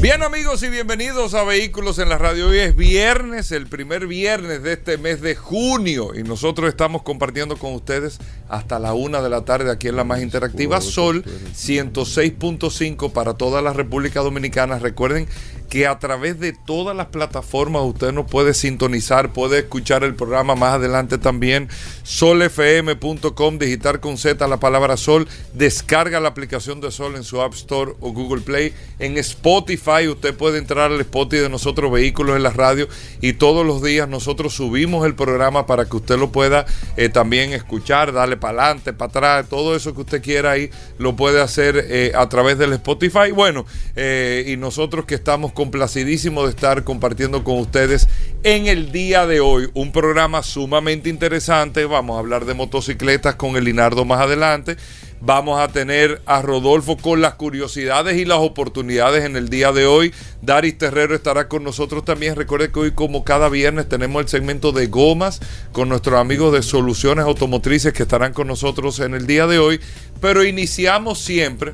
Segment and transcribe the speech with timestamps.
[0.00, 2.48] Bien amigos y bienvenidos a Vehículos en la Radio.
[2.48, 7.56] Hoy es viernes, el primer viernes de este mes de junio y nosotros estamos compartiendo
[7.56, 13.10] con ustedes hasta la una de la tarde aquí en la más interactiva Sol 106.5
[13.10, 14.78] para toda la República Dominicana.
[14.78, 15.26] Recuerden
[15.70, 20.54] que a través de todas las plataformas usted nos puede sintonizar, puede escuchar el programa
[20.54, 21.68] más adelante también.
[22.04, 27.54] solfm.com, digitar con Z la palabra Sol, descarga la aplicación de Sol en su App
[27.54, 28.74] Store o Google Play.
[28.98, 32.88] En Spotify usted puede entrar al Spotify de nosotros vehículos en la radio
[33.20, 37.52] y todos los días nosotros subimos el programa para que usted lo pueda eh, también
[37.52, 41.86] escuchar, darle para adelante, para atrás, todo eso que usted quiera ahí lo puede hacer
[41.88, 43.30] eh, a través del Spotify.
[43.34, 43.64] Bueno,
[43.94, 48.08] eh, y nosotros que estamos complacidísimo de estar compartiendo con ustedes
[48.42, 51.84] en el día de hoy un programa sumamente interesante.
[51.84, 54.76] Vamos a hablar de motocicletas con el Linardo más adelante.
[55.20, 59.86] Vamos a tener a Rodolfo con las curiosidades y las oportunidades en el día de
[59.86, 60.12] hoy.
[60.42, 62.36] Daris Terrero estará con nosotros también.
[62.36, 65.40] Recuerde que hoy, como cada viernes, tenemos el segmento de gomas
[65.72, 69.80] con nuestros amigos de Soluciones Automotrices que estarán con nosotros en el día de hoy.
[70.20, 71.72] Pero iniciamos siempre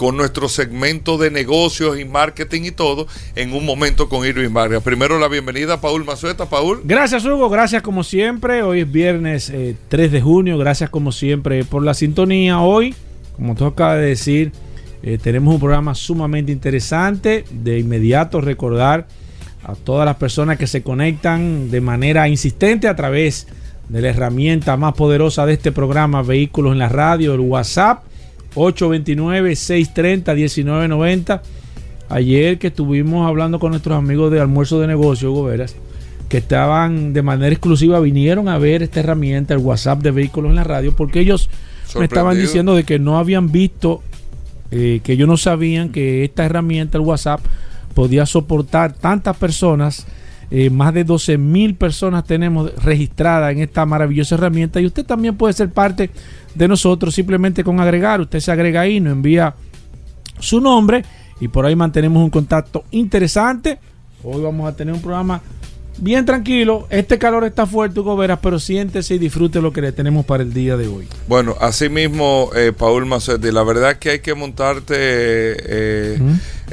[0.00, 3.06] con nuestro segmento de negocios y marketing y todo
[3.36, 4.82] en un momento con Irving Vargas.
[4.82, 6.46] Primero la bienvenida a Paul Mazueta.
[6.46, 6.80] Paul.
[6.84, 8.62] Gracias Hugo, gracias como siempre.
[8.62, 9.52] Hoy es viernes
[9.88, 12.60] 3 de junio, gracias como siempre por la sintonía.
[12.60, 12.94] Hoy,
[13.36, 14.52] como tú acabas de decir,
[15.02, 17.44] eh, tenemos un programa sumamente interesante.
[17.50, 19.06] De inmediato recordar
[19.64, 23.48] a todas las personas que se conectan de manera insistente a través
[23.90, 28.04] de la herramienta más poderosa de este programa, Vehículos en la Radio, el WhatsApp
[28.54, 31.40] 829-630-1990.
[32.08, 35.76] Ayer que estuvimos hablando con nuestros amigos de almuerzo de negocio, Hugo Veras,
[36.28, 40.56] que estaban de manera exclusiva, vinieron a ver esta herramienta, el WhatsApp de vehículos en
[40.56, 41.48] la radio, porque ellos
[41.98, 44.02] me estaban diciendo de que no habían visto,
[44.70, 47.40] eh, que ellos no sabían que esta herramienta, el WhatsApp,
[47.94, 50.06] podía soportar tantas personas.
[50.52, 55.36] Eh, más de 12 mil personas tenemos registradas en esta maravillosa herramienta y usted también
[55.36, 56.10] puede ser parte
[56.54, 58.20] de nosotros simplemente con agregar.
[58.20, 59.54] Usted se agrega ahí, nos envía
[60.40, 61.04] su nombre
[61.40, 63.78] y por ahí mantenemos un contacto interesante.
[64.24, 65.40] Hoy vamos a tener un programa
[66.00, 66.86] bien tranquilo.
[66.90, 70.42] Este calor está fuerte, Hugo Veras, pero siéntese y disfrute lo que le tenemos para
[70.42, 71.06] el día de hoy.
[71.28, 76.18] Bueno, así mismo, eh, Paul Macetti, la verdad es que hay que montarte, eh,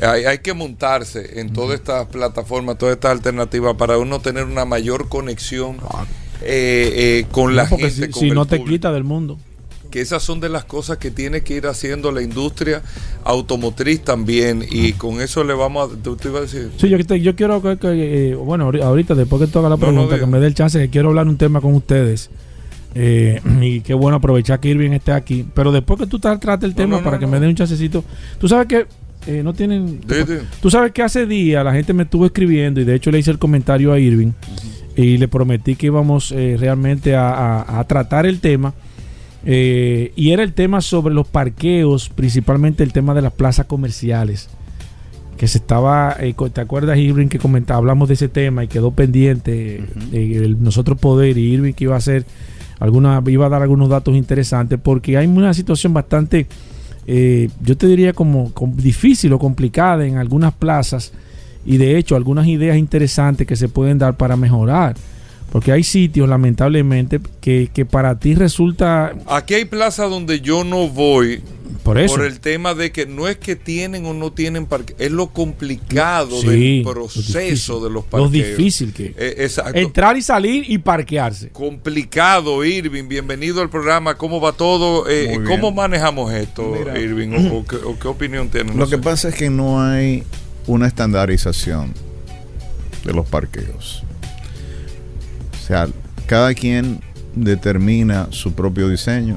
[0.02, 4.66] hay, hay, que montarse en todas estas plataformas, todas estas alternativas para uno tener una
[4.66, 5.78] mayor conexión
[6.42, 7.92] eh, con la gente.
[7.92, 9.38] Si, con si no te quita del mundo
[9.90, 12.82] que esas son de las cosas que tiene que ir haciendo la industria
[13.24, 15.96] automotriz también y con eso le vamos a...
[15.98, 16.72] ¿Tú, ibas a decir?
[16.78, 20.12] Sí, yo, yo quiero que, que, bueno, ahorita después que tú hagas la pregunta, no,
[20.12, 22.30] no, que me dé el chance, que quiero hablar un tema con ustedes.
[22.96, 25.46] Eh, y qué bueno aprovechar que Irving esté aquí.
[25.54, 28.04] Pero después que tú trates el tema para que me dé un chancecito,
[28.40, 28.86] tú sabes que
[29.28, 30.02] eh, no tienen...
[30.08, 30.34] Sí, sí.
[30.62, 33.32] Tú sabes que hace días la gente me estuvo escribiendo y de hecho le hice
[33.32, 34.32] el comentario a Irving
[34.96, 38.74] y le prometí que íbamos eh, realmente a, a, a tratar el tema.
[39.50, 44.50] Eh, y era el tema sobre los parqueos, principalmente el tema de las plazas comerciales.
[45.38, 48.92] Que se estaba, eh, ¿te acuerdas, Irving, que comentaba, hablamos de ese tema y quedó
[48.92, 50.14] pendiente uh -huh.
[50.14, 52.26] eh, el, nosotros poder y Irving que iba a hacer
[52.80, 56.48] alguna, iba a dar algunos datos interesantes porque hay una situación bastante,
[57.06, 61.14] eh, yo te diría como, como, difícil o complicada en algunas plazas
[61.66, 64.96] y de hecho algunas ideas interesantes que se pueden dar para mejorar.
[65.52, 69.16] Porque hay sitios, lamentablemente, que, que, para ti resulta...
[69.28, 71.42] Aquí hay plazas donde yo no voy
[71.84, 72.16] por, eso.
[72.16, 75.28] por el tema de que no es que tienen o no tienen parque, es lo
[75.28, 78.26] complicado sí, del proceso de los parqueos.
[78.26, 79.78] Lo difícil que eh, exacto.
[79.78, 81.50] Entrar y salir y parquearse.
[81.50, 83.08] Complicado, Irving.
[83.08, 84.16] Bienvenido al programa.
[84.16, 85.10] ¿Cómo va todo?
[85.10, 87.00] Eh, ¿Cómo manejamos esto, Mira.
[87.00, 87.30] Irving?
[87.30, 88.76] ¿O, o, qué, ¿O, qué, opinión tienen?
[88.76, 89.02] Lo no que sé.
[89.02, 90.24] pasa es que no hay
[90.66, 91.94] una estandarización
[93.06, 94.04] de los parqueos.
[95.68, 95.90] O sea,
[96.28, 97.02] cada quien
[97.36, 99.36] determina su propio diseño.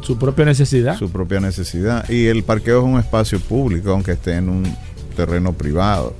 [0.00, 0.96] Su propia necesidad.
[0.96, 2.08] Su propia necesidad.
[2.08, 4.76] Y el parqueo es un espacio público, aunque esté en un
[5.14, 6.14] terreno privado.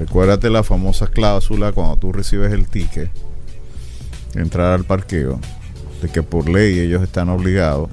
[0.00, 3.08] Recuérdate la famosa cláusula cuando tú recibes el ticket,
[4.34, 5.38] entrar al parqueo,
[6.02, 7.88] de que por ley ellos están obligados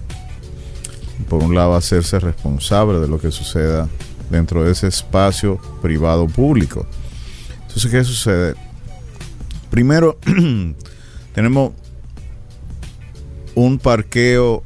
[1.30, 3.88] por un lado, hacerse responsable de lo que suceda
[4.32, 6.88] dentro de ese espacio privado público.
[7.62, 8.56] Entonces, ¿qué sucede?
[9.74, 10.20] Primero,
[11.34, 11.74] tenemos
[13.56, 14.62] un parqueo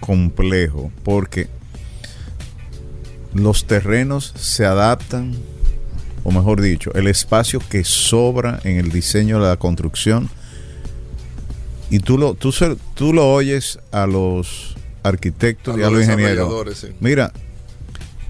[0.00, 1.46] complejo porque
[3.34, 5.36] los terrenos se adaptan,
[6.24, 10.28] o mejor dicho, el espacio que sobra en el diseño de la construcción
[11.88, 12.52] y tú lo, tú,
[12.94, 14.74] tú lo oyes a los
[15.04, 16.76] arquitectos y a los ingenieros.
[16.76, 16.88] sí.
[16.98, 17.32] Mira,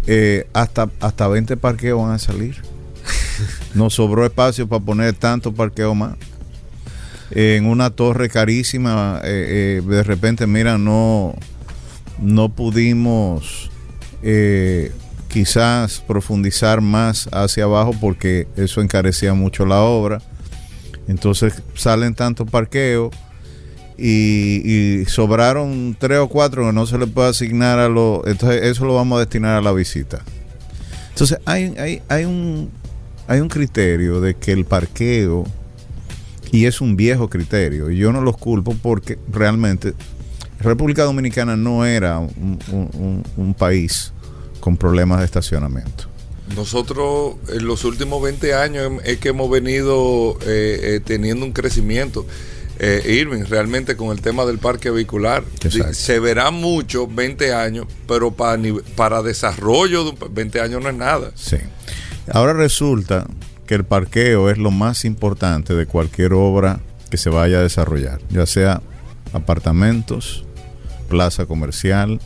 [0.07, 2.57] eh, hasta, hasta 20 parqueos van a salir.
[3.75, 6.17] Nos sobró espacio para poner tantos parqueos más.
[7.31, 11.35] En una torre carísima, eh, eh, de repente, mira, no,
[12.19, 13.71] no pudimos
[14.23, 14.93] eh,
[15.29, 20.21] quizás profundizar más hacia abajo porque eso encarecía mucho la obra.
[21.07, 23.15] Entonces salen tantos parqueos
[23.97, 28.27] y, y sobraron tres o cuatro que no se le puede asignar a los...
[28.27, 30.23] Entonces eso lo vamos a destinar a la visita.
[31.11, 32.71] Entonces hay, hay, hay, un,
[33.31, 35.45] hay un criterio de que el parqueo,
[36.53, 39.95] y es un viejo criterio, y yo no los culpo porque realmente
[40.59, 44.13] República Dominicana no era un, un- un- un país
[44.59, 46.05] con problemas de estacionamiento.
[46.57, 52.27] Nosotros en los últimos 20 años es que hemos venido eh, eh, teniendo un crecimiento.
[52.83, 55.93] Eh, Irving, realmente con el tema del parque vehicular, Exacto.
[55.95, 58.61] se verá mucho 20 años, pero para,
[58.97, 61.31] para desarrollo de un pa- 20 años no es nada.
[61.37, 61.59] Sí.
[62.33, 63.27] Ahora resulta
[63.67, 66.81] que el parqueo es lo más importante de cualquier obra
[67.11, 68.83] que se vaya a desarrollar, ya sea
[69.33, 70.45] apartamentos,
[71.09, 72.21] plaza comercial,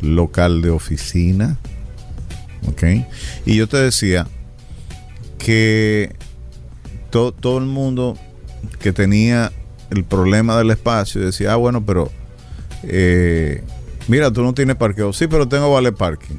[0.00, 1.56] local de oficina.
[2.66, 2.82] ¿Ok?
[3.46, 4.26] Y yo te decía
[5.38, 6.14] que
[7.10, 8.18] to- todo el mundo
[8.80, 9.52] que tenía
[9.90, 12.10] el problema del espacio decía, ah, bueno, pero
[12.82, 13.62] eh,
[14.08, 15.12] mira, tú no tienes parqueo.
[15.12, 16.36] Sí, pero tengo vale parking.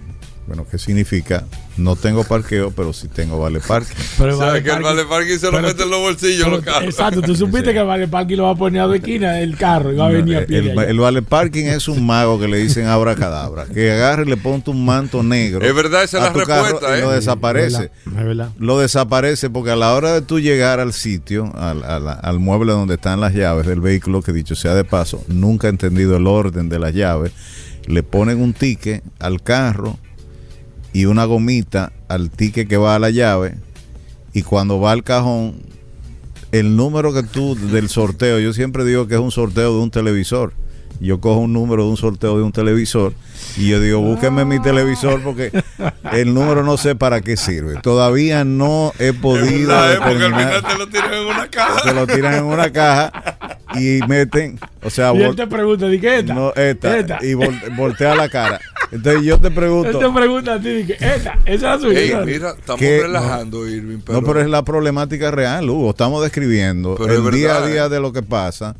[0.49, 1.45] Bueno, ¿qué significa?
[1.77, 3.95] No tengo parqueo, pero sí tengo vale parking.
[4.17, 6.55] Pero vale que el parking- vale parking se lo pero- mete en los bolsillos pero-
[6.57, 6.83] los carros.
[6.85, 7.73] Exacto, tú supiste Sí.
[7.73, 10.07] que el vale parking lo va a poner a dos esquinas del carro y va
[10.07, 10.57] a venir a pie.
[10.57, 13.65] el, el vale parking es un mago que le dicen abracadabra.
[13.67, 15.63] Que agarre y le ponte un manto negro.
[15.63, 17.01] Es verdad, esa es la carro respuesta, y ¿eh?
[17.03, 17.91] lo Es desaparece.
[18.07, 18.49] Es verdad.
[18.57, 22.71] Lo desaparece porque a la hora de tú llegar al sitio, al, al- al mueble
[22.71, 26.25] donde están las llaves del vehículo, que dicho sea de paso, nunca he entendido el
[26.25, 27.31] orden de las llaves,
[27.85, 29.97] le ponen un ticket al carro
[30.93, 33.55] y una gomita al ticket que va a la llave
[34.33, 35.55] y cuando va al cajón,
[36.51, 39.91] el número que tú del sorteo, yo siempre digo que es un sorteo de un
[39.91, 40.53] televisor.
[40.99, 43.13] Yo cojo un número de un sorteo de un televisor
[43.57, 45.51] y yo digo, búsquenme mi televisor porque
[46.11, 47.79] el número no sé para qué sirve.
[47.81, 49.97] Todavía no he Es podido verdad, ¿eh?
[49.97, 50.47] porque al determinar.
[50.57, 51.79] final te lo tiran en una caja.
[51.83, 53.11] Se lo tiran en una caja
[53.75, 56.33] y meten, o sea, Y él te pregunta, ¿di qué esta?
[56.33, 57.19] no, esta, Esta.
[57.21, 58.59] y vol- voltea la cara.
[58.91, 61.79] Entonces yo te Él te pregunto, pregunta a ti, di que esta, esa es la
[61.79, 61.99] suya.
[61.99, 63.01] Ey, mira, estamos ¿Qué?
[63.03, 63.99] relajando, Irving.
[64.03, 65.91] Pero, no, pero es la problemática real, Hugo.
[65.91, 67.89] Estamos describiendo Pero es el día a día ¿eh?
[67.89, 68.75] de lo que pasa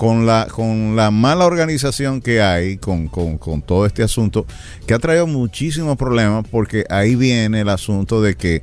[0.00, 4.46] con la, con la mala organización que hay con, con- con todo este asunto,
[4.86, 8.62] que ha traído muchísimos problemas, porque ahí viene el asunto de que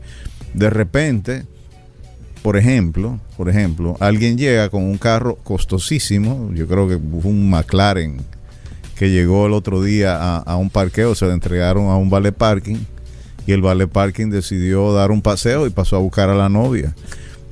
[0.56, 1.46] de repente,
[2.42, 7.52] por ejemplo, por ejemplo, alguien llega con un carro costosísimo, yo creo que fue un
[7.52, 8.18] McLaren
[8.98, 12.32] que llegó el otro día a, a un parqueo, se le entregaron a un vale
[12.32, 12.78] parking
[13.46, 16.96] y el vale parking decidió dar un paseo y pasó a buscar a la novia.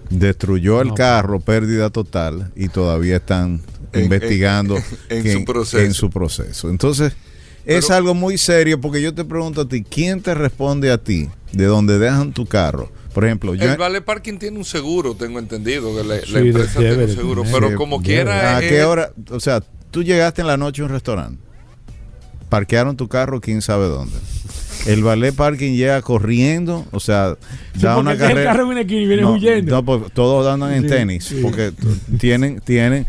[0.10, 3.62] Destruyó el carro, pérdida total y todavía están
[4.00, 4.78] En- investigando
[5.10, 5.80] en- en su proceso.
[5.80, 6.70] en su proceso.
[6.70, 7.14] Entonces,
[7.66, 10.98] es Pero- algo muy serio porque yo te pregunto a ti, ¿quién te responde a
[10.98, 12.92] ti de donde dejan tu carro?
[13.14, 17.06] Por ejemplo, yo El Vale Parking tiene un seguro, tengo entendido, que la, empresa tiene
[17.06, 18.58] un seguro, pero Sí, como quiera...
[18.58, 19.12] ¿A es- qué hora?
[19.32, 21.42] O sea, tú llegaste en la noche a un restaurante,
[22.50, 24.18] parquearon tu carro, quién sabe dónde.
[24.86, 27.38] El ballet parking llega corriendo, o sea,
[27.74, 28.52] Sí, da una es el carrera.
[28.52, 29.72] carro en una esquina y viene no, huyendo.
[29.72, 31.40] no, pues, todos andan en Sí, tenis, sí.
[31.42, 31.72] porque
[32.20, 33.08] tienen, tienen,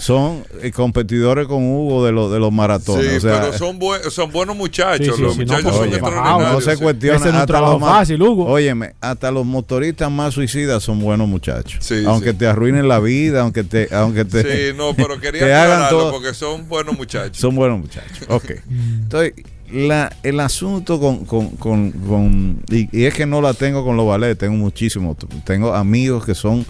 [0.00, 3.08] son eh, competidores con Hugo de los de los maratones.
[3.10, 5.06] Sí, o sea, pero son, bue- son buenos muchachos.
[5.06, 6.52] Sí, sí, los sí, no, muchachos pues, son oye, extraordinarios.
[6.52, 6.82] no se sí.
[6.82, 7.16] cuestiona.
[7.18, 8.44] Ese hasta trabajo los más- fácil, Hugo.
[8.46, 11.84] Óyeme, hasta los motoristas más suicidas son buenos muchachos.
[11.84, 12.36] Sí, aunque sí.
[12.38, 16.10] te arruinen la vida, aunque te, aunque te, Sí, no, pero quería te hagan todo.
[16.12, 17.36] porque son buenos muchachos.
[17.36, 18.26] Son buenos muchachos.
[18.28, 18.50] Ok.
[18.70, 19.34] Entonces,
[19.72, 23.96] la, el asunto con, con, con, con- y, y es que no la tengo con
[23.96, 25.16] los ballets, tengo muchísimos.
[25.44, 26.66] Tengo amigos que son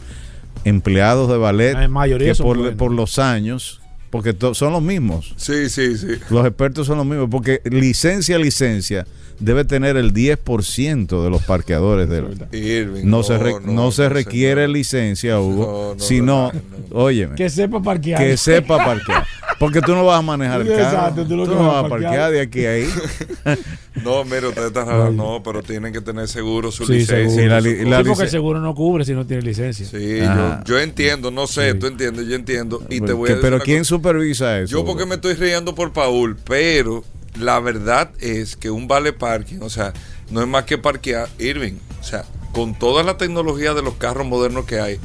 [0.65, 2.75] empleados de ballet La mayoría que por, buenos.
[2.77, 5.35] por los años, porque to- son los mismos.
[5.37, 6.09] Sí, sí, sí.
[6.31, 9.07] Los expertos son los mismos, porque licencia, licencia,
[9.39, 14.69] debe tener el 10% de los parqueadores del, Irving, no, se, re- no, se requiere
[14.69, 16.97] licencia, Hugo, No, no, sino, no, no.
[17.05, 18.21] óyeme, Que sepa parquear.
[18.23, 19.25] que sepa parquear.
[19.61, 20.81] Porque tú no vas a manejar el carro.
[20.83, 22.89] Exacto, tú tú, lo que no vas a parquear de aquí a ahí.
[24.05, 25.15] No, mira, ustedes están raros.
[25.15, 27.29] No, pero tienen que tener seguro su Sí, licencia.
[27.29, 27.45] seguro.
[27.45, 27.91] Y la su li- y cosa.
[27.91, 29.85] la Sí, porque el seguro no cubre si no tiene licencia.
[29.85, 31.79] Sí, yo, yo entiendo, no sé, Sí.
[31.79, 32.83] tú entiendes, yo entiendo.
[32.89, 33.89] Y te Que- voy a decir pero ¿quién cosa.
[33.91, 34.73] supervisa eso?
[34.73, 37.05] Yo porque me estoy riendo por Paul, pero
[37.39, 39.93] la verdad es que un vale parking, o sea,
[40.31, 41.75] no es más que parquear Irving.
[42.01, 44.99] O sea, con toda la tecnología de los carros modernos que hay,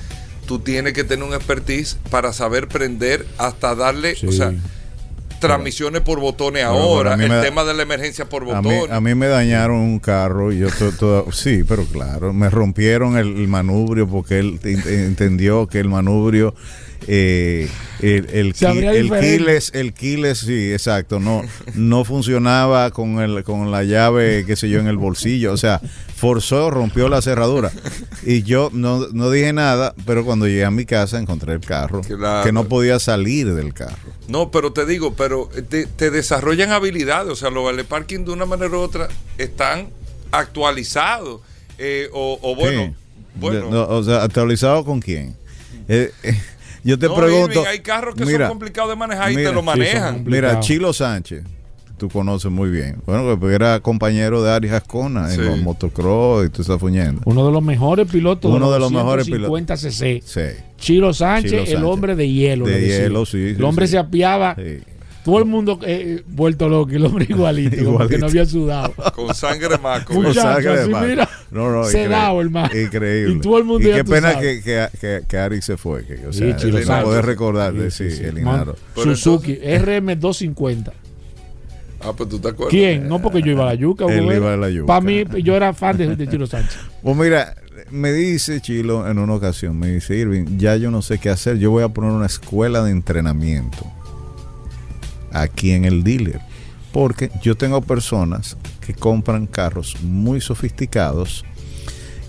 [0.46, 4.28] tú tienes que tener un expertise para saber prender hasta darle, Sí.
[4.28, 4.54] o sea,
[5.40, 8.92] transmisiones por botones Pero, ahora, el da- tema de la emergencia por A mí, botones.
[8.92, 13.18] a mí me dañaron un carro y yo to- to- sí, pero claro, me rompieron
[13.18, 16.56] el, el manubrio porque él ent- entendió que el manubrio
[17.08, 17.70] eh,
[18.02, 21.44] el, el, el quiles, el quiles, sí, exacto, no,
[21.76, 25.82] no funcionaba con el, con la llave, qué sé yo, en el bolsillo, o sea,
[26.26, 27.72] forzó, rompió la cerradura
[28.24, 32.02] y yo no, no dije nada, pero cuando llegué a mi casa encontré el carro,
[32.02, 32.44] Claro.
[32.44, 33.96] que no podía salir del carro.
[34.28, 38.32] No, pero te digo, pero te, te desarrollan habilidades, o sea, los vale parking de
[38.32, 39.90] una manera u otra están
[40.32, 41.42] actualizados.
[41.78, 42.94] eh, o, o bueno, Sí.
[43.36, 43.70] bueno.
[43.70, 45.36] No, o sea, ¿actualizado con quién?
[45.88, 46.42] Eh, eh,
[46.84, 47.60] yo te No, pregunto.
[47.60, 50.24] Irving, hay carros que mira, son complicados de manejar y mira, te lo manejan.
[50.26, 51.44] Mira, Chilo Sánchez,
[51.98, 52.98] tú conoces muy bien.
[53.06, 55.40] Bueno, que era compañero de Ari Ascona Sí.
[55.40, 57.22] en los motocross y toda esa fuñenda.
[57.26, 60.22] Uno de los mejores pilotos Uno de los mejores 50 cc.
[60.26, 60.42] Sí.
[60.78, 62.66] Chilo Sánchez, Chilo el hombre de hielo.
[62.66, 63.92] De hielo, sí, El sí, hombre sí.
[63.92, 64.56] se apiaba.
[64.56, 64.80] sí.
[65.24, 66.92] Todo el mundo eh, vuelto loco.
[66.92, 67.78] El hombre igualito.
[67.84, 68.18] como que Igualito.
[68.20, 68.94] no había sudado.
[69.16, 70.14] Con sangre maco.
[70.14, 71.08] Con sangre de así, mar.
[71.08, 72.60] mira, No, no, sedado, increíble.
[72.70, 72.80] hermano.
[72.86, 73.34] Increíble.
[73.34, 75.78] Y todo el mundo Y ya qué tú pena que, que, que, que Ari se
[75.78, 76.06] fue.
[76.06, 78.42] Que, o Sí, sea, Chilo no poder recordar de Sí, sí, sí, el sí.
[78.42, 78.76] Inaro.
[78.96, 80.92] Suzuki RM250.
[82.06, 82.72] Ah, pues tú te acuerdas.
[82.72, 83.08] ¿Quién?
[83.08, 84.06] No porque yo iba a la yuca.
[84.06, 84.88] Él iba a la yuca.
[84.88, 86.80] Para mí, yo era fan de, de Chilo Sánchez.
[87.02, 87.56] Pues mira,
[87.92, 91.58] me dice Chilo en una ocasión, me dice Irving, ya yo no sé qué hacer,
[91.58, 93.86] yo voy a poner una escuela de entrenamiento
[95.32, 96.42] aquí en el dealer,
[96.92, 101.46] porque yo tengo personas que compran carros muy sofisticados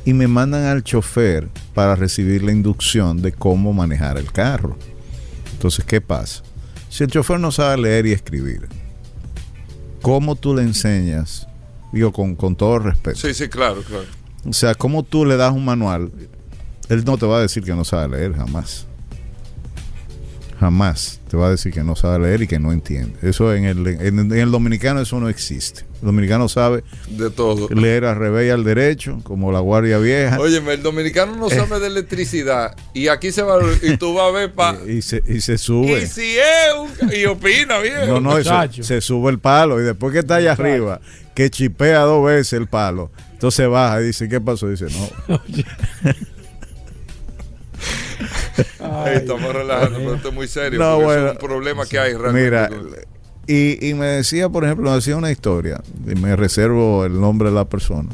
[0.05, 4.77] y me mandan al chofer para recibir la inducción de cómo manejar el carro.
[5.53, 6.43] Entonces, ¿qué pasa?
[6.89, 8.69] Si el chofer no sabe leer y escribir,
[10.07, 11.49] ¿cómo tú le enseñas?
[11.91, 13.19] Digo, con, con todo respeto.
[13.19, 14.05] Sí, sí, claro, claro.
[14.49, 16.13] O sea, ¿cómo tú le das un manual?
[16.89, 18.87] Él no te va a decir que no sabe leer, jamás.
[20.59, 23.15] Jamás te va a decir que no sabe leer y que no entiende.
[23.23, 25.83] Eso en el, en, en el dominicano eso no existe.
[26.01, 27.69] El dominicano sabe De todo.
[27.69, 30.39] leer al revés y al derecho, como la guardia vieja.
[30.41, 34.31] Óyeme, el dominicano no sabe de electricidad y aquí se va y tú vas a
[34.31, 36.03] ver pa, y, se, y se sube.
[36.05, 38.09] y si es un, y opina bien.
[38.09, 38.37] No, no,
[38.71, 41.01] se sube el palo y después que está allá arriba,
[41.35, 44.69] que chipea dos veces el palo, entonces baja y dice, ¿qué pasó?
[44.71, 44.87] Dice,
[45.29, 45.39] no,
[49.07, 50.79] Ey, estamos relajando, pero esto es muy serio.
[50.79, 52.45] No, bueno, es un problema que hay realmente.
[52.45, 52.71] Mira,
[53.47, 57.51] y, y me decía, por ejemplo, me decía una historia, y me reservo el nombre
[57.51, 58.09] de la persona,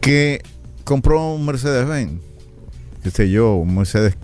[0.00, 0.42] que
[0.84, 2.20] compró un Mercedes-Benz,
[3.02, 4.16] qué sé yo, un Mercedes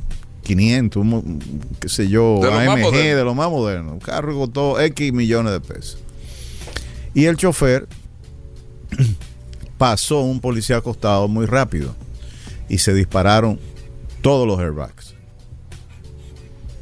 [0.42, 1.38] 500, un
[1.78, 5.60] qué sé yo, De AMG, de lo más moderno, un carro costó X millones de
[5.60, 5.98] pesos.
[7.14, 7.86] Y el chofer
[9.78, 11.94] pasó un policía acostado muy rápido
[12.68, 13.58] y se dispararon
[14.22, 15.14] todos los airbags.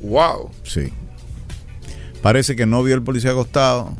[0.02, 0.50] wow.
[0.64, 0.92] Sí.
[2.22, 3.94] Parece que no vio el policía acostado.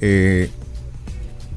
[0.00, 0.50] eh,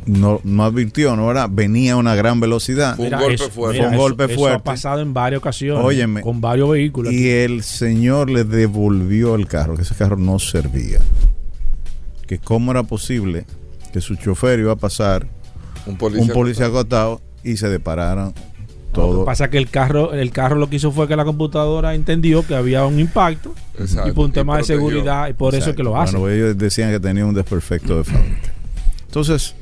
[0.06, 1.48] no, no advirtió, ¿no era?
[1.48, 2.98] Venía a una gran velocidad.
[2.98, 3.78] Fue un golpe eso, fuerte.
[3.80, 4.58] Fue un eso- golpe eso fuerte.
[4.58, 5.86] ha pasado en varias ocasiones.
[5.86, 6.20] Óyeme.
[6.22, 7.14] Con varios vehículos.
[7.14, 11.00] Y el señor le devolvió el carro, que ese carro no servía.
[12.28, 13.46] Que cómo era posible
[13.94, 15.26] que su chofer iba a pasar
[15.86, 16.26] Un policía.
[16.26, 18.34] un policía acostado y se depararan
[18.96, 21.26] Lo que pasa es que el carro, el carro lo que hizo fue que la
[21.26, 25.56] computadora entendió que había un impacto Exacto, y por un tema de seguridad y por
[25.56, 26.20] eso es que lo hacen.
[26.20, 28.54] Bueno, ellos decían que tenía un desperfecto de fábrica.
[29.06, 29.56] Entonces,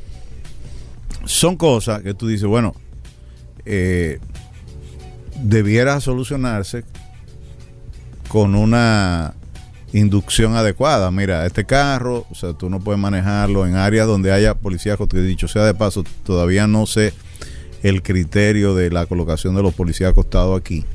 [1.25, 2.75] son cosas que tú dices, bueno,
[3.65, 4.19] eh,
[5.41, 6.83] debiera solucionarse
[8.27, 9.33] con una
[9.93, 11.11] inducción adecuada.
[11.11, 15.19] Mira, este carro, o sea, tú no puedes manejarlo en áreas donde haya policías, que
[15.19, 17.13] dicho sea de paso, todavía no sé
[17.83, 20.85] el criterio de la colocación de los policías acostados aquí.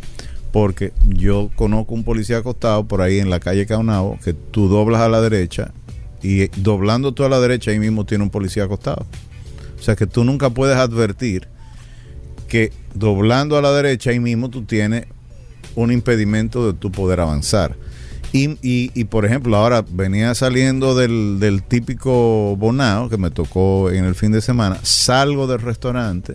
[0.53, 5.03] Porque yo conozco un policía acostado por ahí en la calle Caunabo que tú doblas
[5.03, 5.73] a la derecha
[6.23, 9.05] y doblando tú a la derecha ahí mismo tiene un policía acostado.
[9.79, 11.47] O sea que tú nunca puedes advertir
[12.49, 15.07] que doblando a la derecha ahí mismo tú tienes
[15.75, 17.77] un impedimento de tu poder avanzar.
[18.33, 23.91] Y, y- y, por ejemplo, ahora venía saliendo del, del típico bonao que me tocó
[23.91, 26.35] en el fin de semana, salgo del restaurante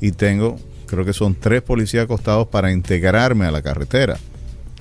[0.00, 4.18] y tengo, creo que son tres policías acostados para integrarme a la carretera.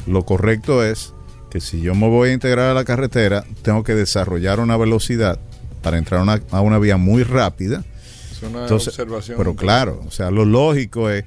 [0.08, 1.14] Lo correcto es
[1.50, 5.40] que si yo me voy a integrar a la carretera, tengo que desarrollar una velocidad
[5.82, 7.84] para entrar a una, a una vía muy rápida.
[8.32, 9.38] Es una Entonces, observación.
[9.38, 11.24] pero claro, o sea, lo lógico es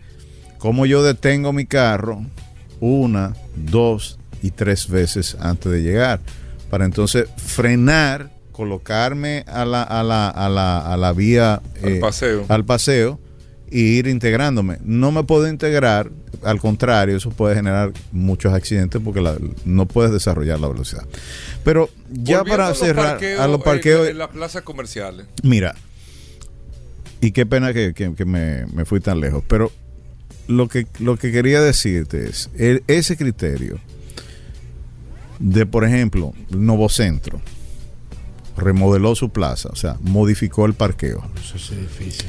[0.59, 2.21] cómo yo detengo mi carro
[2.81, 6.21] una, dos y tres veces antes de llegar.
[6.71, 11.99] Para entonces frenar, colocarme a la, a la, a la, a la vía Al eh,
[12.01, 12.45] paseo.
[12.49, 13.19] al paseo
[13.71, 14.79] y ir integrándome.
[14.85, 16.11] No me puedo integrar,
[16.43, 21.05] al contrario, eso puede generar muchos accidentes porque la- no puedes desarrollar la velocidad.
[21.65, 25.27] Pero ya Volviendo para los cerrar, parqueos a los en- parqueos, En, las plazas comerciales.
[25.43, 25.75] Mira,
[27.21, 29.71] y qué pena que, que- que me, me fui tan lejos, pero
[30.47, 33.79] lo que, lo que quería decirte es, el- ese criterio
[35.39, 37.41] de, por ejemplo, Novocentro
[38.57, 42.27] remodeló su plaza, o sea, modificó el parqueo, Eso es difícil.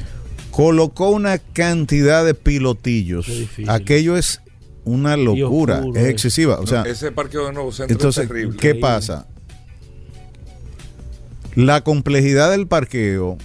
[0.60, 3.30] Colocó una cantidad de pilotillos,
[3.66, 4.42] aquello es
[4.84, 6.10] una locura, oscuro, es eh.
[6.10, 8.58] excesiva, o sea, ese parqueo de Nuevo Centro entonces, es terrible.
[8.58, 9.26] ¿qué pasa?
[11.54, 13.38] La complejidad del parqueo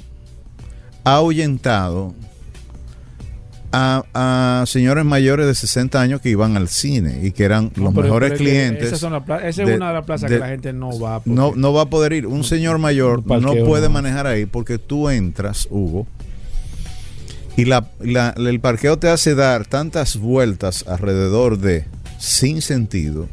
[1.06, 2.14] ha ahuyentado
[3.72, 7.94] a, a señores mayores de 60 años que iban al cine y que eran los
[7.94, 9.00] Pero- mejores pero clientes.
[9.00, 11.20] Son esa es una de las plazas de- que la gente no va.
[11.20, 12.28] porque- No, no va a poder ir.
[12.28, 13.94] Un señor mayor un parqueo no puede no.
[13.94, 16.08] manejar ahí porque tú entras, Hugo,
[17.58, 21.86] y la, la- el parqueo te hace dar tantas vueltas alrededor de
[22.20, 23.28] sin sentido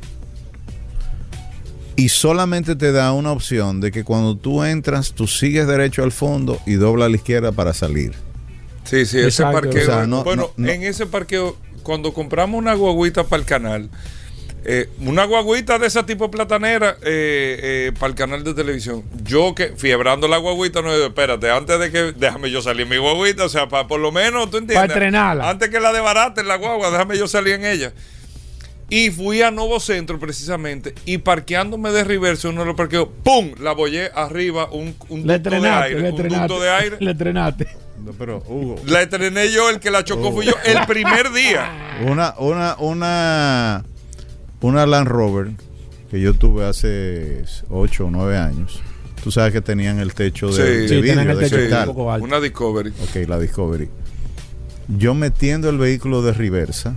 [1.97, 6.12] y solamente te da una opción de que cuando tú entras, tú sigues derecho al
[6.12, 8.12] fondo y dobla a la izquierda para salir.
[8.85, 9.61] Sí, sí, ese Exacto.
[9.61, 9.83] parqueo.
[9.83, 10.73] O sea, no- bueno, no- no.
[10.73, 13.91] en ese parqueo, cuando compramos una guaguita para el canal,
[14.64, 19.54] eh, una guaguita de ese tipo platanera eh, eh, para el canal de televisión, yo
[19.54, 22.97] que fiebrando la guaguita, no digo, espérate, antes de que déjame yo salir en mi
[22.99, 24.76] guaguita, o sea, para por lo menos, ¿tú entiendes?
[24.78, 25.50] Pa' estrenarla.
[25.50, 27.92] Antes que la desbaraten la guagua, déjame yo salir en ella.
[28.88, 33.52] Y fui a Nuevo Centro precisamente y parqueándome de reverso uno de los parqueos, ¡pum!
[33.59, 36.00] La bollé arriba un, un Le ducto de entrenaste, aire.
[36.02, 36.97] le Un ducto de aire.
[37.00, 37.69] Le entrenaste.
[38.04, 41.99] No, pero Hugo, La estrené yo, el que la chocó fui yo el primer día.
[42.04, 43.84] Una, una, una,
[44.62, 45.50] una Land Rover
[46.10, 48.80] que yo tuve hace 8 o 9 años.
[49.22, 50.62] Tú sabes que tenían el techo de, Sí.
[50.62, 51.88] de Sí, vidrio, el de techo cristal.
[51.88, 52.25] un poco alto.
[52.25, 52.90] Una Discovery.
[52.90, 53.88] Ok, la Discovery.
[54.88, 56.94] Yo metiendo el vehículo de reversa,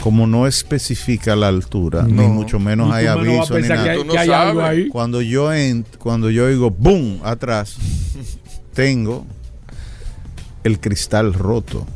[0.00, 2.28] como no especifica la altura, ni No.
[2.28, 3.90] mucho menos hay aviso ni que nada.
[3.90, 4.78] hay, Tú no que hay algo sabes.
[4.78, 4.88] ahí.
[4.88, 7.76] Cuando yo en, cuando yo digo boom atrás,
[8.74, 9.26] tengo
[10.62, 11.86] el cristal roto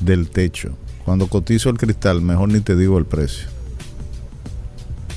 [0.00, 0.70] del techo.
[1.06, 3.46] Cuando cotizo el cristal, mejor ni te digo el precio.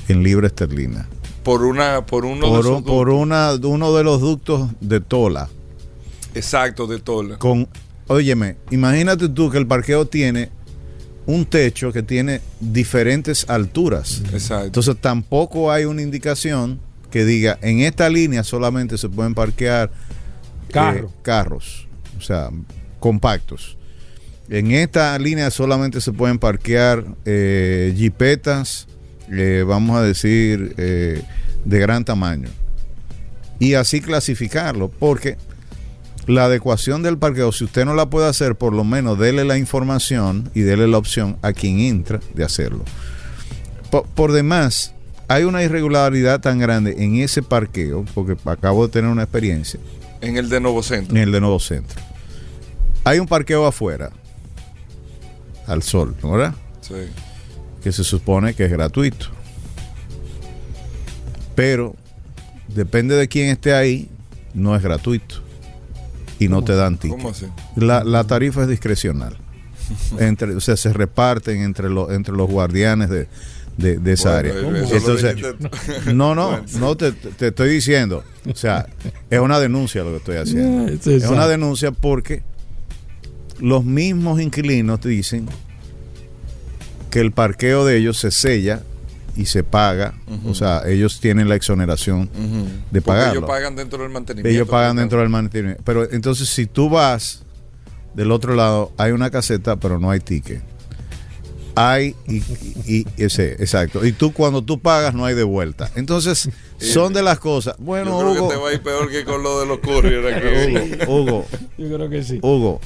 [0.08, 1.06] En libra esterlina.
[1.42, 5.48] Por una, por uno de Por, un- por una, uno de los ductos de Tola.
[6.34, 7.38] Exacto, de Tola.
[7.38, 7.68] Con,
[8.06, 10.50] óyeme, imagínate tú que el parqueo tiene
[11.26, 14.22] un techo que tiene diferentes alturas.
[14.32, 14.66] Exacto.
[14.66, 16.78] Entonces tampoco hay una indicación
[17.10, 21.10] que diga en esta línea solamente se pueden parquear eh, Carro.
[21.22, 22.50] carros, o sea,
[23.00, 23.76] compactos.
[24.50, 28.88] En esta línea solamente se pueden parquear eh, jipetas,
[29.30, 31.22] eh, vamos a decir, eh,
[31.64, 32.48] de gran tamaño.
[33.60, 35.36] Y así clasificarlo, porque
[36.26, 39.56] la adecuación del parqueo, si usted no la puede hacer, por lo menos dele la
[39.56, 42.84] información y dele la opción a quien entra de hacerlo.
[43.92, 44.94] Por, por demás,
[45.28, 49.78] hay una irregularidad tan grande en ese parqueo, porque acabo de tener una experiencia,
[50.20, 51.14] En el de Nuevo Centro.
[51.14, 52.00] en el de Nuevo Centro.
[53.04, 54.10] Hay un parqueo afuera,
[55.70, 56.54] al sol, ¿no ¿verdad?
[56.80, 56.94] Sí.
[57.82, 59.26] Que se supone que es gratuito.
[61.54, 61.94] Pero
[62.68, 64.08] depende de quién esté ahí,
[64.54, 65.36] no es gratuito.
[66.38, 67.18] Y no te dan ticket.
[67.18, 67.46] ¿Cómo así?
[67.76, 69.36] La, la tarifa es discrecional.
[70.18, 73.26] Entre, o sea, se reparten entre, los entre los guardianes de,
[73.76, 74.52] de- de esa área.
[74.62, 75.34] Bueno, Entonces,
[76.14, 78.22] no, no, no te, te estoy diciendo.
[78.50, 78.86] O sea,
[79.28, 80.92] es una denuncia lo que estoy haciendo.
[81.10, 82.42] Es una denuncia porque
[83.60, 85.46] los mismos inquilinos dicen
[87.10, 88.82] que el parqueo de ellos se sella
[89.36, 90.14] y se paga.
[90.46, 92.28] O sea, ellos tienen la exoneración
[92.90, 93.38] de pagarlo.
[93.40, 94.48] ellos pagan dentro del mantenimiento.
[94.54, 95.82] Ellos pagan dentro del mantenimiento.
[95.84, 97.42] Pero entonces, si tú vas
[98.14, 100.62] del otro lado, hay una caseta, pero no hay ticket.
[101.76, 104.04] Hay y, y- y- ese, exacto.
[104.04, 105.90] Y tú cuando tú pagas no hay de vuelta.
[105.94, 107.76] Entonces, son de las cosas.
[107.78, 109.78] Bueno, Yo creo Hugo, que te va a ir peor que con lo de los
[109.78, 111.04] courier aquí.
[111.08, 111.46] Hugo, Hugo,
[111.78, 112.40] Yo creo que sí.
[112.42, 112.80] Hugo,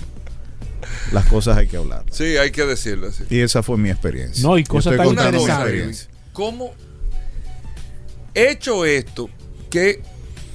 [1.13, 2.05] las cosas hay que hablar.
[2.11, 3.25] Sí, hay que decirlo así.
[3.31, 4.43] Y esa fue mi experiencia.
[4.47, 6.09] No, y cosas tan interesantes.
[6.33, 6.73] ¿Cómo
[8.35, 9.29] hecho esto?
[9.71, 10.03] ¿Qué,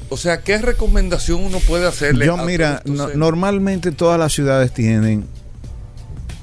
[0.10, 2.26] o sea, qué recomendación uno puede hacerle?
[2.26, 5.26] Yo, a mira, no- normalmente todas las ciudades tienen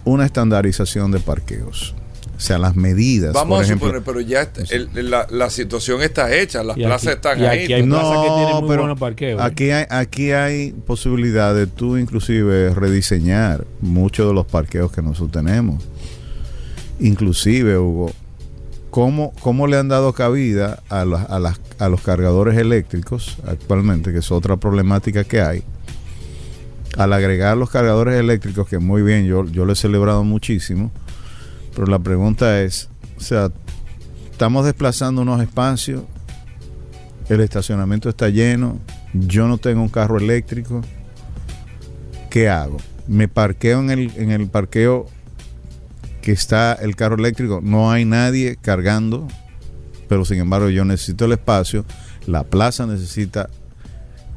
[0.05, 1.94] una estandarización de parqueos.
[2.37, 3.33] O sea, las medidas.
[3.33, 3.88] Vamos por a ejemplo.
[3.88, 7.40] suponer, pero ya está- el- la, la situación está hecha, las Y plazas aquí- están
[7.40, 7.64] y ahí.
[7.64, 9.40] aquí hay No, plazas que tienen muy pero buenos parqueos.
[9.40, 9.44] ¿eh?
[9.44, 15.33] Aquí hay, aquí hay posibilidad de tú inclusive rediseñar muchos de los parqueos que nosotros
[15.44, 15.83] tenemos.
[17.01, 18.12] Inclusive, Hugo,
[18.90, 24.12] ¿cómo, cómo le han dado cabida a, las- a, las- a los cargadores eléctricos actualmente,
[24.12, 25.62] que es otra problemática que hay?
[26.96, 30.90] Al agregar los cargadores eléctricos, que muy bien, yo, yo lo he celebrado muchísimo,
[31.76, 33.52] pero la pregunta es, o sea,
[34.32, 36.02] estamos desplazando unos espacios
[37.28, 38.78] el estacionamiento está lleno,
[39.12, 40.80] yo no tengo un carro eléctrico,
[42.30, 42.76] ¿qué hago?
[43.08, 45.06] Me parqueo en el, en el parqueo
[46.22, 49.26] que está el carro eléctrico, no hay nadie cargando,
[50.08, 51.84] pero sin embargo yo necesito el espacio,
[52.26, 53.48] la plaza necesita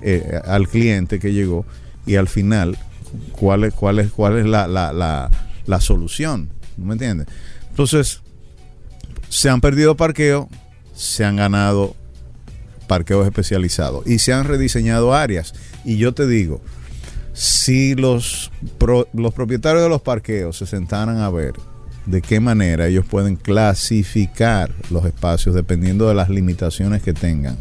[0.01, 1.65] eh, al cliente que llegó
[2.05, 2.77] y al final,
[3.31, 5.29] ¿cuál es, cuál es, cuál es la, la, la,
[5.65, 6.49] la solución?
[6.79, 7.27] ¿No me entiendes?
[7.69, 8.21] Entonces,
[9.29, 10.47] se han perdido parqueos,
[10.95, 11.95] se han ganado
[12.87, 15.53] parqueos especializados y se han rediseñado áreas.
[15.85, 16.61] Y yo te digo,
[17.33, 18.51] si los,
[19.13, 21.53] los propietarios de los parqueos se sentaran a ver
[22.05, 27.57] de qué manera ellos pueden clasificar los espacios dependiendo de las limitaciones que tengan,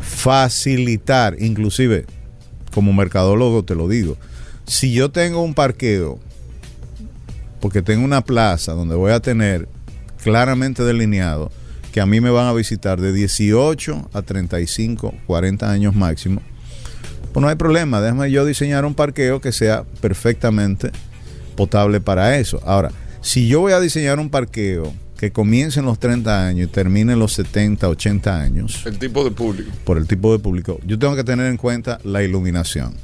[0.00, 2.06] facilitar, inclusive
[2.72, 4.16] como mercadólogo te lo digo,
[4.66, 6.18] si yo tengo un parqueo,
[7.66, 9.68] porque tengo una plaza donde voy a tener
[10.22, 11.50] claramente delineado
[11.90, 16.42] que a mí me van a visitar de 18 a 35, 40 años máximo,
[17.32, 20.92] pues no hay problema, déjame yo diseñar un parqueo que sea perfectamente
[21.56, 22.60] potable para eso.
[22.64, 26.70] Ahora, si yo voy a diseñar un parqueo que comience en los 30 años y
[26.70, 29.72] termine en los 70, 80 años, El tipo de público.
[29.82, 32.94] por el tipo de público, yo tengo que tener en cuenta la iluminación.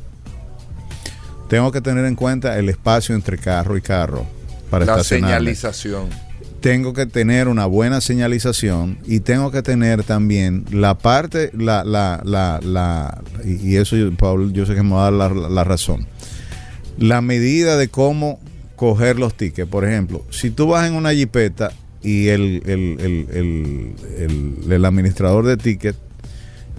[1.49, 4.25] Tengo que tener en cuenta el espacio entre carro y carro
[4.73, 6.09] para La señalización.
[6.61, 12.23] tengo que tener una buena señalización y tengo que tener también la parte, la, la,
[12.25, 15.65] la, la y eso, yo, Pablo, yo sé que me va a dar la, la
[15.65, 16.07] razón.
[16.99, 18.41] La medida de cómo
[18.77, 19.69] coger los tickets.
[19.69, 21.71] Por ejemplo, si tú vas en una jipeta
[22.03, 23.95] y el, el, el, el,
[24.67, 25.99] el- el administrador de tickets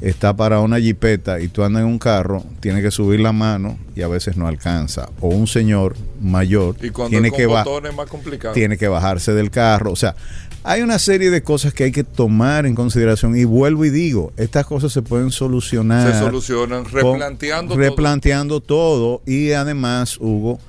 [0.03, 3.77] está para una jipeta y tú andas en un carro, tiene que subir la mano
[3.95, 5.09] y a veces no alcanza.
[5.21, 7.65] O un señor mayor Y cuando tiene que más
[8.53, 9.91] tiene que bajarse del carro.
[9.91, 10.15] O sea,
[10.63, 13.35] hay una serie de cosas que hay que tomar en consideración.
[13.37, 16.11] Y vuelvo y digo, estas cosas se pueden solucionar.
[16.11, 17.83] Se solucionan con- replanteando todo.
[17.83, 19.21] replanteando todo.
[19.25, 20.59] Y además, Hugo,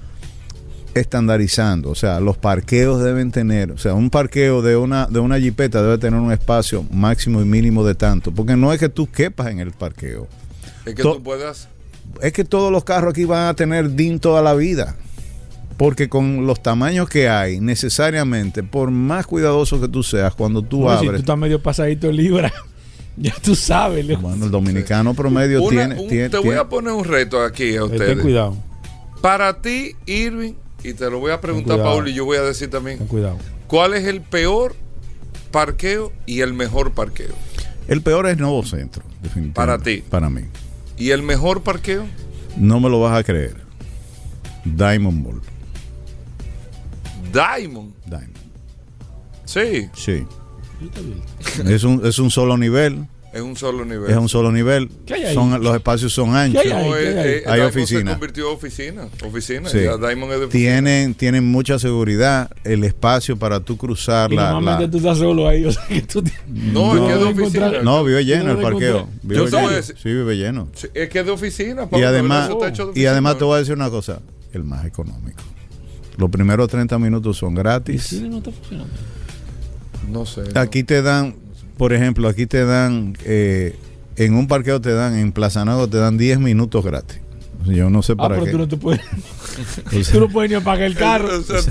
[0.94, 1.90] estandarizando.
[1.90, 5.83] O sea, los parqueos deben tener, o sea, un parqueo de una, de una jipeta
[5.83, 8.33] debe tener un espacio máximo y mínimo de tanto.
[8.33, 10.28] Porque no es que tú quepas en el parqueo.
[10.87, 11.68] Es que to- tú puedas.
[12.22, 14.96] Es que todos los carros aquí van a tener DIN toda la vida.
[15.76, 20.83] Porque con los tamaños que hay, necesariamente, por más cuidadoso que tú seas, cuando tú
[20.85, 21.20] No, si tú abres.
[21.22, 22.52] estás medio pasadito libra,
[23.16, 24.07] ya tú sabes.
[24.07, 24.20] Leo.
[24.20, 26.00] Bueno, el dominicano promedio Una- tiene.
[26.00, 28.18] un- tiene- te voy a poner un reto aquí a Ten ustedes.
[28.20, 28.57] cuidado,
[29.20, 30.52] Para ti, Irving,
[30.85, 31.79] y te lo voy a preguntar.
[31.79, 33.38] Paul, y yo voy a decir también, ten cuidado.
[33.66, 34.77] ¿cuál es el peor
[35.51, 37.35] parqueo y el mejor parqueo?
[37.88, 39.55] El peor es Nuevo Centro, definitivamente.
[39.55, 40.03] Para ti.
[40.09, 40.42] Para mí.
[40.97, 42.05] ¿Y el mejor parqueo?
[42.57, 43.57] No me lo vas a creer.
[44.64, 45.40] Diamond Mall.
[47.33, 47.92] Diamond.
[48.07, 48.37] Diamond.
[49.44, 50.25] Sí, Sí.
[51.66, 53.07] Es un, es un solo nivel.
[53.35, 54.11] Es un solo nivel.
[54.11, 54.88] Es un solo nivel.
[55.05, 55.35] ¿Qué hay ahí?
[55.35, 56.62] Son, los espacios son anchos.
[56.62, 56.85] ¿Qué hay?
[56.88, 57.14] No, ¿qué hay?
[57.14, 59.09] eh, Hay se convirtió en oficina.
[59.27, 59.68] Oficina.
[59.68, 59.79] Sí.
[59.85, 60.51] Ya Diamond es de oficina.
[60.51, 62.51] Tienen, tienen mucha seguridad.
[62.64, 64.53] El espacio para tú cruzar Y la.
[64.53, 65.64] normalmente la- tú estás solo ahí.
[65.64, 67.73] O sea, que tú te- No, es que es de No, oficina.
[67.83, 69.09] No, vive lleno el no parqueo.
[69.23, 69.77] Vive Yo te voy a lleno.
[69.77, 70.68] decir- Sí, vive lleno.
[70.75, 71.88] Sí, Es que es de oficina.
[71.92, 73.11] Y además, eso está hecho de y oficina.
[73.11, 74.20] además te voy a decir una cosa,
[74.53, 75.42] el más económico.
[76.16, 78.05] Los primeros 30 minutos son ¿Y gratis.
[78.05, 78.92] si no está funcionando?
[80.11, 80.42] No sé.
[80.55, 80.61] no.
[80.61, 81.35] Aquí te dan,
[81.76, 83.76] por ejemplo, aquí te dan, eh,
[84.16, 87.20] en un parqueo te dan, en Plaza Nago te dan 10 minutos gratis.
[87.66, 88.50] Yo no sé Ah, para pero qué.
[88.52, 89.00] tú no te puedes.
[89.00, 91.34] O sea, tú no puedes ni apagar el carro.
[91.34, 91.70] Eso, es, es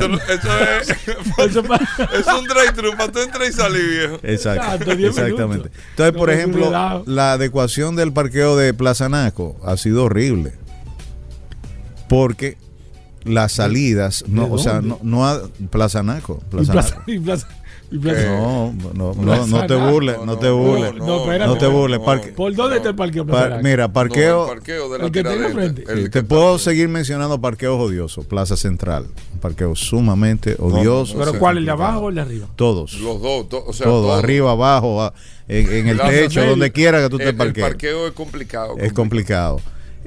[2.28, 4.16] un drive-thru para tú entrar y salir, viejo.
[4.24, 5.48] Exacto, Exacto, 10 exactamente.
[5.70, 5.72] minutos.
[5.92, 10.54] Entonces, No, por ejemplo, la adecuación del parqueo de Plaza Naco ha sido horrible.
[12.10, 12.58] Porque
[13.24, 17.04] las salidas, no, ¿De o sea, no, no ha, Plaza Naco, Y Plaza Naco.
[17.08, 17.48] y plaza-
[17.92, 20.96] No, no, no, no te burles, no, te burles.
[20.96, 21.46] no, espérate.
[21.48, 23.24] No te burles, parque- ¿Por dónde está el parqueo?
[23.26, 24.44] Mira, No, parqueo.
[24.46, 25.84] el parqueo de la el que frente.
[25.88, 28.26] El te puedo seguir mencionando parqueos odiosos.
[28.26, 31.18] Plaza Central, un parqueo sumamente odioso.
[31.20, 31.58] ¿Pero cuál?
[31.60, 32.48] ¿El de abajo o el de arriba?
[32.56, 32.94] Todos.
[33.00, 34.14] Los dos, to- o sea, Todo, todo.
[34.14, 35.12] arriba, abajo,
[35.48, 37.68] en, en el techo, donde quiera que tú El, te el parquees.
[37.68, 38.76] parqueo es complicado.
[38.80, 39.60] Es complicado.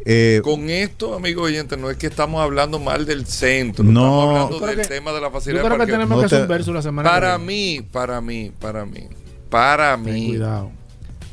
[0.05, 3.83] Eh, Con esto, amigo oyente, no es que estamos hablando mal del centro.
[3.85, 3.91] No.
[4.01, 6.11] Estamos Yo hablando creo del que- tema de la Yo facilidad creo de que tenemos
[6.17, 9.09] No que hacer un verso la semana Para que mí, para mí, para mí,
[9.49, 10.13] para viene.
[10.13, 10.29] Ten mí.
[10.29, 10.71] Cuidado.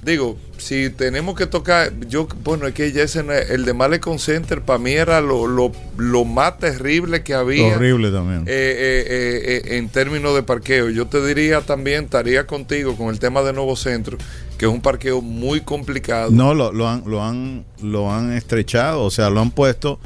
[0.04, 4.62] Digo, si tenemos que tocar, yo, bueno, es que ya ese, el de Malecon Center
[4.62, 7.76] para mí era lo, lo, lo más terrible que había.
[7.76, 8.42] horrible también.
[8.42, 10.90] eh, eh, eh, eh, en términos de parqueo.
[10.90, 14.18] Yo te diría también, estaría contigo con el tema de Nuevo Centro,
[14.58, 16.32] que es un parqueo muy complicado.
[16.32, 20.00] No, lo, lo han, lo, han, lo han estrechado, o sea, lo han puesto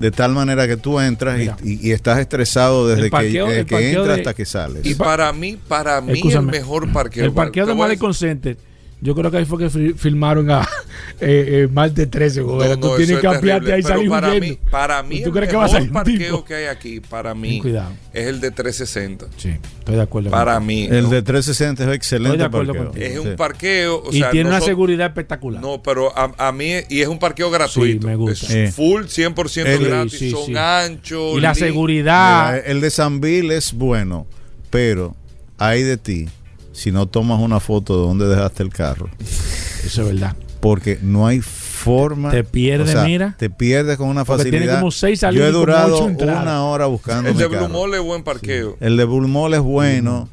[0.00, 3.64] de tal manera que tú entras y, y- y estás estresado desde parqueo- que, desde
[3.66, 4.84] que entras de- hasta que sales.
[4.84, 7.24] Y para mí, para mí el mejor parqueo.
[7.24, 8.58] El parqueo de Malecon Center,
[9.00, 10.62] yo creo que ahí fue que fi- filmaron a
[11.20, 12.74] eh, eh, más de 13, No, Gobera.
[12.76, 14.46] no, Tú tienes es que ampliarte ahí y salir para huyendo.
[14.46, 16.44] mí, para mí ¿Tú el crees que va a parqueo tipo?
[16.44, 17.92] que hay aquí, para mí, cuidado.
[18.14, 19.26] es el de 360.
[19.36, 20.30] Sí, estoy de acuerdo.
[20.30, 20.66] Para contigo.
[20.66, 20.96] mí.
[20.96, 21.10] el ¿no?
[21.10, 22.90] de 360 es excelente Estoy de acuerdo parqueo.
[22.92, 23.06] contigo.
[23.06, 23.28] es Sí.
[23.28, 24.02] un parqueo.
[24.02, 25.60] O y sea, tiene una seguridad espectacular.
[25.60, 28.00] No, pero a, a mí, y es un parqueo gratuito.
[28.00, 28.46] Sí, me gusta.
[28.46, 28.72] Es Eh.
[28.72, 30.18] full 100% El- gratis.
[30.18, 30.56] sí, son sí.
[30.56, 31.36] anchos.
[31.36, 32.52] y la seguridad.
[32.54, 34.26] Mira, el de San Bill es bueno,
[34.70, 35.14] pero
[35.58, 36.28] hay de ti
[36.76, 40.36] si no tomas una foto de donde dejaste el carro, Eso es verdad.
[40.60, 42.30] porque no hay forma.
[42.30, 43.34] Te pierdes, o sea, mira.
[43.38, 44.80] Te pierdes con una Porque tiene facilidad.
[44.80, 46.04] como seis Yo salidas he y como durado
[46.42, 47.68] una hora buscando El mi de.
[47.68, 48.76] Mall es buen parqueo.
[48.80, 50.28] El de Bull Mall es bueno.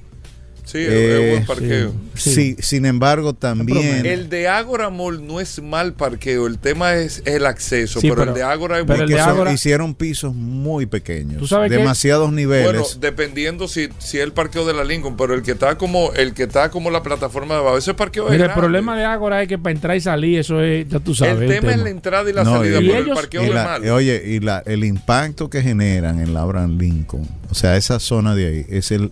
[0.73, 1.93] Sí, es- Eh, es buen parqueo.
[2.15, 2.33] Sí.
[2.33, 4.05] Sí, sin embargo, también.
[4.07, 8.21] El de Ágora Mall no es mal parqueo, el tema es el acceso, Sí, pero,
[8.21, 11.38] pero- el de Ágora es muy el que Ágora- hicieron pisos muy pequeños.
[11.38, 11.77] ¿Tú sabes qué?
[11.77, 12.65] demasiados niveles.
[12.65, 16.12] bueno, dependiendo si, si es el parqueo de la Lincoln, pero el que está como
[16.13, 18.59] el que está como la plataforma de abajo, ese parqueo es Mira, el grande.
[18.62, 21.39] problema de Ágora es que para entrar y salir, eso es, ya tú sabes.
[21.39, 23.53] el tema es la entrada y la No, salida, y- pero y el parqueo es
[23.53, 23.93] malo.
[23.95, 28.33] oye, y la, el impacto que generan en la Abraham Lincoln, o sea, esa zona
[28.33, 29.12] de ahí, es el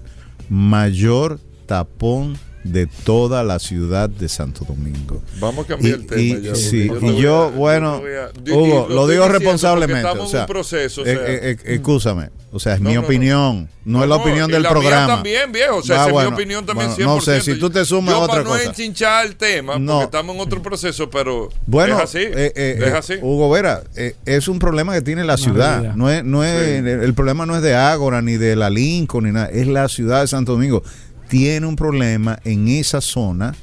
[0.49, 1.39] mayor
[1.75, 5.19] tapón de toda la ciudad de Santo Domingo.
[5.39, 6.21] Vamos a cambiar Y- el tema.
[6.21, 10.07] y- ya, sí, porque y yo, a- bueno, voy a- Hugo, lo estoy digo responsablemente.
[10.07, 11.01] Estamos o sea, en un proceso.
[11.01, 13.07] o eh, sea, eh, eh, excúsame, o sea, es No, mi no, no.
[13.07, 15.07] opinión, no, es la opinión y del la mía programa.
[15.15, 15.77] también, viejo.
[15.77, 17.15] O sea, Ah, esa es bueno, mi opinión también bueno, 100%.
[17.15, 18.63] no sé, si tú te sumas Yo a otra para no cosa.
[18.65, 19.93] enchinchar el tema, No.
[19.93, 22.19] porque estamos en otro proceso, pero Bueno, es así.
[22.19, 23.13] eh, eh, es eh, así.
[23.23, 25.95] Hugo Vera, eh, es un problema que tiene la ciudad.
[25.95, 26.51] No es, no es,
[26.83, 26.87] Sí.
[26.89, 29.47] El problema no es de Ágora, ni de la Lincoln, ni nada.
[29.47, 30.83] Es la ciudad de Santo Domingo.
[31.31, 33.55] Tiene un problema en esa zona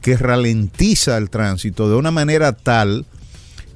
[0.00, 3.06] que ralentiza el tránsito de una manera tal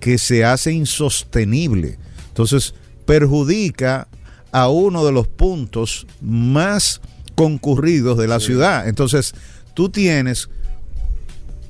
[0.00, 1.96] que se hace insostenible.
[2.26, 2.74] Entonces,
[3.06, 4.08] perjudica
[4.50, 7.00] a uno de los puntos más
[7.36, 8.88] concurridos de la ciudad.
[8.88, 9.32] Entonces,
[9.74, 10.50] tú tienes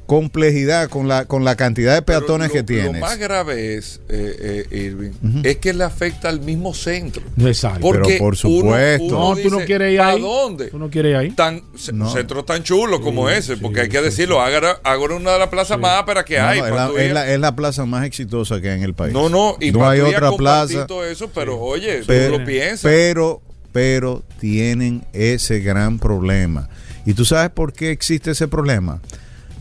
[0.07, 2.93] complejidad con la, con la cantidad de peatones lo- que tienes.
[2.95, 5.11] Lo más grave es, eh, eh, Irving,
[5.45, 7.23] es que le afecta al mismo centro.
[7.37, 7.81] No es algo.
[7.81, 9.05] Porque Pero por uno- supuesto.
[9.05, 10.21] uno No, tú no quieres ir ¿A ahí.
[10.21, 10.67] dónde?
[10.69, 11.31] Tú no quieres ir ahí.
[11.33, 12.11] Tan, ce- No.
[12.13, 15.33] centros tan chulos como Sí, ese, porque sí, hay que sí, decirlo, Ágora, es una
[15.33, 16.61] de las plazas más áperas que No, hay.
[16.61, 19.13] no, es, la, es la- es la plaza más exitosa que hay en el país.
[19.13, 20.87] no, no, y no hay a otra plaza.
[20.87, 22.83] todo eso, pero oye, Pero- tú lo piensas.
[22.83, 23.43] Pero,
[23.73, 26.69] pero tienen ese gran problema.
[27.05, 29.01] ¿Y tú sabes por qué existe ese problema?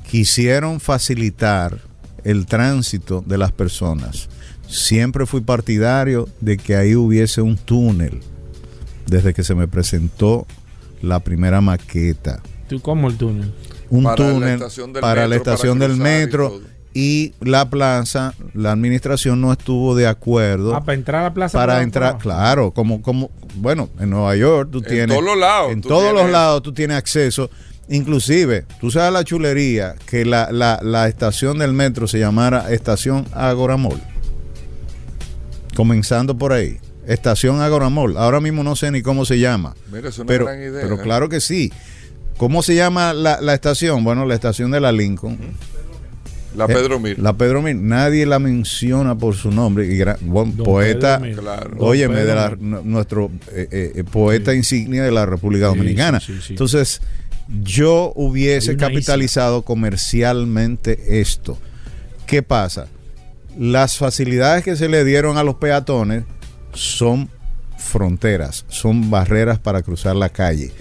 [0.10, 1.80] Quisieron facilitar
[2.24, 4.30] el tránsito de las personas.
[4.68, 8.22] Siempre fui partidario de que ahí hubiese un túnel
[9.08, 10.48] desde que se me presentó
[11.02, 12.41] la primera maqueta.
[12.68, 13.54] ¿Tú cómo el túnel?
[13.89, 16.62] Un Para la túnel estación del para la metro, para estación del y metro
[16.96, 21.58] y la plaza, la administración no estuvo de acuerdo Ah, para entrar a la plaza.
[21.58, 25.10] para por entrar, claro, como, como, bueno, en Nueva York tú En tienes.
[25.10, 27.50] todos los lados En todos los lados tú tienes acceso.
[27.88, 33.26] Inclusive, tú sabes la chulería que la, la, la estación del metro se llamara Estación
[33.34, 34.02] Agoramol.
[35.76, 36.78] Comenzando por ahí.
[37.08, 38.17] Estación Agoramol.
[38.17, 39.76] Ahora mismo no sé ni cómo se llama.
[39.91, 40.82] Mira, es una Pero, gran idea.
[40.82, 41.00] pero ¿eh?
[41.04, 41.71] claro que sí.
[42.38, 44.04] ¿Cómo se llama la, la estación?
[44.04, 45.38] Bueno, la estación de la Lincoln.
[46.56, 47.19] La Eh, Pedro Mir.
[47.19, 47.76] La Pedro Mir.
[47.76, 49.86] Nadie la menciona por su nombre.
[49.86, 51.21] Y gran- buen Don poeta.
[51.38, 51.71] Claro.
[51.80, 56.19] Óyeme, de la- nuestro eh, eh, poeta insignia de la República Sí, Dominicana.
[56.21, 56.54] sí, sí, sí.
[56.54, 57.02] Entonces,
[57.47, 61.58] yo hubiese capitalizado comercialmente esto.
[62.25, 62.88] ¿Qué pasa?
[63.58, 66.23] Las facilidades que se le dieron a los peatones
[66.73, 67.29] son
[67.77, 70.71] fronteras, son barreras para cruzar la calle.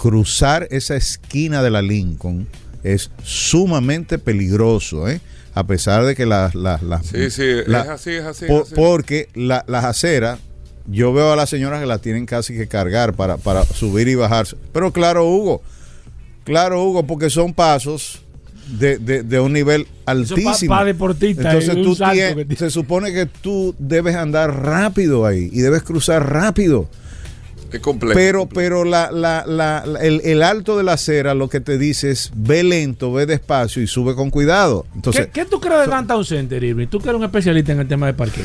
[0.00, 2.46] Cruzar esa esquina de la Lincoln
[2.82, 5.20] es sumamente peligroso, ¿eh?
[5.54, 6.54] a pesar de que las...
[6.54, 8.44] las- las- Sí, sí, la- es así, es así.
[8.44, 8.74] es por- así.
[8.74, 10.38] porque la- las aceras,
[10.86, 14.16] yo veo a las señoras que las tienen casi que cargar para, para subir y
[14.16, 14.56] bajarse.
[14.72, 15.62] Pero claro, Hugo,
[16.44, 18.20] claro, Hugo, porque son pasos
[18.78, 20.74] de, de- de un nivel altísimo.
[20.74, 25.50] pa' deportista, Entonces tú salto tienes- que se supone que tú debes andar rápido ahí
[25.52, 26.88] y debes cruzar rápido.
[27.72, 28.14] Es complejo.
[28.14, 28.54] Pero, complejo.
[28.68, 32.10] pero la, la, la- la- el, el alto de la acera lo que te dice
[32.12, 34.86] es ve lento, ve despacio y sube con cuidado.
[34.94, 36.86] Entonces, ¿Qué, qué tú crees de Downtown Center, Irving?
[36.86, 38.44] Tú que eres un especialista en el tema de parqueo.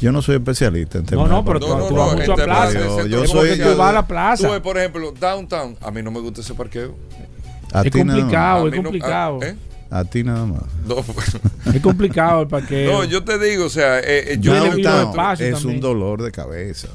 [0.00, 1.76] yo no soy especialista en temas no, de pero parqueo.
[1.78, 2.72] No, no, tú no, vas mucho a plaza.
[2.80, 4.46] Yo- yo soy- tú vas a la plaza.
[4.48, 5.76] Tú ves, por ejemplo, Downtown.
[5.80, 6.96] A mí no me gusta ese parqueo.
[7.74, 8.68] A Es complicado.
[8.68, 9.38] Es no- complicado.
[9.42, 9.56] ah, ¿eh?
[9.90, 10.62] A ti nada más.
[10.88, 10.96] No,
[11.74, 12.92] Es complicado el parqueo.
[12.92, 15.54] no, yo te digo, o sea, eh, eh, yo, no- es también.
[15.66, 16.88] un dolor de cabeza.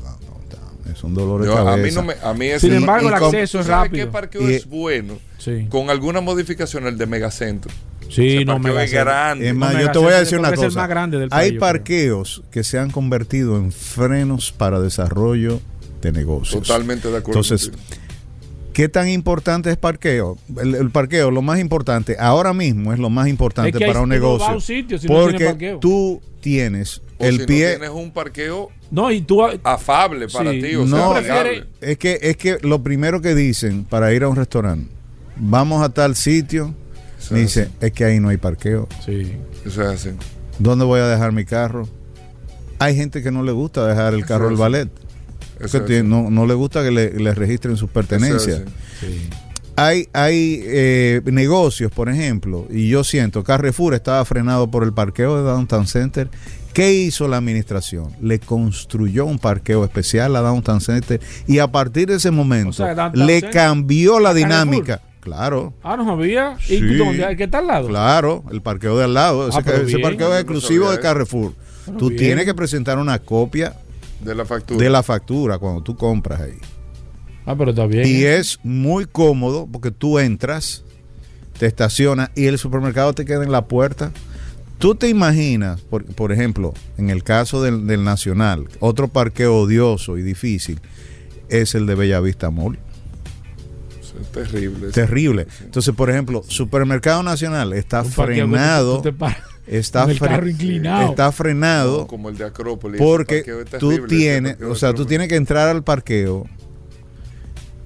[0.92, 1.74] Es un dolor de yo- cabeza.
[1.74, 3.98] a mí no me, a mí ese Sin embargo, el acceso ¿tú es sabes qué
[4.06, 4.12] rápido.
[4.12, 5.20] parqueo Y- es bueno?
[5.38, 7.72] Sí, Con alguna modificación, el de Megacentro.
[8.10, 9.48] sí Ese no parqueo me es grande.
[9.50, 10.80] Es más, No, yo te voy a decir una es cosa.
[10.80, 11.72] más grande del Hay país, yo creo.
[11.72, 15.62] parqueos que se han convertido en frenos para desarrollo
[16.02, 16.64] de negocios.
[16.68, 17.40] Totalmente de acuerdo.
[17.40, 17.94] Entonces, contigo.
[18.80, 20.38] ¿Qué tan importante es parqueo?
[20.58, 23.90] El, el parqueo, lo más importante, ahora mismo es lo más importante Es que hay-
[23.90, 24.48] para un no negocio.
[24.48, 27.70] a un sitio si no tiene porque tú tienes o el si no pie.
[27.72, 29.44] tienes un parqueo No, y tú.
[29.66, 30.62] afable para Sí.
[30.62, 31.44] ti, o No, sea,
[31.82, 34.90] es que es que lo primero que dicen para ir a un restaurante,
[35.36, 36.74] vamos a tal sitio,
[37.20, 38.88] Eso es dice, es que ahí no hay parqueo.
[39.06, 39.34] Sí.
[39.66, 40.12] Eso es así.
[40.58, 41.86] ¿Dónde voy a dejar mi carro?
[42.80, 44.88] Hay gente que no le gusta dejar el carro al ballet.
[45.60, 46.08] Eso que es tiene- así.
[46.10, 48.62] no, no le gusta que le, le registren sus pertenencias.
[49.00, 49.30] sí.
[49.76, 55.38] Hay, hay eh, negocios, por ejemplo, y yo siento, Carrefour estaba frenado por el parqueo
[55.38, 56.30] de Downtown Center.
[56.74, 58.10] ¿Qué hizo la administración?
[58.22, 62.74] Le construyó un parqueo especial a Downtown Center y a partir de ese momento O
[62.74, 64.50] sea, Downtown le Center, cambió la Carrefour.
[64.50, 65.02] dinámica.
[65.22, 66.58] Claro, Ah, no sabía.
[66.68, 66.96] ¿Y Sí.
[66.98, 67.24] dónde?
[67.24, 67.88] ¿El que está al lado?
[67.88, 69.46] claro, el parqueo de al lado.
[69.46, 70.02] Ah, ese, pero ese bien.
[70.02, 71.00] parqueo es exclusivo de.
[71.00, 71.54] Carrefour.
[71.86, 72.18] Pero Tú bien.
[72.20, 73.76] tienes que presentar una copia
[74.22, 74.84] De la factura.
[74.84, 76.58] de la factura cuando tú compras ahí.
[77.46, 78.06] Ah, pero está bien.
[78.06, 80.84] Y es muy cómodo porque tú entras,
[81.58, 84.12] te estacionas y el supermercado te queda en la puerta.
[84.78, 90.18] Tú te imaginas, por, por ejemplo, en el caso del, del Nacional, otro parqueo odioso
[90.18, 90.80] y difícil
[91.50, 92.80] es el de Bellavista Mall.
[94.22, 94.92] Es terrible.
[94.92, 95.48] Terrible.
[95.64, 100.50] Entonces, por ejemplo, Supermercado Nacional está Un frenado, tú te paras está, el fre- carro
[100.50, 101.10] inclinado.
[101.10, 103.00] está frenado No, como el de Acrópolis.
[103.00, 103.44] porque
[103.80, 106.46] tú tienes, o sea, tú tienes que entrar al parqueo,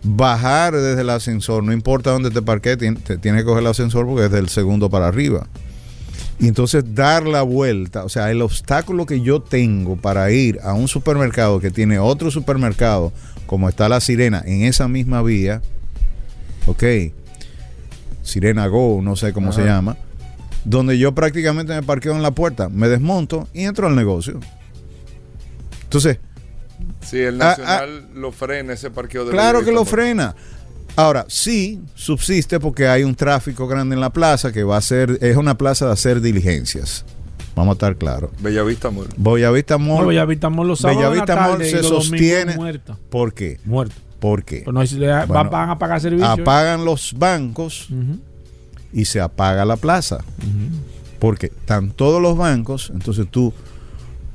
[0.03, 4.05] bajar desde el ascensor, no importa dónde te parquees, te tienes que coger el ascensor
[4.05, 5.47] porque es del segundo para arriba.
[6.39, 10.73] Y entonces dar la vuelta, o sea, el obstáculo que yo tengo para ir a
[10.73, 13.13] un supermercado que tiene otro supermercado,
[13.45, 15.61] como está la Sirena, en esa misma vía,
[16.65, 16.83] ok,
[18.23, 19.95] Sirena Go, no sé cómo se llama,
[20.65, 24.39] donde yo prácticamente me parqueo en la puerta, me desmonto y entro al negocio.
[25.83, 26.19] Entonces,
[27.01, 30.35] Sí, el Ah, Nacional lo frena ese parqueo de claro que lo frena.
[30.95, 35.17] Ahora, sí, subsiste porque hay un tráfico grande en la plaza que va a ser,
[35.21, 37.05] es una plaza de hacer diligencias.
[37.55, 38.31] Vamos a estar claros.
[38.39, 39.07] Bellavista Mall.
[39.17, 42.97] Bellavista Mall, No, Bellavista Mall los sábados en la Bellavista tarde se sostiene- muerta.
[43.09, 43.59] ¿por qué?
[43.65, 43.95] Muerto.
[44.19, 44.61] ¿Por qué?
[44.65, 46.25] Pues no, si le va- Bueno, van a pagar servicio.
[46.27, 48.19] Apagan los bancos Ujú,
[48.93, 50.19] y se apaga la plaza.
[51.19, 53.53] Porque están todos los bancos, entonces tú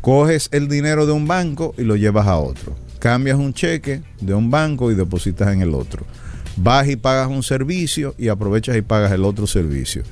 [0.00, 2.74] coges el dinero de un banco y lo llevas a otro.
[2.98, 6.04] Cambias un cheque de un banco y depositas en el otro.
[6.56, 10.02] Vas y pagas un servicio y aprovechas y pagas el otro servicio.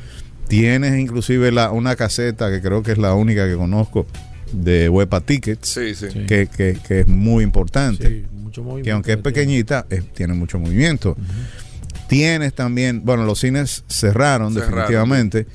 [0.48, 4.06] Tienes inclusive la, una caseta que creo que es la única que conozco
[4.52, 6.06] de Huepa Tickets, Sí, sí.
[6.12, 6.20] Sí.
[6.26, 10.35] que, que- que es muy importante Sí, mucho movimiento que aunque es pequeñita, es- tiene
[10.35, 11.16] mucho movimiento.
[12.08, 14.70] Tienes también, bueno, los cines cerraron, Cerraron.
[14.74, 15.46] definitivamente.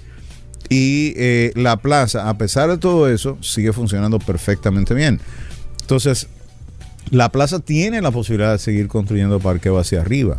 [0.69, 5.19] Y eh, la plaza, a pesar de todo eso, sigue funcionando perfectamente bien.
[5.81, 6.27] Entonces,
[7.09, 10.37] la plaza tiene la posibilidad de seguir construyendo parqueo hacia arriba,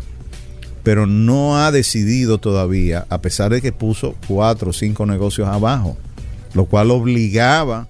[0.81, 5.97] pero no ha decidido todavía, a pesar de que puso cuatro o cinco negocios abajo,
[6.55, 7.87] lo cual obligaba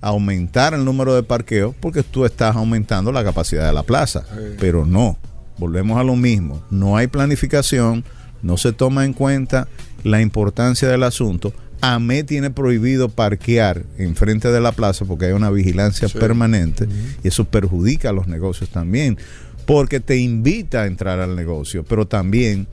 [0.00, 4.20] a aumentar el número de parqueos porque tú estás aumentando la capacidad de la plaza.
[4.32, 4.54] Sí.
[4.60, 5.18] Pero no,
[5.58, 6.62] volvemos a lo mismo.
[6.70, 8.04] No hay planificación,
[8.42, 9.68] no se toma en cuenta
[10.04, 11.52] la importancia del asunto.
[11.80, 16.18] AME tiene prohibido parquear enfrente de la plaza porque hay una vigilancia Sí.
[16.18, 16.88] permanente
[17.22, 19.16] y eso perjudica a los negocios también
[19.64, 22.66] porque te invita a entrar al negocio, pero también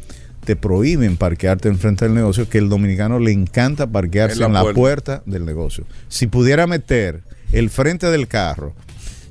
[0.45, 4.53] te prohíben parquearte enfrente del negocio, que el dominicano le encanta parquearse En la en
[4.53, 4.75] la, puerta.
[4.79, 5.23] puerta.
[5.25, 5.85] del negocio.
[6.07, 7.21] Si pudiera meter
[7.51, 8.73] el frente del carro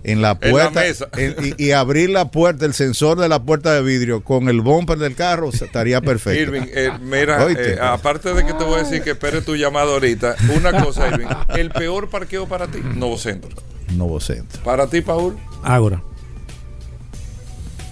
[0.04, 1.08] en la En la puerta mesa.
[1.16, 4.60] en- y, y abrir la puerta, el sensor de la puerta de vidrio con el
[4.60, 6.40] bumper del carro, estaría perfecto.
[6.40, 9.92] Irving, eh, mira, eh, aparte de que te voy a decir que espere tu llamada
[9.92, 11.26] ahorita, una cosa, Irving,
[11.56, 13.50] el peor parqueo para ti, Nuevo Centro.
[13.94, 14.62] Nuevo centro.
[14.62, 16.02] Para ti, Paul, Ágora.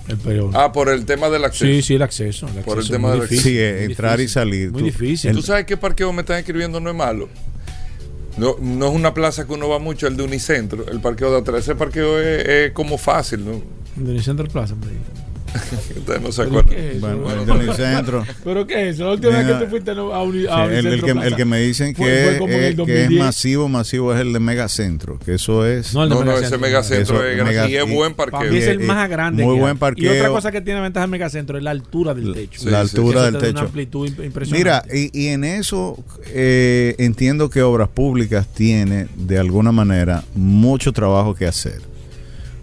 [0.09, 0.51] El peor.
[0.55, 1.65] ah, por el tema del acceso.
[1.65, 2.47] sí, sí, el acceso.
[2.49, 4.71] el Por el acceso tema del- difícil, Sí, entrar y salir.
[4.73, 5.33] Muy Tú- difícil.
[5.33, 7.29] ¿Tú sabes qué parqueo me están escribiendo no es malo?
[8.37, 11.39] No, no es una plaza que uno va mucho, el de Unicentro, el parqueo de
[11.39, 11.61] atrás.
[11.63, 13.63] Ese parqueo es, como fácil, ¿no?
[13.97, 14.91] De Central Plaza, hombre.
[14.93, 15.22] Ustedes
[16.23, 16.65] no se ¿Pero acuerdan.
[16.75, 17.01] qué es eso?
[17.19, 18.27] Bueno, el de Unicentro.
[18.45, 19.05] ¿Pero qué es eso?
[19.07, 21.45] La última vez que tú fuiste a Uni- Sí, a el, el que, el que
[21.45, 23.11] me dicen que, fue es- que es 2010.
[23.25, 26.57] masivo, masivo es el de Megacentro, que eso es No, el de No, no, Megacentro.
[26.57, 28.55] ese megacentro es grande mega- y es buen Para mí parqueo.
[28.59, 29.43] es el más grande.
[29.45, 29.77] muy buen hay.
[29.77, 30.13] Y parqueo.
[30.15, 32.61] otra cosa que tiene ventaja el megacentro es la altura del techo.
[32.61, 32.97] Sí, la sí.
[32.97, 33.67] altura del te da Una techo.
[33.67, 34.59] amplitud imp- impresionante.
[34.59, 40.93] Mira, y, y en eso eh, entiendo que Obras Públicas tiene de alguna manera mucho
[40.93, 41.81] trabajo que hacer,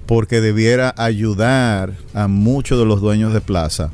[0.10, 3.91] porque debiera ayudar a muchos de los dueños de plaza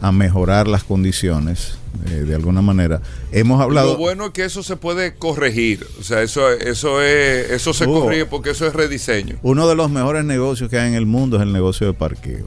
[0.00, 1.74] a mejorar las condiciones
[2.06, 3.02] eh, de alguna manera.
[3.32, 3.92] Hemos hablado...
[3.92, 5.86] Lo bueno es que eso se puede corregir.
[6.00, 8.00] O sea, eso, eso, es, eso se Hugo.
[8.04, 9.36] corrige porque eso es rediseño.
[9.42, 12.46] Uno de los mejores negocios que hay en el mundo es el negocio de parqueo.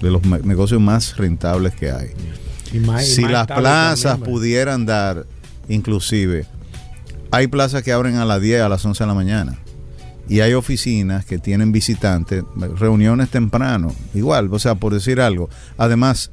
[0.00, 2.10] De los negocios más rentables que hay.
[2.72, 5.26] Y más- y si más las plazas pudieran dar,
[5.68, 6.46] inclusive,
[7.32, 9.58] hay plazas que abren a las 10, a las 11 de la mañana.
[10.28, 12.44] Y hay oficinas que tienen visitantes,
[12.76, 15.48] reuniones temprano, igual, o sea, por decir algo.
[15.78, 16.32] Además,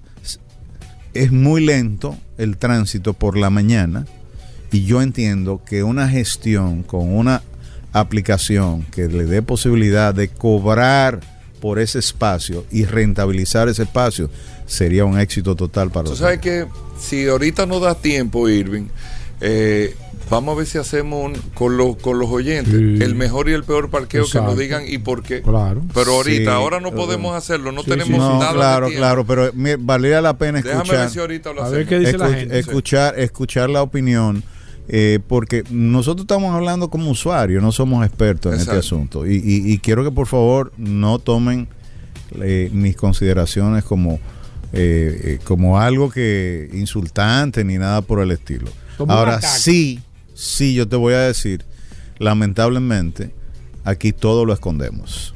[1.13, 4.05] es muy lento el tránsito por la mañana
[4.71, 7.41] y yo entiendo que una gestión con una
[7.93, 11.21] aplicación que le dé posibilidad de cobrar
[11.61, 14.29] por ese espacio y rentabilizar ese espacio
[14.65, 16.67] sería un éxito total para Tú los sabes que
[16.99, 18.87] si ahorita no da tiempo, Irving,
[19.39, 19.95] eh,
[20.29, 23.03] vamos a ver si hacemos un- con, los con los oyentes Sí.
[23.03, 25.41] el mejor y el peor parqueo que nos digan y por qué.
[25.41, 25.81] Claro.
[25.93, 28.95] Pero ahorita, Sí, ahora no eh, podemos hacerlo, no sí, tenemos No, nada claro, de
[28.95, 31.77] claro, pero mira, valdría la pena Déjame escuchar, ver si ahorita lo A hacemos.
[31.77, 32.59] ver qué dice la gente.
[32.59, 34.43] escuchar, escuchar la opinión,
[34.87, 38.79] eh, porque nosotros estamos hablando como usuarios, no somos expertos en Exacto.
[38.79, 39.25] este asunto.
[39.27, 41.67] Y, y- y quiero que por favor no tomen
[42.41, 44.19] eh, mis consideraciones como,
[44.73, 48.67] eh, eh, como algo que insultante ni nada por el estilo.
[48.97, 49.99] Como Ahora sí,
[50.35, 51.65] sí, yo te voy a decir,
[52.19, 53.33] lamentablemente,
[53.83, 55.33] aquí todo lo escondemos.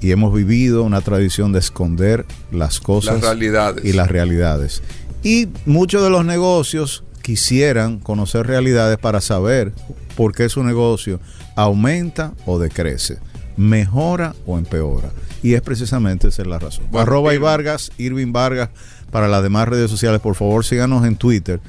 [0.00, 3.84] Y hemos vivido una tradición de esconder las cosas Las realidades.
[3.84, 4.82] y las realidades.
[5.24, 9.72] Y muchos de los negocios quisieran conocer realidades para saber
[10.16, 11.20] por qué su negocio
[11.56, 13.18] aumenta o decrece,
[13.56, 15.10] mejora o empeora.
[15.42, 16.86] Y es precisamente esa es la razón.
[16.90, 17.38] Bueno, Arroba y.
[17.38, 18.70] Vargas, Irving Vargas,
[19.10, 21.60] para las demás redes sociales, por favor síganos en Twitter.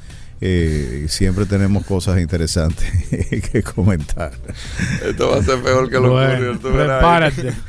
[0.42, 2.88] Eh, siempre tenemos cosas interesantes
[3.52, 4.32] que comentar.
[5.04, 6.76] Esto va a ser peor que lo Bueno, ocurrió.
[6.86, 7.52] prepárate.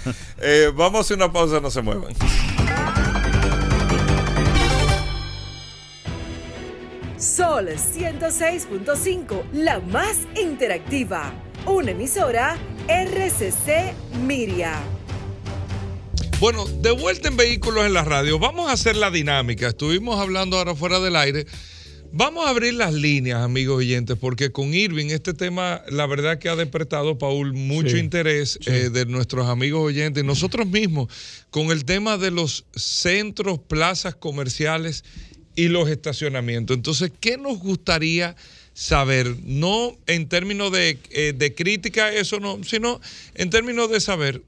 [0.44, 2.14] Eh, vamos a hacer una pausa, no se muevan.
[7.18, 11.32] Sol 106.5, la más interactiva.
[11.66, 12.58] Una emisora
[12.88, 13.94] RCC
[14.26, 14.74] Miria.
[16.40, 19.68] Bueno, de vuelta en Vehículos en la Radio, vamos a hacer la dinámica.
[19.68, 21.46] Estuvimos hablando ahora fuera del aire.
[22.14, 26.50] Vamos a abrir las líneas, amigos oyentes, porque con Irving este tema, la verdad que
[26.50, 31.08] ha despertado, Paul, mucho Sí, interés eh, de nuestros amigos oyentes y nosotros mismos
[31.52, 35.06] con el tema de los centros, plazas comerciales
[35.56, 36.76] y los estacionamientos.
[36.76, 38.36] Entonces, ¿qué nos gustaría
[38.74, 39.38] saber?
[39.44, 43.00] No en términos de, eh, de crítica, eso no, sino
[43.36, 44.44] en términos de saber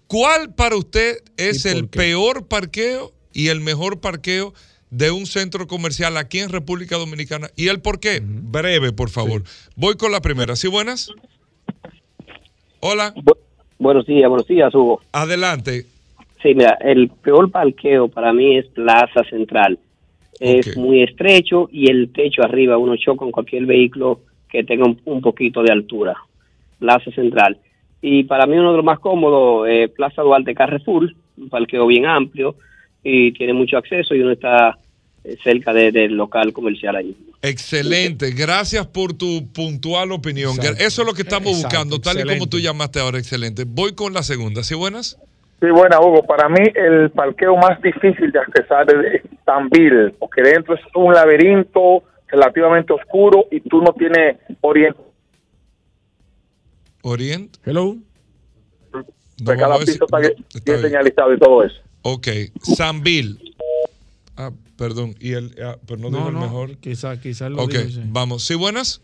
[0.08, 1.98] ¿cuál para usted es ¿Y el qué?
[2.00, 4.54] peor parqueo y el mejor parqueo
[4.90, 7.48] de un centro comercial aquí en República Dominicana?
[7.56, 8.22] ¿Y el por qué?
[8.24, 9.44] Breve, por favor.
[9.76, 10.56] Voy con la primera.
[10.56, 11.12] ¿Sí, buenas?
[12.80, 13.38] Hola, Bu-
[13.80, 15.02] Buenos días, buenos días, Hugo.
[15.12, 15.86] adelante.
[16.42, 19.78] Sí, mira, el peor parqueo para mí es Plaza Central.
[20.40, 25.00] Es muy estrecho y el techo arriba, uno choca con cualquier vehículo que tenga un,
[25.06, 26.16] un poquito de altura.
[26.80, 27.58] Plaza Central.
[28.02, 32.06] Y para mí uno de los más cómodos, eh, Plaza Duarte Carrefour, un parqueo bien
[32.06, 32.56] amplio
[33.10, 34.78] y tiene mucho acceso y uno está
[35.24, 37.16] eh, cerca de- del local comercial allí.
[37.42, 40.56] Excelente, gracias por tu puntual opinión.
[40.56, 40.84] Exacto.
[40.84, 43.64] Eso es lo que estamos Exacto, buscando, tal y como tú llamaste ahora, excelente.
[43.66, 45.18] Voy con la segunda, ¿sí buenas?
[45.60, 46.24] Sí, buena, Hugo.
[46.24, 52.04] Para mí, el parqueo más difícil de accesar es Tambil, porque dentro es un laberinto
[52.28, 55.00] relativamente oscuro y tú no tienes oriente.
[57.02, 57.56] Orient.
[57.66, 57.96] Hello.
[58.94, 60.82] No cada piso está bien.
[60.82, 61.78] señalizado y todo eso.
[62.10, 62.28] Ok,
[62.62, 63.36] Sanville.
[64.38, 66.78] Ah, perdón, y el, ah, pero no, dijo No, el no, mejor.
[66.78, 68.02] quizás quizá lo Ok, digo, sí.
[68.06, 68.44] vamos.
[68.46, 69.02] ¿Sí, buenas?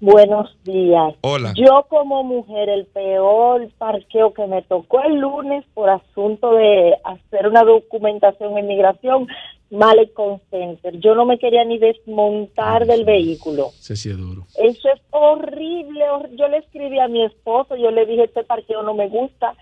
[0.00, 1.14] Buenos días.
[1.20, 1.52] Hola.
[1.56, 7.46] Yo como mujer, el peor parqueo que me tocó el lunes por asunto de hacer
[7.46, 9.28] una documentación en migración,
[9.70, 10.98] Malecon Center.
[10.98, 13.68] Yo no me quería ni desmontar del vehículo.
[13.78, 14.44] Ese sí es duro.
[14.58, 16.04] Eso es horrible.
[16.10, 19.54] hor- Yo le escribí a mi esposo, yo le dije, este parqueo no me gusta.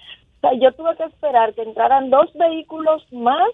[0.45, 3.49] O sea, yo tuve que esperar que entraran dos vehículos más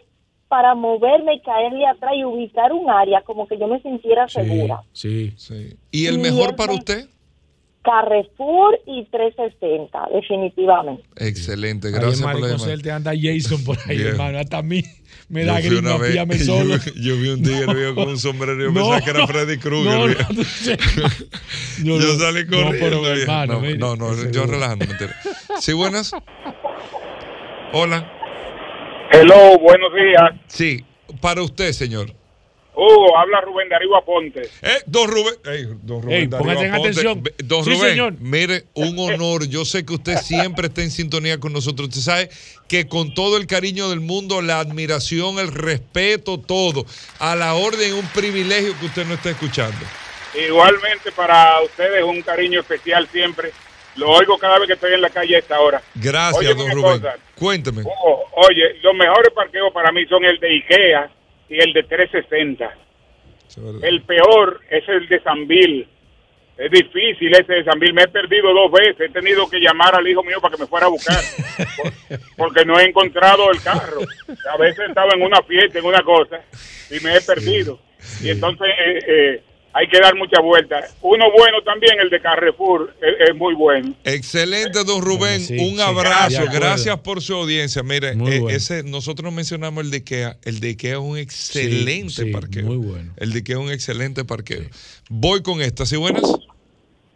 [0.49, 4.41] para moverme y caerle atrás y ubicar un área como que yo me sintiera Sí,
[4.41, 4.80] segura.
[4.93, 5.32] sí.
[5.36, 5.76] Sí.
[5.91, 7.07] ¿Y el mejor para usted?
[7.82, 11.05] Carrefour y 360, definitivamente.
[11.16, 12.59] Excelente, gracias por la llamada.
[12.59, 14.09] Center anda Jason por ahí, Bien.
[14.09, 14.39] hermano.
[14.39, 14.82] Hasta a mí
[15.28, 16.14] me Yo da grima una vez-
[16.47, 16.74] yo solo.
[16.97, 19.59] Yo vi un tigre viejo con un sombrero y yo No, pensaba que era Freddy
[19.59, 19.93] Krueger.
[19.93, 20.43] no, no,
[21.84, 22.70] yo no, salí no, corriendo.
[22.78, 23.16] pero, viejo.
[23.20, 25.14] hermano, no, mire, no, no, yo mentira.
[25.61, 26.12] ¿Sí, buenas?
[27.73, 28.12] Hola.
[29.11, 30.23] Hello, buenos días.
[30.47, 30.85] Sí,
[31.21, 32.12] para usted, señor.
[32.75, 34.43] Hugo, habla Rubén Darío Aponte.
[34.62, 36.66] Eh, don Rubén, ey, don Rubén Ey, Darío Aponte.
[36.79, 37.23] atención.
[37.45, 38.14] Don Sí, Rubén, señor.
[38.21, 39.49] mire, un honor.
[39.49, 41.89] Yo sé que usted siempre está en sintonía con nosotros.
[41.89, 42.31] Usted sabe
[42.69, 46.87] que con todo el cariño del mundo, la admiración, el respeto, todo,
[47.19, 49.77] a la orden, un privilegio que usted no está escuchando.
[50.47, 53.51] Igualmente para ustedes un cariño especial siempre.
[53.99, 55.83] Lo oigo cada vez que estoy en la calle a esta hora.
[55.95, 57.01] Gracias, Oye, don Rubén.
[57.01, 57.17] cosa.
[57.37, 57.83] Cuénteme.
[58.35, 61.11] Oye, los mejores parqueos para mí son el de Ikea
[61.49, 62.75] y el de 360.
[63.83, 65.89] El peor es el de Sanville.
[66.57, 67.93] Es difícil ese de Sanville.
[67.93, 69.01] Me he perdido dos veces.
[69.01, 71.17] He tenido que llamar al hijo mío para que me fuera a buscar.
[71.77, 74.01] por- porque no he encontrado el carro.
[74.53, 76.41] A veces estaba en una fiesta, en una cosa,
[76.91, 77.79] y me he perdido.
[78.23, 79.43] Y entonces eh, eh,
[79.73, 80.81] hay que dar mucha vuelta.
[81.03, 83.95] Uno bueno también, el de Carrefour, es, es muy bueno.
[84.05, 85.41] Excelente, don Rubén.
[85.41, 86.45] sí, un sí, abrazo.
[86.53, 87.83] Gracias por su audiencia.
[87.83, 88.49] Mire, eh, bueno.
[88.49, 90.37] ese, nosotros mencionamos el de Ikea.
[90.45, 92.64] El de Ikea es un excelente sí, parqueo.
[92.64, 93.12] muy bueno.
[93.16, 94.62] El de Ikea es un excelente parqueo.
[95.11, 95.87] Voy con esta.
[95.87, 96.23] ¿Sí buenas?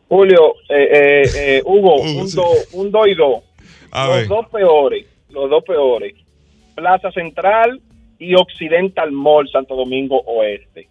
[0.08, 2.36] Julio, eh, eh, eh, Hugo, Hugo, un, sí.
[2.36, 3.42] do, un do y do.
[3.90, 4.28] A los ver.
[4.28, 6.14] dos peores, los dos peores.
[6.74, 7.80] Plaza Central
[8.18, 10.88] y Occidental Mall, Santo Domingo Oeste.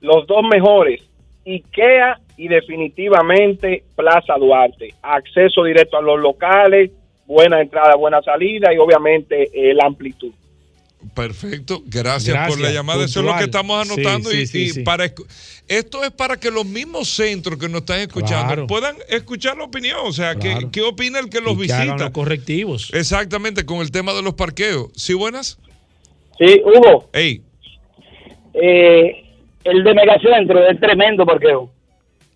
[0.00, 1.02] Los dos mejores,
[1.46, 4.94] IKEA y definitivamente Plaza Duarte.
[5.02, 6.90] Acceso directo a los locales,
[7.26, 10.32] buena entrada, buena salida y obviamente eh, la amplitud.
[11.14, 13.04] Perfecto, gracias, Gracias, por la llamada.
[13.04, 14.82] Eso es lo que estamos anotando Sí, y, sí, sí, y sí.
[14.82, 15.04] para
[15.68, 18.66] esto es para que los mismos centros que nos están escuchando Claro.
[18.66, 19.98] puedan escuchar la opinión.
[20.04, 20.70] O sea, ¿qué, Claro.
[20.72, 22.04] qué opina el que los Y que hagan visita?
[22.04, 22.90] los correctivos.
[22.92, 24.88] Exactamente, con el tema de los parqueos.
[24.96, 25.58] ¿Sí buenas?
[26.38, 27.40] Sí, Hugo, Ey,
[28.54, 29.24] eh,
[29.70, 31.70] el de Megacentro es tremendo parqueo.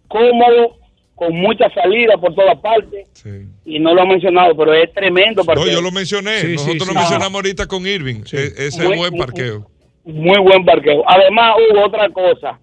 [0.08, 0.76] Cómodo,
[1.14, 3.08] con mucha salida por todas partes.
[3.12, 3.46] sí.
[3.64, 5.66] Y no lo he mencionado, pero es tremendo parqueo.
[5.66, 6.38] No, yo lo mencioné.
[6.40, 6.88] Sí, Nosotros sí.
[6.88, 8.22] lo mencionamos ahorita con Irving.
[8.24, 8.36] Sí.
[8.36, 9.66] E- ese Muy- es buen parqueo.
[10.04, 11.04] Muy buen parqueo.
[11.06, 12.58] Además, hubo otra cosa.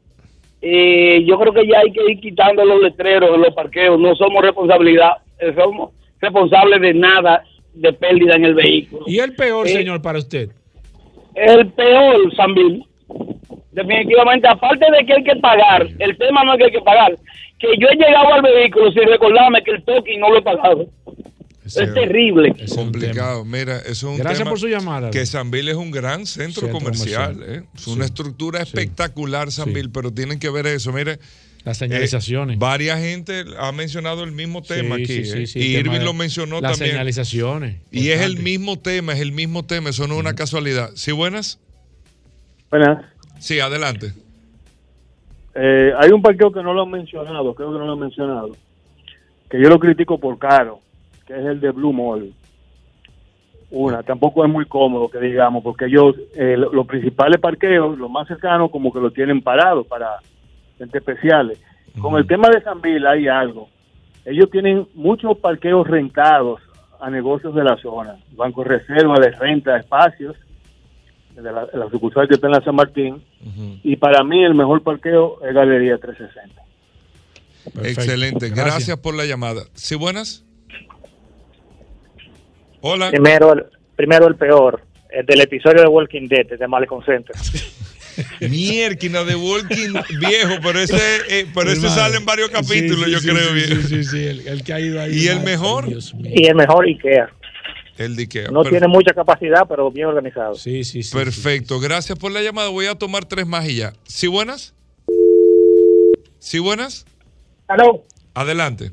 [0.61, 3.99] Eh, yo creo que ya hay que ir quitando los letreros de los parqueos.
[3.99, 7.43] No somos responsabilidad, eh, somos responsables de nada
[7.75, 9.03] de pérdida en el vehículo.
[9.07, 10.49] Y el peor, Eh, señor, para usted.
[11.35, 12.83] el peor, Sambil.
[13.77, 17.15] Definitivamente, aparte de que hay que pagar, el tema no es que hay que pagar.
[17.59, 20.87] Que yo he llegado al vehículo sin recordarme que el toque no lo he pagado.
[21.65, 22.55] Ese- Es terrible.
[22.57, 23.45] es Complicado.
[23.45, 25.11] Mira, eso es un Gracias tema por su llamada.
[25.11, 27.33] Que Sanville es un gran centro, Centro comercial.
[27.33, 27.63] comercial.
[27.63, 27.67] ¿eh?
[27.75, 28.09] Es una Sí.
[28.11, 28.69] estructura Sí.
[28.69, 30.91] espectacular, Sanville, pero tienen que ver eso.
[30.91, 31.19] Mire,
[31.65, 32.55] Las señalizaciones.
[32.55, 35.13] Eh, varias gente ha mencionado el mismo tema Sí, aquí.
[35.13, 35.47] sí, sí, ¿eh?
[35.47, 36.91] sí, y Irving lo mencionó Las también.
[36.91, 37.75] señalizaciones.
[37.91, 39.89] Y es el mismo tema, es el mismo tema.
[39.89, 40.91] Eso no es una casualidad.
[40.95, 41.59] ¿Sí, buenas?
[42.71, 43.03] Buenas.
[43.39, 44.13] Sí, adelante.
[45.55, 48.51] Eh, hay un parqueo que no lo han mencionado, creo que no lo han mencionado,
[49.49, 50.79] que yo lo critico por caro,
[51.25, 52.31] que es el de Blue Mall.
[53.69, 58.09] Una, tampoco es muy cómodo que digamos, porque ellos, eh, lo- los principales parqueos, los
[58.09, 60.17] más cercanos, como que lo tienen parado para
[60.77, 61.59] gente especiales.
[61.99, 63.67] Con el tema de San Bill hay algo.
[64.23, 66.61] Ellos tienen muchos parqueos rentados
[67.01, 68.15] a negocios de la zona.
[68.33, 70.35] Banco de Reserva les renta espacios
[71.37, 73.23] de la, la sucursal que está en la San Martín.
[73.83, 76.61] Y para mí el mejor parqueo es Galería 360.
[77.73, 78.01] Perfecto.
[78.01, 78.49] Excelente.
[78.49, 78.97] Gracias.
[78.97, 79.63] por la llamada.
[79.73, 80.43] ¿Sí, buenas?
[82.81, 83.09] Hola.
[83.11, 83.65] Primero, el-
[83.95, 84.81] primero el peor,
[85.11, 87.35] el del episodio de Walking Dead, de Malecon Center.
[88.49, 90.97] Mierquina de Walking viejo, pero ese,
[91.29, 93.81] eh, pero ese sale en varios capítulos, Sí, sí, yo sí, creo sí, bien.
[93.83, 95.13] Sí, sí, sí, el, el que ha ido ahí.
[95.15, 95.87] ¿Y el mejor?
[96.23, 97.29] Y el mejor Ikea.
[97.97, 98.49] El Ikea.
[98.51, 100.55] No tiene mucha capacidad, pero bien organizado.
[100.55, 101.15] Sí, sí, sí.
[101.15, 101.79] Perfecto.
[101.79, 102.69] Gracias por la llamada.
[102.69, 103.93] Voy a tomar tres más y ya.
[104.03, 104.73] ¿Sí, buenas?
[106.39, 107.05] Sí, buenas.
[107.67, 108.03] Aló.
[108.33, 108.91] Adelante.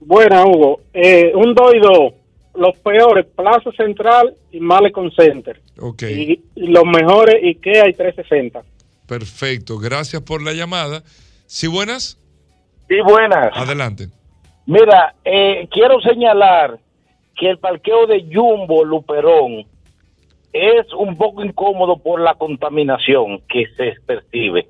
[0.00, 0.80] Buena, Hugo.
[0.92, 2.12] Eh, un 2 y 2.
[2.56, 5.60] Los peores, Plaza Central y Malecon Center.
[5.80, 6.02] Ok.
[6.02, 8.62] Y, y los mejores, IKEA y 360.
[9.06, 9.78] Perfecto.
[9.78, 11.02] Gracias por la llamada.
[11.46, 12.18] Sí, buenas.
[12.88, 13.48] Sí, buenas.
[13.54, 14.08] Adelante.
[14.66, 16.78] Mira, eh, quiero señalar
[17.36, 19.66] que el parqueo de Jumbo Luperón
[20.52, 24.68] es un poco incómodo por la contaminación que se percibe.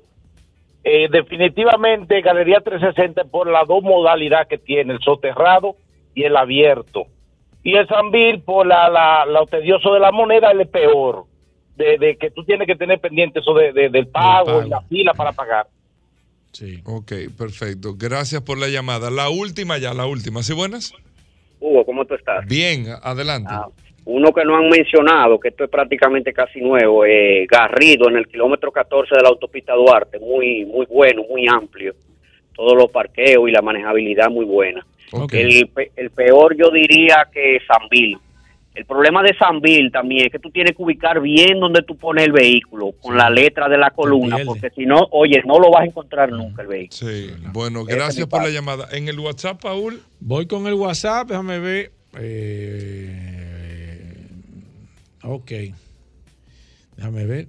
[0.83, 5.75] Eh, definitivamente Galería 360 por la dos modalidad que tiene, el soterrado
[6.13, 7.05] y el abierto.
[7.63, 11.25] Y el Sanvil por la, la, lo tedioso de la moneda es el peor,
[11.75, 14.81] de, de que tú tienes que tener pendiente eso de, de- del pago y la
[14.81, 15.67] fila para pagar.
[16.51, 16.81] Sí.
[16.85, 17.95] Ok, perfecto.
[17.97, 19.09] Gracias por la llamada.
[19.09, 20.41] La última ya, la última.
[20.43, 20.93] ¿Sí, buenas?
[21.59, 22.45] Hugo, ¿cómo tú estás?
[22.47, 23.49] Bien, adelante.
[24.07, 28.27] Uno que no han mencionado, que esto es prácticamente casi nuevo, eh, Garrido en el
[28.27, 31.93] kilómetro 14 de la autopista Duarte, muy muy bueno, muy amplio.
[32.55, 34.85] Todos los parqueos y la manejabilidad muy buena.
[35.39, 38.17] El, pe- el peor yo diría que Sanvil.
[38.75, 42.25] El problema de Sanvil también es que tú tienes que ubicar bien donde tú pones
[42.25, 45.83] el vehículo, con la letra de la columna, porque si no, oye, no lo vas
[45.83, 47.09] a encontrar nunca el vehículo.
[47.09, 48.89] Sí, bueno, gracias por la llamada.
[48.91, 50.01] En el WhatsApp, Paul.
[50.19, 51.93] Voy con el WhatsApp, déjame ver.
[52.19, 53.15] Eh,
[55.23, 55.51] ok.
[56.97, 57.47] Déjame ver.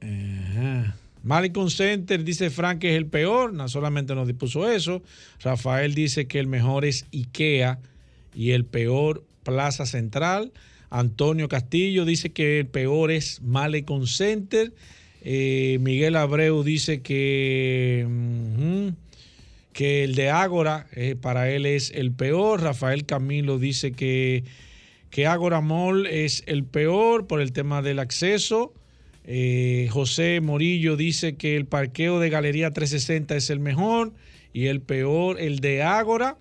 [0.00, 0.96] Ajá.
[1.22, 5.02] Malicon Center dice Frank que es el peor, no solamente nos dispuso eso.
[5.42, 7.78] Rafael dice que el mejor es IKEA
[8.34, 10.52] y el peor Plaza Central.
[10.90, 14.72] Antonio Castillo dice que el peor es Malecon Center.
[15.22, 18.94] Eh, Miguel Abreu dice que, ujú,
[19.72, 22.62] que el de Ágora eh, para él es el peor.
[22.62, 24.44] Rafael Camilo dice que,
[25.10, 28.72] que Ágora Mall es el peor por el tema del acceso.
[29.24, 34.12] Eh, José Morillo dice que el parqueo de Galería 360 es el mejor
[34.52, 36.36] y el peor el de Ágora.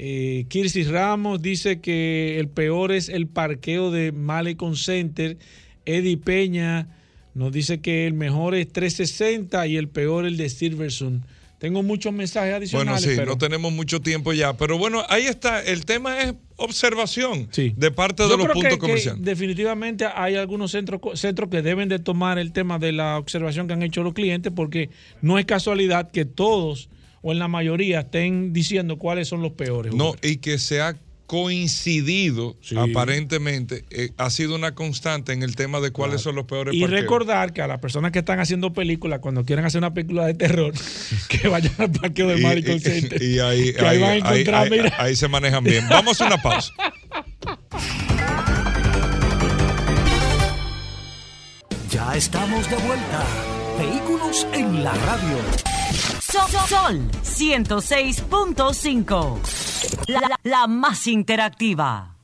[0.00, 5.36] Eh, Kirsi Ramos dice que el peor es el parqueo de Malecon Center.
[5.84, 6.86] Eddie Peña
[7.34, 11.24] nos dice que el mejor es 360 y el peor el de Silverson.
[11.58, 13.02] Tengo muchos mensajes Bueno, adicionales.
[13.02, 15.60] sí, pero no tenemos mucho tiempo ya, pero bueno, ahí está.
[15.64, 19.24] El tema es observación de parte de Yo los creo puntos que- que comerciales.
[19.24, 23.72] definitivamente hay algunos centros, centros que deben de tomar el tema de la observación que
[23.72, 24.90] han hecho los clientes porque
[25.20, 26.88] no es casualidad que todos
[27.22, 29.94] o en la mayoría estén diciendo cuáles son los peores.
[29.94, 30.96] No, y que se ha
[31.26, 36.74] coincidido, aparentemente, eh, ha sido una constante en el tema de cuáles son los peores
[36.74, 37.00] Y parqueos.
[37.02, 40.32] recordar que a las personas que están haciendo películas, cuando quieran hacer una película de
[40.32, 40.72] terror,
[41.28, 43.22] que vayan al parqueo de Y- Malicon y- Center.
[43.22, 44.94] y ahí, que ahí, van a encontrar, ahí- mira.
[44.98, 45.86] ahí se manejan bien.
[45.90, 46.72] Vamos a una pausa.
[51.90, 53.24] Ya estamos de vuelta.
[53.78, 55.36] Vehículos en la radio.
[56.30, 59.38] Sol, Sol 106.5.
[60.08, 62.14] La, la- más interactiva.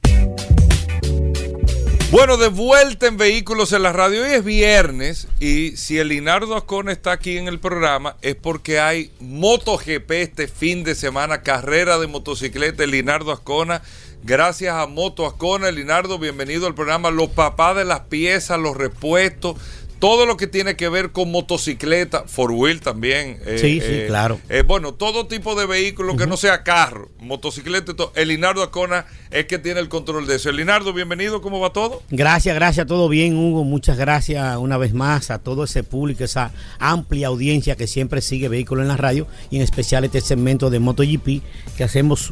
[2.10, 4.22] Bueno, de vuelta en Vehículos en la Radio.
[4.24, 8.78] Hoy es viernes y si el Linardo Ascona está aquí en el programa es porque
[8.78, 12.86] hay MotoGP este fin de semana, carrera de motocicleta.
[12.86, 13.82] Linardo Ascona,
[14.22, 15.70] gracias a Moto Ascona.
[15.72, 17.10] Linardo, bienvenido al programa.
[17.10, 19.56] Los papás de las piezas, los repuestos,
[20.04, 23.38] todo lo que tiene que ver con motocicleta, four wheel también.
[23.46, 24.38] eh, Sí, sí, eh, claro.
[24.50, 28.12] eh, bueno, todo tipo de vehículo que no sea carro, motocicleta y todo.
[28.14, 30.50] El Linardo Ascona es que tiene el control de eso.
[30.50, 32.02] El Linardo, bienvenido, ¿cómo va todo?
[32.10, 33.64] Gracias, gracias, todo bien, Hugo.
[33.64, 38.50] Muchas gracias una vez más a todo ese público, esa amplia audiencia que siempre sigue
[38.50, 41.42] Vehículos en la Radio y en especial este segmento de MotoGP
[41.78, 42.30] que hacemos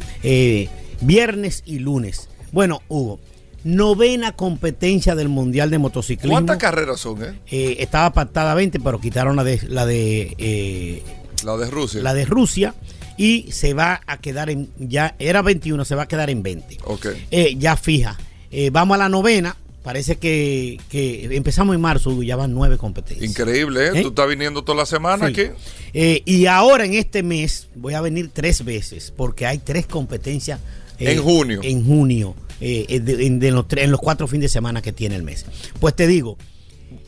[1.01, 2.29] viernes y lunes.
[2.53, 3.19] Bueno, Hugo,
[3.65, 6.33] novena competencia del Mundial de Motociclismo.
[6.35, 7.35] ¿Cuántas carreras son, eh?
[7.51, 11.03] Eh, estaba pactada 20, pero quitaron la de la de eh,
[11.45, 12.03] La de Rusia.
[12.03, 12.75] la de Rusia
[13.17, 16.79] y se va a quedar en ya era 21, se va a quedar en 20.
[16.85, 17.07] Ok.
[17.31, 18.19] Eh, ya fija.
[18.51, 19.57] Eh, vamos a la novena.
[19.83, 23.29] Parece que, que empezamos en marzo y ya van nueve competencias.
[23.29, 23.91] Increíble, ¿eh?
[23.97, 24.03] ¿Eh?
[24.03, 25.41] Tú estás viniendo toda la semana Sí.
[25.41, 26.23] aquí.
[26.25, 30.61] Y ahora en este mes voy a venir tres veces porque hay tres competencias.
[31.01, 31.61] eh, En junio.
[31.65, 32.37] En junio.
[32.65, 35.45] Eh, en, de- los tres- en los cuatro fines de semana que tiene el mes.
[35.81, 36.39] Pues te digo,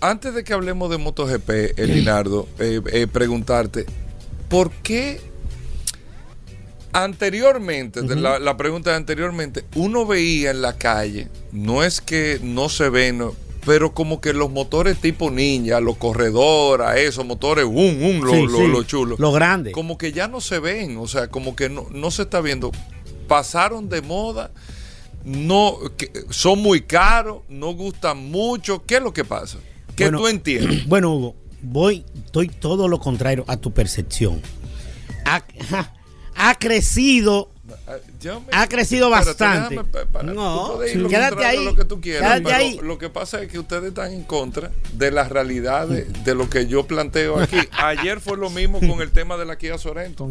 [0.01, 3.85] Antes de que hablemos de MotoGP, eh, Linardo, eh, eh, preguntarte,
[4.49, 5.21] ¿por qué
[6.93, 12.69] anteriormente, la, la pregunta de anteriormente, uno veía en la calle, no es que no
[12.69, 13.35] se ven, no,
[13.67, 18.43] pero como que los motores tipo ninja, los corredoras, esos motores, um, um, lo, Sí,
[18.47, 19.17] lo- sí, lo chulo.
[19.19, 19.73] lo grande.
[19.73, 22.71] Como que ya no se ven, o sea, como que no, no se está viendo.
[23.29, 24.51] Pasaron de moda,
[25.25, 28.85] no, que son muy caros, no gustan mucho.
[28.85, 29.59] ¿Qué es lo que pasa?
[29.97, 30.87] ¿Qué Bueno, tú entiendes?
[30.89, 34.41] Bueno, Hugo, voy, estoy todo lo contrario a tu percepción.
[35.25, 35.43] ha,
[36.37, 37.51] ha crecido
[38.53, 39.75] Ha crecido Espérate, bastante.
[39.77, 41.65] déjame, para- tú no, puedes ir lo quédate ahí.
[41.65, 42.79] Lo que tú quieras, quédate pero ahí.
[42.83, 46.67] Lo que pasa es que ustedes están en contra de la realidad de, lo que
[46.67, 47.57] yo planteo aquí.
[47.73, 50.29] Ayer fue lo mismo con el tema de la Kia Sorento.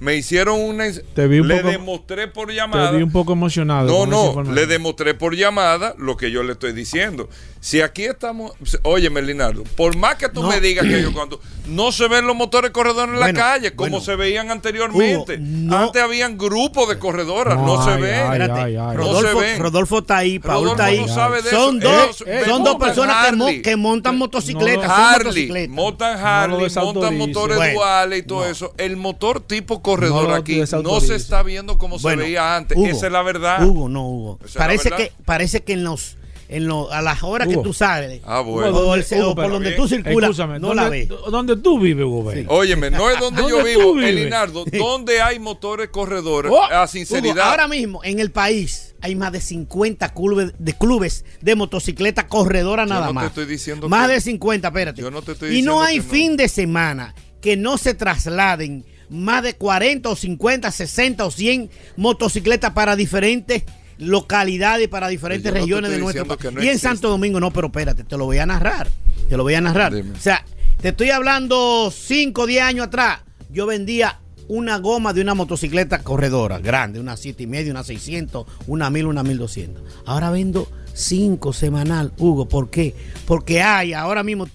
[0.00, 0.84] Me hicieron una.
[1.14, 2.90] Te vi un le poco- demostré por Te llamada.
[2.92, 4.06] vi un poco emocionado.
[4.06, 7.28] No, no, le demostré por llamada lo que yo le estoy diciendo.
[7.64, 8.52] Si aquí estamos,
[8.82, 10.48] oye, Melinardo, por más que tú No.
[10.50, 13.74] me digas que yo cuando no se ven los motores corredores en Bueno, la calle
[13.74, 14.04] como bueno.
[14.04, 15.36] se veían anteriormente.
[15.36, 15.78] Hugo, no.
[15.78, 18.14] Antes habían grupos de corredoras, no, se ven.
[18.16, 18.86] ay, Espérate, ay, ay.
[18.88, 19.58] No Rodolfo, se ven.
[19.62, 21.00] Rodolfo está ahí, Paul Rodolfo está ahí.
[21.00, 21.88] no sabe de son eso.
[21.90, 23.62] dos, Eh, son dos personas que, mo- Harley.
[23.62, 24.90] que montan motocicletas.
[24.90, 25.74] Harley, motocicletas.
[25.74, 28.44] montan Harley, montan motores Bueno, duales y todo no.
[28.44, 28.74] eso.
[28.76, 32.76] El motor tipo corredor aquí no se está viendo como Bueno, se veía antes.
[32.76, 33.64] Hugo, Esa es la verdad.
[33.64, 34.38] Hugo, no, Hugo.
[34.54, 36.18] Parece que, parece que en los,
[36.54, 37.62] en los, a las horas que Hugo.
[37.62, 38.76] tú sales, Ah, bueno.
[38.76, 39.80] o, el- Hugo, o por donde bien.
[39.80, 41.08] tú circulas, Escúchame, no ¿dónde, la ves.
[41.08, 42.48] ¿Dónde tú vives, Hugo Vera?
[42.48, 44.00] Óyeme, no es donde yo ¿Dónde tú vivo?
[44.00, 46.52] Elinardo, donde hay motores corredores.
[46.54, 47.50] Oh, a Hugo, sinceridad.
[47.50, 52.84] ahora mismo en el país hay más de 50 clubes de clubes de motocicleta corredora
[52.84, 53.24] Yo nada no te más.
[53.26, 55.00] estoy diciendo más que- de 50, espérate.
[55.02, 56.10] Yo no te estoy y no diciendo hay que no.
[56.10, 61.68] fin de semana que no se trasladen más de 40 o 50, 60 o 100
[61.96, 63.64] motocicletas para diferentes
[63.98, 66.44] localidades, para diferentes no regiones de nuestro país.
[66.44, 66.88] no y en existe.
[66.88, 68.88] Santo Domingo, no, pero espérate, te lo voy a narrar.
[69.28, 69.94] Te lo voy a narrar.
[69.94, 70.12] Dime.
[70.12, 70.44] O sea,
[70.80, 73.20] te estoy hablando 5 o 10 años atrás.
[73.50, 78.46] Yo vendía una goma de una motocicleta corredora grande, una 7 y medio, una 600,
[78.66, 79.82] una 1000, una 1200.
[80.06, 82.48] Ahora vendo 5 semanal, Hugo.
[82.48, 82.94] ¿Por qué?
[83.26, 84.48] Porque hay ahora mismo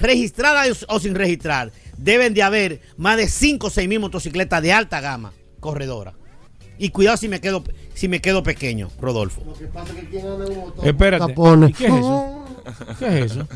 [0.00, 1.72] registradas o sin registrar.
[1.96, 6.14] Deben de haber más de 5 o 6 mil motocicletas de alta gama corredora.
[6.78, 7.62] Y cuidado si me quedo
[7.94, 9.42] si me quedo pequeño, Rodolfo.
[10.82, 11.26] Espérate.
[11.26, 11.70] Tapones.
[11.70, 12.44] ¿Y qué es eso?
[12.98, 13.48] ¿Qué es eso?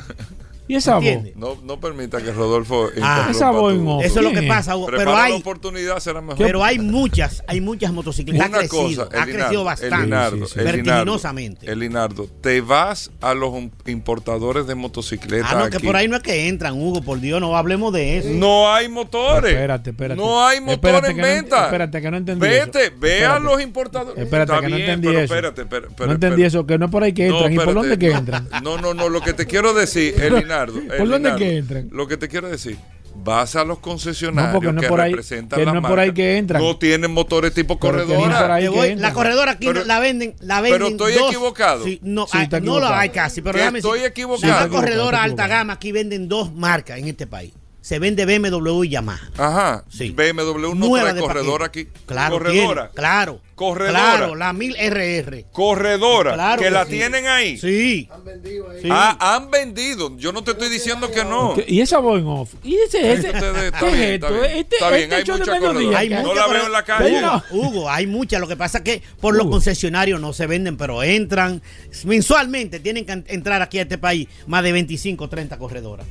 [0.68, 1.04] ¿Y esa voz?
[1.34, 4.04] No, no permita que Rodolfo Ah, esa voz en off.
[4.04, 4.86] Eso es lo que pasa, Hugo.
[4.86, 6.36] Pero Prepara la hay, oportunidad, será mejor.
[6.36, 8.46] pero hay muchas, hay muchas motocicletas.
[8.46, 9.96] Ha Una crecido, cosa, ha Elinardo, crecido bastante.
[9.96, 11.70] Elinardo, Sí, sí, Vertiginosamente.
[11.70, 13.52] Elinardo, te vas a los
[13.86, 15.50] importadores de motocicletas.
[15.52, 15.86] Ah, no, que aquí.
[15.86, 18.28] por ahí no es que entran, Hugo, por Dios, no hablemos de eso.
[18.32, 19.52] No hay motores.
[19.52, 20.20] Espérate, espérate.
[20.20, 21.64] No hay motores Espérate en que no- venta.
[21.64, 22.92] espérate que no entendí Vete, eso.
[22.98, 23.40] ve a Espérate.
[23.44, 24.22] los importadores.
[24.22, 25.34] Espérate Está que no entendí pero eso.
[25.34, 27.52] Espérate, pero- pero- no entendí pero- eso, que no es por ahí que entran.
[27.52, 27.88] ¿Y por espérate.
[27.88, 28.48] dónde que entran?
[28.62, 30.57] No, no, no, lo que te quiero decir, Elinardo.
[30.66, 31.88] ¿Por dónde que entran?
[31.92, 32.76] Lo que te quiero decir,
[33.14, 35.98] vas a los concesionarios No, no que por ahí- representan que la no es por
[35.98, 36.62] ahí que entran.
[36.62, 38.60] No tienen motores tipo Pero que ni corredora.
[38.60, 40.78] que voy- la corredora aquí Pero- la venden, la venden.
[40.80, 41.84] pero estoy dos- equivocado.
[41.84, 44.52] Sí, no, Sí, hay- no lo hay casi, pero déjame estoy decir, equivocado.
[44.60, 47.52] La corredora alta gama aquí venden dos marcas en este país.
[47.80, 49.30] Se vende BMW y Yamaha.
[49.38, 49.84] Ajá.
[49.88, 50.10] Sí.
[50.10, 51.90] BMW no Nueva trae de corredora paquete.
[51.90, 52.02] aquí.
[52.06, 52.82] Claro, corredora.
[52.82, 53.40] tiene, claro.
[53.58, 53.98] Corredora.
[53.98, 55.44] Claro, la 1000 RR.
[55.52, 56.34] Corredora.
[56.34, 56.90] Claro que, que la sí.
[56.92, 57.58] tienen ahí.
[57.58, 58.08] Sí.
[58.80, 58.88] Sí.
[58.90, 60.16] Ah, han vendido.
[60.16, 61.54] Yo no te estoy diciendo que no.
[61.54, 62.54] ¿Qué- ¿Y esa voz en off?
[62.62, 63.28] ¿Y ese, ese?
[63.30, 64.40] Ustedes- está ¿Qué es bien, está esto?
[64.40, 64.56] bien.
[64.58, 65.68] Este, Está bien, este hay mucha mediodía.
[65.72, 65.98] corredora.
[65.98, 67.18] Hay No muchas, la veo en la calle.
[67.20, 68.40] Hugo, Hugo, hay muchas.
[68.40, 71.60] Lo que pasa es que por los concesionarios no se venden, pero entran
[72.04, 72.80] mensualmente.
[72.80, 76.06] Tienen que entrar aquí a este país más de 25 o 30 corredoras.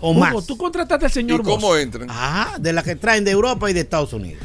[0.00, 0.32] O más.
[0.32, 1.80] Hugo, tú contrataste al ¿Y señor cómo Bosch.
[1.80, 2.06] entran?
[2.10, 4.42] Ah, de las que traen de Europa y de Estados Unidos.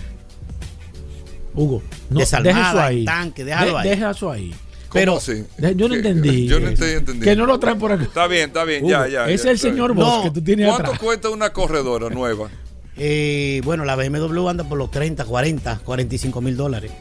[1.55, 3.05] Hugo, no, deja eso ahí.
[3.05, 3.89] tanque, déjalo ahí.
[3.89, 4.49] Deja eso ahí.
[4.51, 5.43] ¿Cómo pero- así?
[5.57, 6.47] De- Yo no entendí.
[6.47, 7.23] Yo no estoy entendiendo.
[7.23, 8.03] Que no lo traen por acá.
[8.03, 8.83] Está bien, está bien.
[8.83, 9.23] Hugo, ya, ya.
[9.25, 10.05] ese es ya, el señor bien.
[10.05, 10.23] Bosch No.
[10.23, 10.99] que tú tienes ¿Cuánto atrás.
[10.99, 12.49] cuesta una corredora nueva?
[12.97, 16.91] Eh, bueno, la BMW anda por los 30, 40, 45 mil dólares.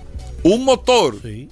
[0.43, 1.17] Un motor.
[1.23, 1.49] Sí.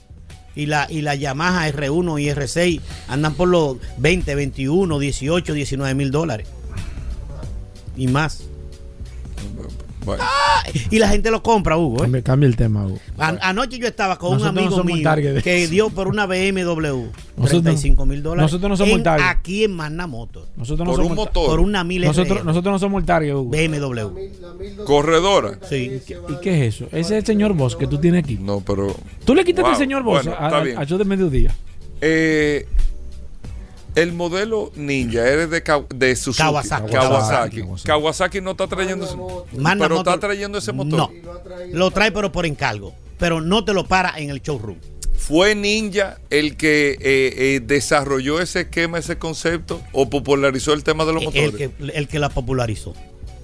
[0.57, 5.95] Y la, y la Yamaha R1 y R6 andan por los 20, 21, 18, 19
[5.95, 6.49] mil dólares.
[7.97, 8.45] Y más.
[10.05, 10.25] Bueno,
[10.91, 11.99] Y la gente lo compra, Hugo.
[11.99, 12.01] ¿eh?
[12.03, 12.99] Cambia, cambia el tema, Hugo.
[13.19, 15.71] An- anoche yo estaba con Nosotros un no amigo somos el mío que eso.
[15.71, 18.51] dio por una BMW Nosotros- 35 mil dólares.
[18.51, 19.27] nosotros no somos en- el target.
[19.27, 20.49] Aquí en Magna Motor.
[20.57, 21.47] Nosotros no por un somos motor.
[21.51, 23.51] Por una 1000 nosotros, nosotros no somos el target, Hugo.
[23.51, 24.85] BMW.
[24.85, 25.59] corredora.
[25.69, 26.01] Sí.
[26.29, 26.87] ¿Y qué es eso?
[26.87, 28.39] Ese es el señor Bosch que tú tienes aquí.
[28.41, 28.95] No, pero.
[29.25, 29.71] Tú le quitaste Wow.
[29.73, 31.55] al señor Bosch Bueno, a, está a- de mediodía.
[32.01, 32.67] Eh,
[33.95, 35.63] el modelo Ninja es de,
[35.95, 36.43] de Suzuki.
[36.43, 36.93] Kawasaki.
[37.85, 38.41] Kawasaki.
[38.41, 39.17] No está trayendo ese,
[39.57, 40.99] Magna pero Motor- está trayendo ese motor.
[40.99, 41.11] No.
[41.73, 42.95] Lo trae pero por encargo.
[43.19, 44.79] Pero no te lo para en el showroom.
[45.17, 51.05] ¿Fue Ninja el que eh, eh, desarrolló ese esquema, ese concepto o popularizó el tema
[51.05, 51.53] de los motores?
[51.53, 52.95] El que, el que la popularizó.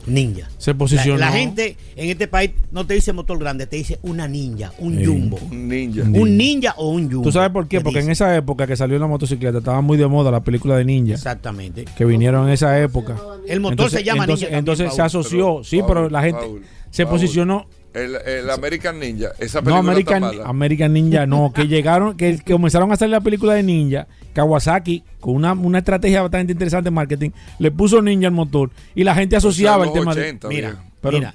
[0.07, 0.49] Ninja.
[0.59, 1.19] Se posicionó.
[1.19, 4.73] La, la gente en este país no te dice motor grande, te dice una ninja,
[4.79, 5.05] un Sí.
[5.05, 5.39] jumbo.
[5.51, 6.03] Un ninja.
[6.05, 7.23] Un ninja o un jumbo.
[7.23, 7.81] ¿Tú sabes por qué?
[7.81, 10.85] Porque en esa época que salió la motocicleta estaba muy de moda la película de
[10.85, 11.15] Ninja.
[11.15, 11.85] Exactamente.
[11.97, 13.17] Que vinieron en esa época.
[13.49, 14.59] El motor Entonces- se llama entonces, ninja.
[14.59, 15.07] Entonces también, se Paul.
[15.07, 15.47] asoció.
[15.55, 17.15] Pero, sí, Paul, pero la gente Paul, se Paul.
[17.15, 17.67] posicionó.
[17.97, 19.33] El, el American Ninja.
[19.39, 20.49] Esa No, película American, está mala.
[20.51, 25.03] American Ninja, no, que llegaron, que, que comenzaron a hacer la película de Ninja, Kawasaki,
[25.21, 29.15] con una, una estrategia bastante interesante de marketing, le puso Ninja al motor y la
[29.15, 30.55] gente asociaba el tema 80, de.
[30.55, 30.77] Mira.
[31.01, 31.35] Pero- mira.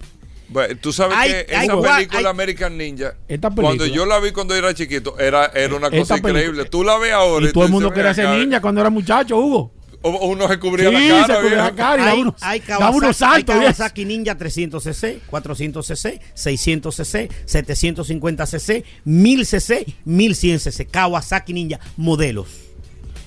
[0.49, 4.53] Bueno, Tú sabes que esa película American Ninja, Esta película- cuando yo la vi cuando
[4.53, 6.65] era chiquito, era, era una Esta cosa increíble.
[6.65, 8.37] Tú la ves ahora Y todo el mundo quería "Ven ser acá".
[8.37, 9.71] ninja cuando era muchacho, Hugo.
[10.03, 11.35] O- Uno se cubría Sí, la se cara.
[11.41, 11.63] cubría viejo.
[11.63, 13.43] la cara y Hay, unos, hay daba unos Kawasaki.
[13.43, 20.87] Kawasaki Ninja 300cc, 400cc, 600cc, 750cc, 1000cc, 1100cc.
[20.87, 22.47] Kawasaki Ninja modelos.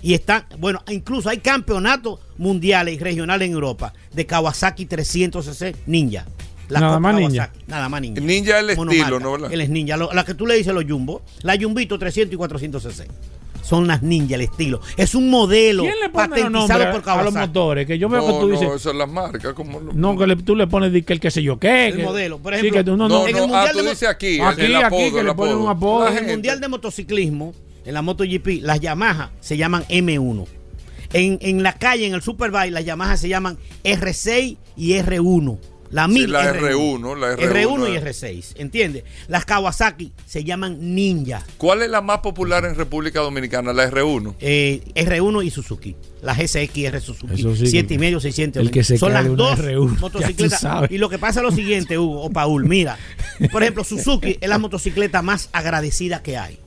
[0.03, 6.27] Y están, bueno, incluso hay campeonatos mundiales y regionales en Europa de Kawasaki 300cc Ninja.
[6.69, 7.53] Nada co- más Kawasaki, ninja.
[7.67, 8.21] Nada más ninja.
[8.21, 9.01] Ninja es el Monomarca.
[9.03, 9.33] estilo, ¿no?
[9.33, 9.53] ¿verdad?
[9.53, 9.97] Él es ninja.
[9.97, 13.07] Lo- la que tú le dices los jumbo, la jumbito 300 y 400cc.
[13.65, 14.81] Son las ninja, el estilo.
[14.99, 17.03] Es un modelo ¿Quién le pone los patentizado nombres por a los
[17.33, 17.47] Kawasaki.
[17.49, 17.87] motores?
[17.87, 18.69] Que yo veo no, que tú no, dices.
[18.69, 19.55] esas son las marcas.
[19.55, 21.89] Como lo- No, que le- tú le pones di que el que sé yo qué.
[21.89, 22.39] El que- modelo.
[22.39, 23.91] Por sí, ejemplo, que tú- no, no, no, en el no, ah, Mundial tú de
[23.91, 26.09] dices aquí, Aquí, el aquí, apodo, que el le ponen un apodo.
[26.09, 27.55] en el Mundial de Motociclismo,
[27.87, 30.47] en la MotoGP, las Yamaha se llaman M1.
[31.15, 35.59] En, en la calle, en el Superbike, las Yamaha se llaman R6 y R1.
[35.91, 38.03] La Sí, 1000 la R1, la R1, y eh.
[38.03, 39.05] R6, ¿entiendes?
[39.29, 41.45] Las Kawasaki se llaman Ninja.
[41.57, 43.73] ¿Cuál es la más popular en República Dominicana?
[43.73, 44.35] La R1.
[44.41, 45.95] eh, R1 y Suzuki.
[46.23, 47.37] La GSX-R Suzuki.
[47.57, 48.61] Sí, 7 y medio, 600.
[48.63, 50.91] el que se Son las dos R1, ya tú motocicletas.
[50.91, 52.65] Y lo que pasa es lo siguiente, Hugo o Paul.
[52.67, 52.99] Mira,
[53.53, 56.59] por ejemplo, Suzuki es la motocicleta más agradecida que hay.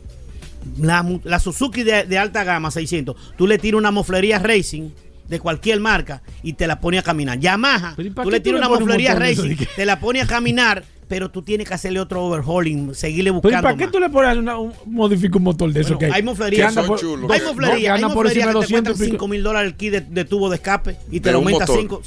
[0.80, 4.90] La, la Suzuki de, de alta gama 600, tú le tiras una moflería racing
[5.28, 7.40] de cualquier marca y te la pone a caminar.
[7.40, 10.28] Yamaha, Pero ¿y para tú le tiras una moflería racing, que- te la pone a
[10.28, 13.64] caminar, pero tú tienes que hacerle otro overhauling, seguirle Pero ¿y buscando.
[13.64, 13.92] para qué más.
[13.94, 16.68] tú le pones una, un modifica un motor de eso Bueno, que hay que moflerías,
[16.70, 17.32] anda son por- chulos.
[17.32, 19.12] Hay No, moflería, que hay anda por moflería encima de que te 200 cuestan y
[19.12, 19.24] pico.
[19.24, 21.78] 5 mil dólares el kit de, de tubo de escape y te lo aumenta motor.
[21.80, 22.02] 5,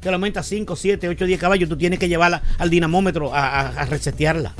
[0.00, 1.68] te lo aumenta 5, 7, 8, 10 caballos.
[1.68, 4.54] Tú tienes que llevarla al dinamómetro a, a, a resetearla.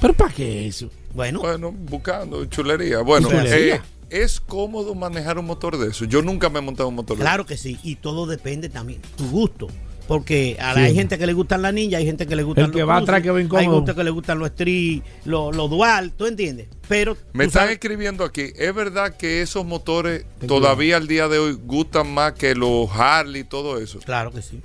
[0.00, 0.90] Pero ¿para qué eso?
[1.14, 3.00] Bueno, Bueno, buscando chulería.
[3.00, 3.76] Bueno, Chulería.
[3.76, 3.80] eh,
[4.10, 6.04] es cómodo manejar un motor de eso.
[6.04, 7.78] Yo nunca me he montado un motor de claro que sí.
[7.82, 9.68] Y todo depende también tu gusto.
[10.08, 12.66] Porque a la- hay gente que le gustan las ninjas, hay gente que le gustan
[12.66, 13.76] El que los va cruisers, atrás que va Hay incómodo.
[13.78, 16.68] gente que le gustan los street, los los dual, ¿tú entiendes?
[16.86, 21.26] Pero Me están sabes- escribiendo aquí, ¿es verdad que esos motores Ten todavía al día
[21.26, 23.98] de hoy gustan más que los Harley y todo eso?
[23.98, 24.60] Claro que sí.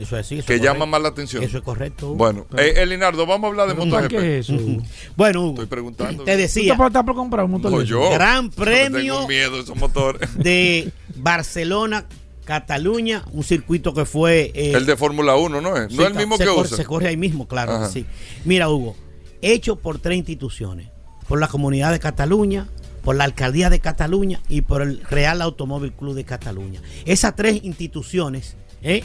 [0.00, 0.86] Eso es eso Que correcto.
[0.86, 1.42] más la atención.
[1.42, 2.06] Eso es correcto.
[2.08, 2.16] Hugo.
[2.16, 4.20] Bueno, eh, Elinardo, vamos a hablar de ¿Pero ¿Para MotoGP.
[4.20, 4.58] qué es eso?
[5.16, 6.24] Bueno, Hugo, Estoy preguntando.
[6.24, 8.10] te ¿Tú decía, estás por comprar un motor No, yo.
[8.10, 10.28] Gran premio Tengo miedo de esos motores.
[10.42, 12.06] de Barcelona,
[12.44, 14.50] Cataluña, un circuito que fue...
[14.54, 15.90] eh, el de Fórmula 1, ¿no es?
[15.90, 16.76] sí, No es el mismo que corre, usa.
[16.76, 17.86] Se corre ahí mismo, claro Ajá.
[17.86, 18.06] que sí.
[18.44, 18.96] Mira, Hugo,
[19.42, 20.88] hecho por tres instituciones,
[21.28, 22.68] por la Comunidad de Cataluña,
[23.04, 26.80] por la Alcaldía de Cataluña y por el Real Automóvil Club de Cataluña.
[27.04, 29.04] Esas tres instituciones eh,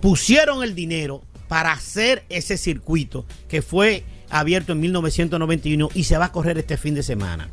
[0.00, 6.26] pusieron el dinero para hacer ese circuito que fue abierto en 1991 y se va
[6.26, 7.48] a correr este fin de semana.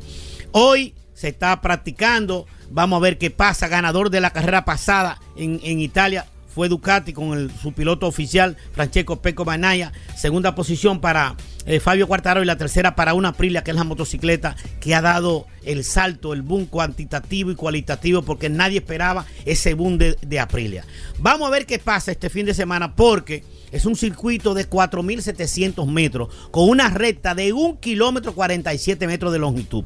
[0.52, 3.68] Hoy se está practicando, vamos a ver qué pasa.
[3.68, 6.26] Ganador de la carrera pasada en, en Italia
[6.56, 9.92] fue Ducati con su piloto oficial Francesco Pecco Banaya.
[10.16, 11.36] Segunda posición para
[11.66, 15.02] eh, Fabio Quartaro y la tercera para una Aprilia, que es la motocicleta que ha
[15.02, 20.40] dado el salto, el boom cuantitativo y cualitativo, porque nadie esperaba ese boom de, de
[20.40, 20.86] Aprilia.
[21.18, 25.86] Vamos a ver qué pasa este fin de semana, porque es un circuito de 4.700
[25.86, 29.84] metros, con una recta de 1 kilómetro 47 metros de longitud.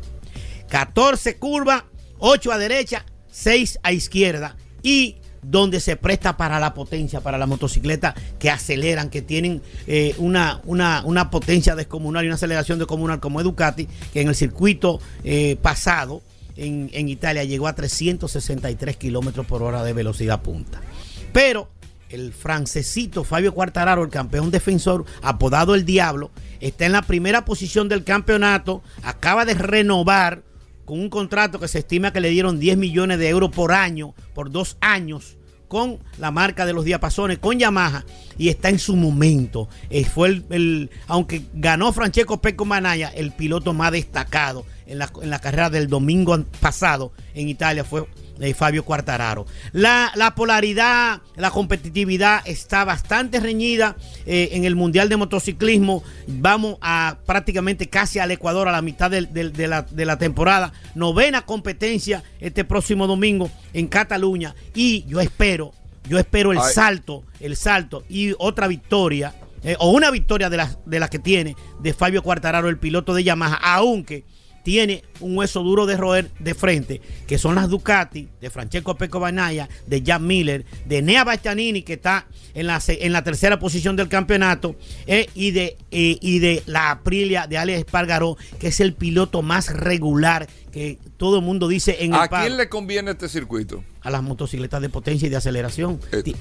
[0.68, 1.83] 14 curvas,
[2.21, 7.47] 8 a derecha, 6 a izquierda y donde se presta para la potencia, para la
[7.47, 13.20] motocicleta que aceleran, que tienen eh, una, una, una potencia descomunal y una aceleración descomunal
[13.20, 16.22] como Ducati, que en el circuito eh, pasado
[16.57, 20.80] en, en Italia llegó a 363 kilómetros por hora de velocidad punta.
[21.32, 21.68] Pero
[22.11, 26.30] el francesito Fabio Quartararo, el campeón defensor, apodado el Diablo,
[26.61, 30.43] está en la primera posición del campeonato, acaba de renovar
[30.91, 34.12] con un contrato que se estima que le dieron 10 millones de euros por año,
[34.34, 35.36] por dos años,
[35.68, 38.05] con la marca de los diapasones, con Yamaha,
[38.36, 39.68] y está en su momento.
[39.88, 45.11] Eh, fue el, el- aunque ganó Francesco Pecco Manaya, el piloto más destacado en la,
[45.22, 48.05] en la carrera del domingo pasado en Italia fue
[48.41, 49.47] eh, Fabio Quartararo.
[49.72, 56.03] La, la polaridad, la competitividad está bastante reñida eh, en el Mundial de Motociclismo.
[56.26, 59.22] Vamos a prácticamente casi al Ecuador a la mitad de,
[59.68, 60.72] la, de la temporada.
[60.95, 64.55] Novena competencia este próximo domingo en Cataluña.
[64.74, 65.72] Y yo espero,
[66.09, 66.72] yo espero el Ay.
[66.74, 69.34] salto, el salto y otra victoria.
[69.62, 73.14] eh, o una victoria de las de las que tiene de Fabio Quartararo, el piloto
[73.14, 74.24] de Yamaha, aunque
[74.63, 79.21] tiene un hueso duro de roer de frente, que son las Ducati, de Francesco Pecco
[79.21, 83.97] Banaya, de Jack Miller, de Nea Bastianini, que está en la, en la tercera posición
[83.97, 88.81] del campeonato, eh, y, de, eh, y de la Aprilia de Alex Espargaró, que es
[88.81, 93.11] el piloto más regular que todo el mundo dice en el ¿A quién le conviene
[93.13, 93.83] este circuito?
[94.03, 96.01] a las motocicletas de potencia y de aceleración.
[96.13, 96.33] Eh.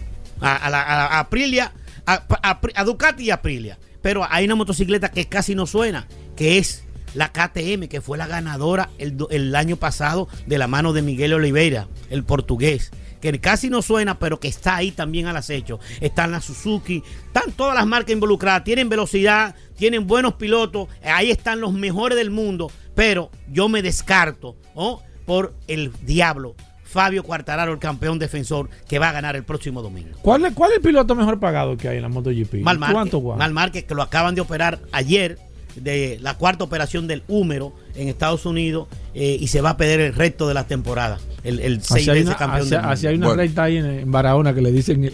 [0.42, 1.74] A, a la- a- a Aprilia,
[2.06, 3.78] a, a- a Ducati y Aprilia.
[4.02, 6.08] Pero hay una motocicleta que casi no suena,
[6.38, 6.84] que es
[7.14, 11.34] la KTM, que fue la ganadora el, el año pasado de la mano de Miguel
[11.34, 12.92] Oliveira, el portugués.
[13.22, 15.80] Que casi no suena, pero que está ahí también al acecho.
[16.00, 21.60] Están las Suzuki, están todas las marcas involucradas, tienen velocidad, tienen buenos pilotos, ahí están
[21.60, 25.02] los mejores del mundo, pero yo me descarto ¿oh?
[25.26, 30.18] por el diablo, Fabio Quartararo, el campeón defensor, que va a ganar el próximo domingo.
[30.22, 32.56] ¿Cuál es, ¿Cuál es el piloto mejor pagado que hay en la MotoGP?
[32.56, 32.80] Mal.
[32.80, 35.38] Mal Márquez, que lo acaban de operar ayer
[35.76, 40.00] de la cuarta operación del húmero en Estados Unidos eh, y se va a perder
[40.02, 41.20] el resto de la temporada.
[41.44, 42.92] El, el seis veces una, campeón así- del mundo.
[42.94, 45.04] así hay una recta ahí en, en Barahona que le dicen.
[45.06, 45.14] el-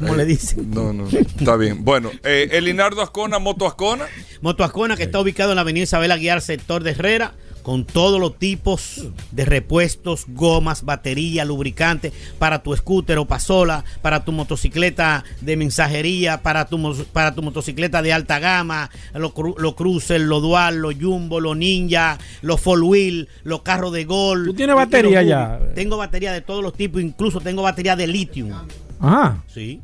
[0.00, 0.70] ¿Cómo le dicen?
[0.70, 1.84] No, no, está bien.
[1.84, 4.06] Bueno, eh, Elinardo Ascona, Moto Ascona.
[4.40, 8.18] Moto Ascona, que está ubicado en la avenida Isabel Aguiar, sector de Herrera, con todos
[8.18, 15.24] los tipos de repuestos, gomas, batería, lubricante para tu scooter o pasola, para tu motocicleta
[15.42, 20.40] de mensajería, para tu, para tu motocicleta de alta gama, los cru- los cruisers, los
[20.40, 24.46] dual, los jumbo, los ninja, los four wheel, los carros de gol.
[24.46, 25.60] ¿Tú tienes batería ya?
[25.74, 28.52] Tengo batería de todos los tipos, incluso tengo batería de lithium.
[29.00, 29.44] Ajá.
[29.52, 29.80] Sí.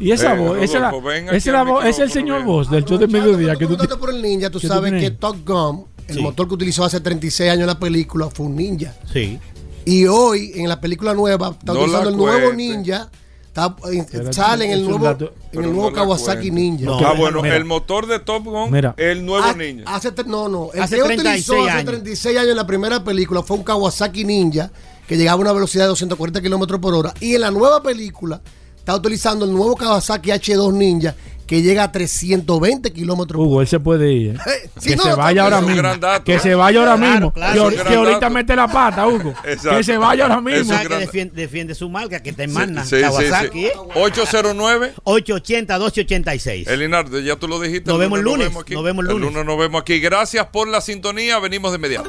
[0.00, 0.92] Y esa Eh, voz, esa es la-
[1.36, 3.98] esa la voz, es el señor voz del show de mediodía que tú Un dato
[3.98, 7.62] por el ninja, tú sabes que Top Gun, el motor que utilizó hace 36 años
[7.62, 8.94] en la película, fue un ninja.
[9.12, 9.38] Sí.
[9.84, 13.10] Y hoy, en la película nueva, está No utilizando la el nuevo ninja.
[13.54, 15.34] Está, eh, sale en el nuevo, dato.
[15.52, 16.50] en el nuevo Kawasaki.
[16.50, 16.86] Ninja.
[16.86, 16.98] No.
[17.06, 17.54] ah, bueno, mira.
[17.56, 18.94] el motor de Top Gun, Mira.
[18.96, 19.84] el nuevo Ah, ninja.
[19.94, 20.70] Hace, no, no.
[20.72, 21.84] El Hace que 36 utilizó hace años.
[21.84, 24.70] 36 años en la primera película fue un Kawasaki Ninja
[25.06, 27.12] que llegaba a una velocidad de 240 kilómetros por hora.
[27.20, 28.40] Y en la nueva película
[28.78, 31.14] está utilizando el nuevo Kawasaki H2 Ninja
[31.52, 33.50] que llega a 320 kilómetros por hora.
[33.50, 34.38] Hugo, él se puede ir.
[34.78, 35.82] sí, que no, se no, vaya ahora mismo.
[35.82, 36.40] dato, que ¿eh?
[36.40, 37.32] se vaya ahora Claro, mismo.
[37.34, 37.68] claro.
[37.68, 38.30] Que, ahorita dato.
[38.30, 39.34] mete la pata, Hugo.
[39.44, 39.76] Exacto.
[39.76, 40.60] Que se vaya ahora mismo.
[40.60, 42.20] un ¿Sabes que defiende, defiende su marca?
[42.22, 43.60] Que te manda sí, sí, Kawasaki.
[43.60, 43.66] sí.
[43.66, 43.72] ¿eh?
[43.96, 44.94] 809.
[45.04, 46.68] 880-1286.
[46.70, 47.90] Elinardo, ya tú lo dijiste.
[47.90, 48.72] Nos vemos el lunes, aquí.
[48.72, 49.30] nos vemos el lunes.
[49.30, 50.00] lunes nos vemos aquí.
[50.00, 51.38] Gracias por la sintonía.
[51.38, 52.08] Venimos de inmediato.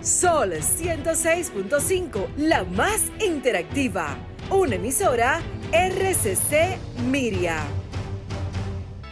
[0.00, 4.16] Sol 106.5, la más interactiva.
[4.48, 6.78] Una emisora RCC
[7.10, 7.62] Miria.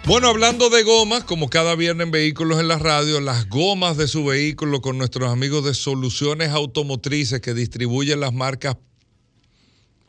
[0.07, 4.09] Bueno, hablando de gomas, como cada viernes en Vehículos en la Radio, las gomas de
[4.09, 8.76] su vehículo con nuestros amigos de Soluciones Automotrices que distribuyen las marcas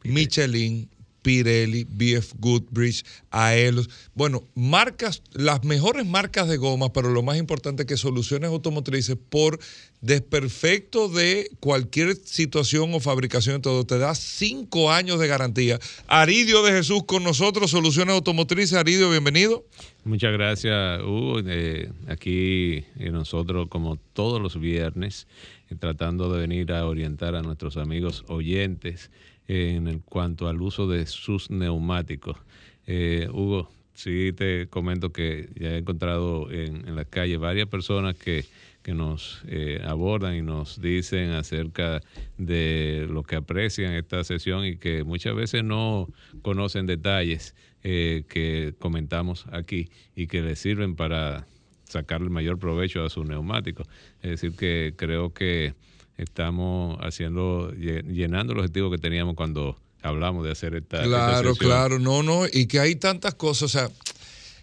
[0.04, 0.90] Michelin,
[1.28, 3.90] Pirelli, BF Goodrich, Aelos.
[4.14, 9.60] Bueno, marcas, las mejores marcas de goma, pero lo más importante que Soluciones Automotrices por
[10.00, 15.80] desperfecto de cualquier situación o fabricación, todo te da cinco años de garantía.
[16.08, 18.78] Aridio de Jesús con nosotros, Soluciones Automotrices.
[18.78, 19.66] Aridio, bienvenido.
[20.06, 21.42] Muchas gracias, Hugo.
[21.46, 25.28] Eh, aquí eh, nosotros, como todos los viernes,
[25.70, 29.12] eh, tratando de venir a orientar a nuestros amigos oyentes
[29.48, 32.38] en cuanto al uso de sus neumáticos.
[32.86, 38.16] Eh, Hugo, sí te comento que ya he encontrado en, en la calle varias personas
[38.16, 38.46] que,
[38.88, 42.00] que nos eh, abordan y nos dicen acerca
[42.38, 46.08] de lo que aprecian esta sesión y que muchas veces no
[46.42, 51.46] conocen detalles eh, que comentamos aquí y que les sirven para
[51.84, 53.88] sacarle mayor provecho a sus neumáticos.
[54.22, 55.74] Es decir, que creo que
[56.18, 62.00] estamos haciendo, lle- llenando el objetivo que teníamos cuando hablamos de hacer esta Claro, claro,
[62.00, 63.90] no, no, y que hay tantas cosas, o sea,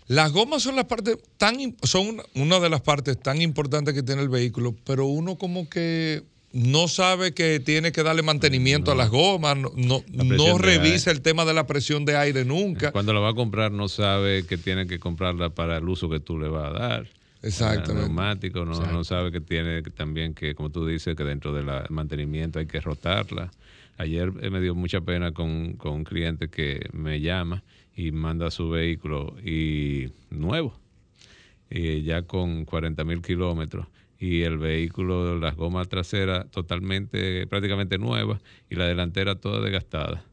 [0.06, 4.22] las gomas son las partes tan son una, de las partes tan importantes que tiene
[4.22, 9.10] el vehículo, pero uno como que no sabe que tiene que darle mantenimiento a las
[9.10, 12.92] gomas, no, no, La no revisa el tema de la presión de aire nunca.
[12.92, 16.20] Cuando la va a comprar no sabe que tiene que comprarla para el uso que
[16.20, 17.08] tú le vas a dar.
[17.44, 17.94] Exactamente.
[17.94, 22.58] Neumático, no, no sabe que tiene también que, como tú dices, que dentro del mantenimiento
[22.58, 23.50] hay que rotarla.
[23.98, 27.62] Ayer eh, me dio mucha pena con, con un cliente que me llama
[27.94, 30.78] y manda su vehículo y nuevo,
[31.70, 33.86] y ya con 40 mil kilómetros
[34.18, 38.40] y el vehículo, las gomas traseras totalmente, prácticamente nuevas
[38.70, 40.24] y la delantera toda desgastada.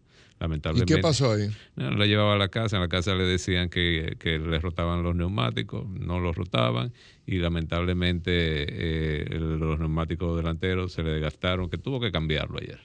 [0.42, 0.96] ¿Y Lamentablemente.
[0.96, 1.50] qué pasó ahí?
[1.76, 5.04] No, la llevaba a la casa, en la casa le decían que, que le rotaban
[5.04, 6.92] los neumáticos, no los rotaban
[7.28, 12.80] y lamentablemente eh, los neumáticos delanteros se le desgastaron, que tuvo que cambiarlo ayer.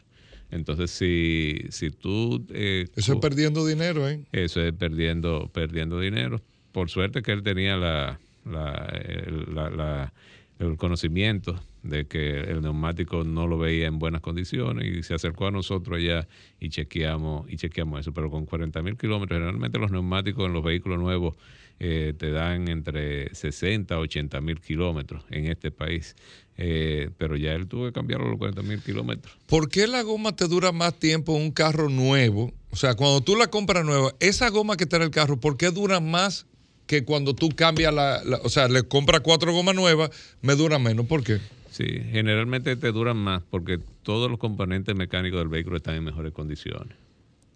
[0.50, 2.46] Entonces, si, si tú...
[2.50, 4.20] eh, Eso es perdiendo dinero, ¿eh?
[4.32, 6.40] eso es perdiendo, perdiendo dinero.
[6.72, 10.12] Por suerte que él tenía la, la, el- la- la-
[10.58, 11.58] el conocimiento
[11.88, 15.98] de que el neumático no lo veía en buenas condiciones y se acercó a nosotros
[15.98, 16.26] allá
[16.60, 18.12] y chequeamos, y chequeamos eso.
[18.12, 21.34] Pero con 40 mil kilómetros, generalmente los neumáticos en los vehículos nuevos
[21.78, 26.16] eh, te dan entre 60 a 80 mil kilómetros en este país.
[26.58, 29.36] Eh, pero ya él tuvo que cambiarlo a los 40 mil kilómetros.
[29.46, 32.52] ¿Por qué la goma te dura más tiempo en un carro nuevo?
[32.70, 35.56] O sea, cuando tú la compras nueva, esa goma que está en el carro, ¿por
[35.58, 36.46] qué dura más
[36.86, 40.10] que cuando tú cambias la, la- o sea, le compras cuatro gomas nuevas,
[40.40, 41.04] me dura menos?
[41.06, 41.40] ¿Por qué?
[41.76, 46.32] Sí, generalmente te duran más porque todos los componentes mecánicos del vehículo están en mejores
[46.32, 46.96] condiciones.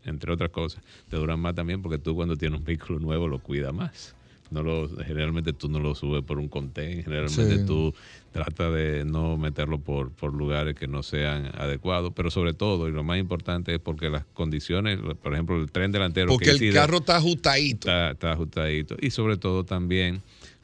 [0.05, 3.39] Entre otras cosas, te duran más también porque tú cuando tienes un vehículo nuevo lo
[3.39, 4.14] cuidas más.
[4.51, 7.64] No lo, generalmente tú no lo subes por un contén, generalmente Sí.
[7.66, 7.95] tú
[8.33, 12.93] tratas de no meterlo por, por lugares que no sean adecuados, pero sobre todo, y
[12.93, 16.29] lo más importante es porque las condiciones, por ejemplo, el tren delantero...
[16.29, 17.89] Porque que el carro está ajustadito.
[17.89, 18.97] Está, está ajustadito.
[19.01, 20.21] Y sobre todo también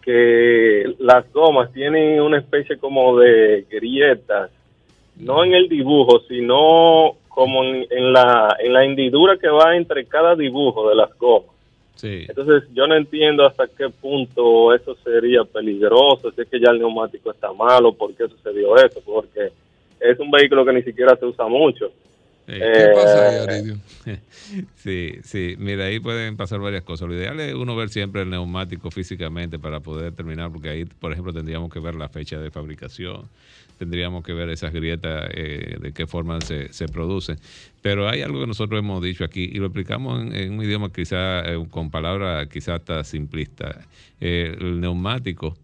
[0.03, 4.51] que las gomas tienen una especie como de grietas,
[5.17, 10.05] no en el dibujo, sino como en, en la, en la hendidura que va entre
[10.07, 11.51] cada dibujo de las gomas.
[12.03, 16.79] Entonces yo no entiendo hasta qué punto eso sería peligroso, si es que ya el
[16.79, 19.51] neumático está malo, por qué sucedió eso, porque
[20.01, 21.91] es un vehículo que ni siquiera se usa mucho.
[22.59, 23.77] ¿Qué pasa ahí, Aridio?
[24.77, 27.09] Sí, sí, mira, ahí pueden pasar varias cosas.
[27.09, 31.13] Lo ideal es uno ver siempre el neumático físicamente para poder determinar, porque ahí, por
[31.13, 33.29] ejemplo, tendríamos que ver la fecha de fabricación,
[33.79, 37.39] tendríamos que ver esas grietas, eh, de qué forma se, se producen.
[37.83, 40.91] Pero hay algo que nosotros hemos dicho aquí y lo explicamos en, en un idioma
[40.93, 43.77] quizá, eh, con palabras quizá hasta simplistas.
[44.21, 45.57] Eh, el neumático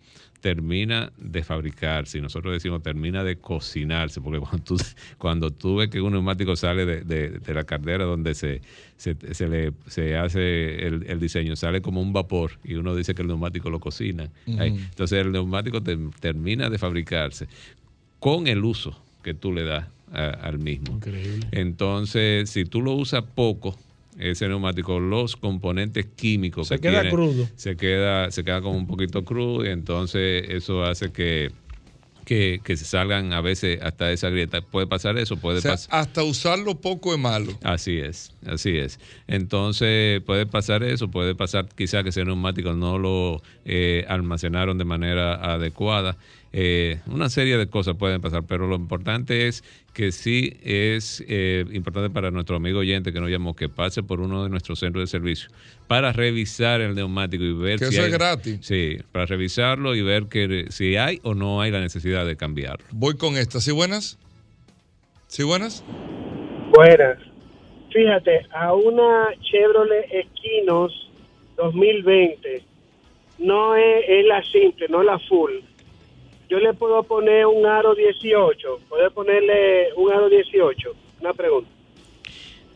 [0.46, 4.76] termina de fabricarse y nosotros decimos termina de cocinarse porque cuando tú,
[5.18, 8.62] cuando tú ves que un neumático sale de, de- de la caldera donde se,
[8.96, 13.12] se, se le, se hace el, el diseño sale como un vapor y uno dice
[13.16, 14.30] que el neumático lo cocina.
[14.60, 14.68] Ahí.
[14.68, 17.48] entonces el neumático te- termina de fabricarse
[18.20, 21.48] con el uso que tú le das a- al mismo Increíble.
[21.50, 23.76] entonces si tú lo usas poco
[24.18, 27.48] ese neumático, los componentes químicos Se que queda tiene, crudo.
[27.56, 31.50] se queda, se queda como un poquito crudo y entonces eso hace que,
[32.24, 34.60] que, que se salgan a veces hasta esa grieta.
[34.62, 36.00] Puede pasar eso, puede O sea, pasar.
[36.00, 37.52] hasta usarlo poco es malo.
[37.62, 38.98] Así es, así es.
[39.28, 44.84] Entonces puede pasar eso, puede pasar quizá que ese neumático no lo eh, almacenaron de
[44.84, 46.16] manera adecuada.
[46.58, 51.66] Eh, una serie de cosas pueden pasar, pero lo importante es que sí es eh,
[51.70, 55.02] importante para nuestro amigo oyente que nos llamó que pase por uno de nuestros centros
[55.02, 55.50] de servicio
[55.86, 58.58] para revisar el neumático y ver Que si eso hay, es gratis.
[58.62, 62.86] Sí, para revisarlo y ver que si hay o no hay la necesidad de cambiarlo.
[62.90, 63.60] Voy con esta.
[63.60, 64.18] ¿Sí buenas?
[65.26, 65.84] ¿Sí buenas?
[66.74, 67.18] Buenas.
[67.92, 70.94] Fíjate, a una Chevrolet Equinox
[71.58, 72.62] 2020,
[73.40, 75.52] no es, es la simple, no la full.
[76.48, 80.94] Yo le puedo poner un aro 18, puede ponerle un aro 18.
[81.20, 81.70] Una pregunta.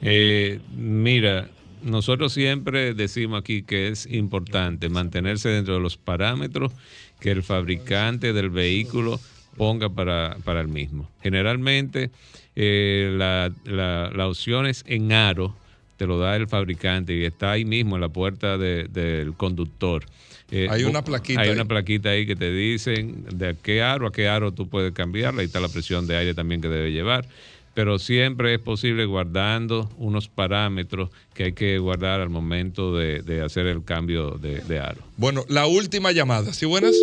[0.03, 1.49] Eh, mira,
[1.83, 6.73] nosotros siempre decimos aquí que es importante mantenerse dentro de los parámetros
[7.21, 9.21] que el fabricante del vehículo
[9.57, 11.09] ponga para, para el mismo.
[11.23, 12.11] Generalmente
[12.57, 15.55] eh, la, la, la opción es en aro,
[15.97, 20.05] te lo da el fabricante y está ahí mismo en la puerta de- del conductor.
[20.51, 21.55] Eh, Hay una plaquita Hay ahí.
[21.55, 25.41] una plaquita ahí que te dicen de qué aro a qué aro tú puedes cambiarla.
[25.41, 27.25] Ahí está la presión de aire también que debe llevar.
[27.73, 33.43] pero siempre es posible guardando unos parámetros que hay que guardar al momento de, de
[33.43, 35.01] hacer el cambio de, de aro.
[35.17, 36.97] Bueno, la última llamada, ¿sí buenas?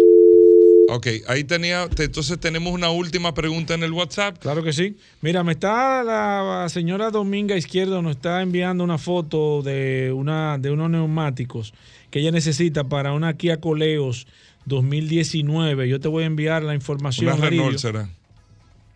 [0.89, 4.37] Ok, ahí tenía, te- entonces tenemos una última pregunta en el WhatsApp.
[4.39, 4.95] Claro que sí.
[5.21, 10.69] Mira, me está la señora Dominga Izquierdo nos está enviando una foto de una de
[10.71, 11.73] unos neumáticos
[12.17, 14.25] que ella necesita para una Kia Coleos
[14.65, 15.87] 2019.
[15.87, 17.31] Yo te voy a enviar la información.
[17.31, 18.09] Una Renault será.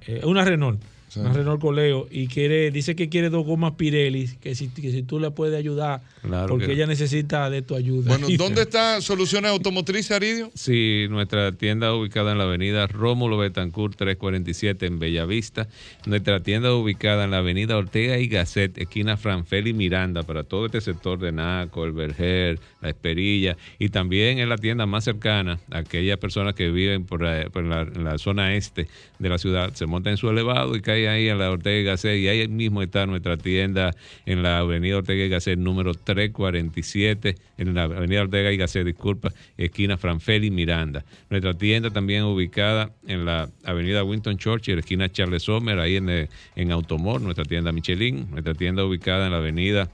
[0.07, 0.81] Eh, una Renault.
[1.13, 1.19] Sí.
[1.19, 2.07] Una Renault Coleo.
[2.09, 5.57] Y quiere, dice que quiere dos gomas Pirelli, que si, que si tú le puedes
[5.59, 8.07] ayudar, Claro porque que- ella necesita de tu ayuda.
[8.17, 10.51] Bueno, ¿dónde está Soluciones Automotrices, Aridio?
[10.53, 15.67] Sí, nuestra tienda ubicada en la avenida Rómulo Betancourt 347 en Bellavista.
[16.05, 20.79] Nuestra tienda ubicada en la avenida Ortega y Gasset, esquina Franfeli Miranda, para todo este
[20.79, 23.57] sector de Naco, el Verger, la Esperilla.
[23.79, 27.65] Y también es la tienda más cercana a aquellas personas que viven por, la, por
[27.65, 28.88] la- en la zona este
[29.19, 29.73] de la ciudad.
[29.73, 32.19] Se montan en su elevado y ahí en la Ortega y Gasset.
[32.19, 33.95] Y ahí mismo está nuestra tienda
[34.25, 39.31] en la avenida Ortega y Gasset número 347, en la avenida Ortega y Gasset, disculpa,
[39.57, 41.03] esquina Franfeli Miranda.
[41.29, 46.29] Nuestra tienda también ubicada en la avenida Winston Churchill, esquina Charles Sommer, ahí en, eh,
[46.55, 48.29] en Automor, nuestra tienda Michelin.
[48.31, 49.89] Nuestra tienda ubicada en la avenida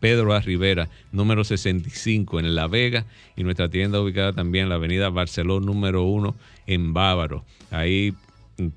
[0.00, 0.40] Pedro A.
[0.40, 3.04] Rivera, número 65 en La Vega
[3.36, 6.34] y nuestra tienda ubicada también en la avenida Barceló número 1
[6.66, 7.44] en Bávaro.
[7.70, 8.14] Ahí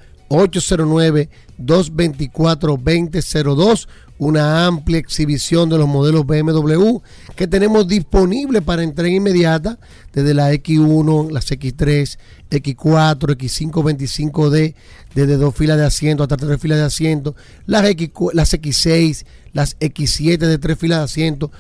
[1.60, 6.98] 809-224-2002, una amplia exhibición de los modelos BMW
[7.36, 9.80] que tenemos disponible para entrega inmediata
[10.14, 12.18] desde la X1, las X3,
[12.50, 14.76] X4, X5 25D,
[15.16, 17.36] desde dos filas de asiento hasta tres filas de asiento,
[17.66, 21.52] las, X, las X6, las X7 de tres filas de asiento.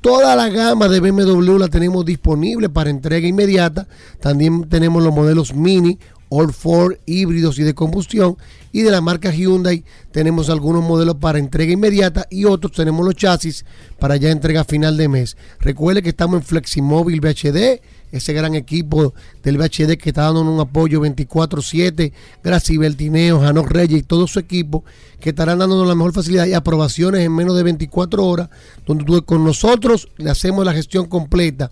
[0.00, 3.86] Toda la gama de BMW la tenemos disponible para entrega inmediata.
[4.20, 5.96] También tenemos los modelos Mini,
[6.34, 8.36] All Four, híbridos y de combustión.
[8.72, 13.14] Y de la marca Hyundai tenemos algunos modelos para entrega inmediata y otros tenemos los
[13.14, 13.66] chasis
[13.98, 15.36] para ya entrega final de mes.
[15.60, 17.82] Recuerde que estamos en Fleximóvil VHD,
[18.12, 22.12] ese gran equipo del VHD que está dando un apoyo 24-7.
[22.42, 24.84] Gracias Beltineo, Janok Reyes y todo su equipo
[25.20, 28.48] que estarán dándonos la mejor facilidad y aprobaciones en menos de 24 horas,
[28.86, 31.70] donde tú- con nosotros le hacemos la gestión completa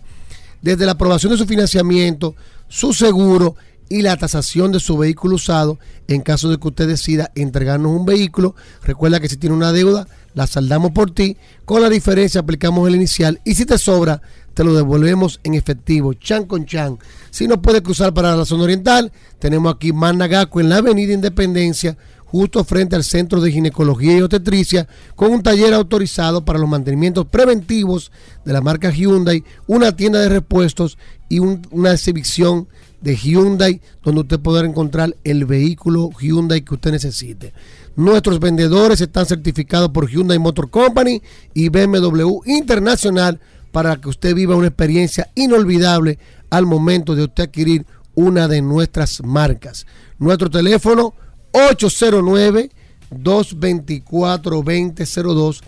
[0.63, 2.35] desde la aprobación de su financiamiento,
[2.69, 3.57] su seguro
[3.91, 8.07] y la tasación de su vehículo usado en caso de que usted decida entregarnos un
[8.07, 8.55] vehículo.
[8.83, 11.37] Recuerda que si tiene una deuda, la saldamos por ti.
[11.67, 14.23] Con la diferencia aplicamos el inicial y si te sobra,
[14.55, 16.99] te lo devolvemos en efectivo, chan con chan.
[17.31, 21.97] Si no puede cruzar para la zona oriental, tenemos aquí Managaco en la Avenida Independencia,
[22.27, 24.87] justo frente al Centro de Ginecología y Obstetricia,
[25.17, 28.13] con un taller autorizado para los mantenimientos preventivos
[28.45, 30.97] de la marca Hyundai, una tienda de repuestos
[31.29, 32.69] y un- una exhibición
[33.01, 37.53] de Hyundai donde usted podrá encontrar el vehículo Hyundai que usted necesite.
[37.97, 41.23] Nuestros vendedores están certificados por Hyundai Motor Company
[41.55, 43.41] y BMW Internacional
[43.73, 46.19] para que usted viva una experiencia inolvidable
[46.51, 49.87] al momento de usted adquirir una de nuestras marcas.
[50.19, 51.15] Nuestro teléfono
[51.53, 52.71] 809
[53.11, 55.63] 224 2002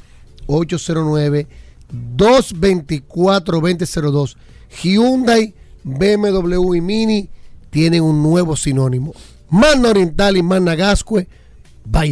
[0.47, 1.47] 809
[1.93, 4.37] 224-2002.
[4.83, 5.55] Hyundai,
[5.85, 7.29] BMW y Mini
[7.71, 9.15] tienen un nuevo sinónimo.
[9.49, 11.27] Magna Oriental y Magna Gascue,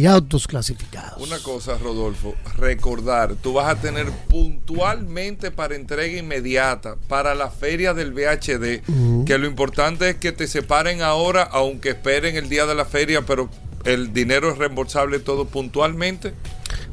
[0.07, 1.21] autos clasificados.
[1.21, 7.93] Una cosa, Rodolfo, recordar, tú vas a tener puntualmente para entrega inmediata para la feria
[7.93, 12.75] del VHD, que lo importante es que te separen ahora, aunque esperen el día de
[12.75, 13.49] la feria, pero
[13.83, 16.33] el dinero es reembolsable todo puntualmente.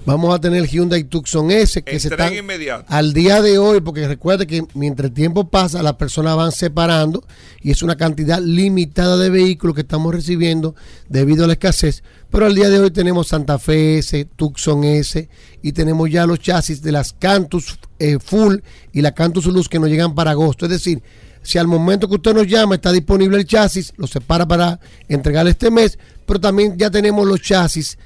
[0.07, 2.87] Vamos a tener el Hyundai Tucson S que se están inmediata.
[2.89, 7.25] al día de hoy, porque recuerde que mientras el tiempo pasa, las personas van separando
[7.61, 10.75] y es una cantidad limitada de vehículos que estamos recibiendo
[11.09, 12.03] debido a la escasez.
[12.31, 15.29] Pero al día de hoy tenemos Santa Fe S, Tucson S
[15.63, 18.57] y tenemos ya los chasis de las Cantus eh, Full
[18.93, 20.65] y la Cantus Luz que nos llegan para agosto.
[20.65, 21.03] Es decir,
[21.43, 25.53] si al momento que usted nos llama está disponible el chasis, lo separa para entregarle
[25.53, 27.99] este mes, pero también ya tenemos los chasis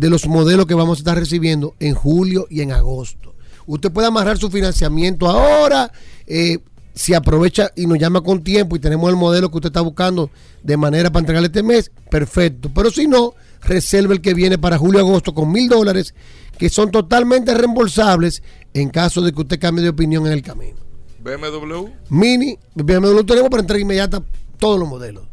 [0.00, 3.34] de los modelos que vamos a estar recibiendo en julio y en agosto.
[3.66, 5.92] Usted puede amarrar su financiamiento ahora,
[6.26, 6.58] eh,
[6.94, 10.30] si aprovecha y nos llama con tiempo y tenemos el modelo que usted está buscando
[10.62, 12.70] de manera para entregarle este mes, perfecto.
[12.74, 16.14] Pero si no, reserve el que viene para julio-agosto con mil dólares,
[16.56, 20.78] que son totalmente reembolsables en caso de que usted cambie de opinión en el camino.
[21.22, 21.90] BMW.
[22.08, 24.22] Mini, BMW tenemos para entrega inmediata
[24.58, 25.29] todos los modelos.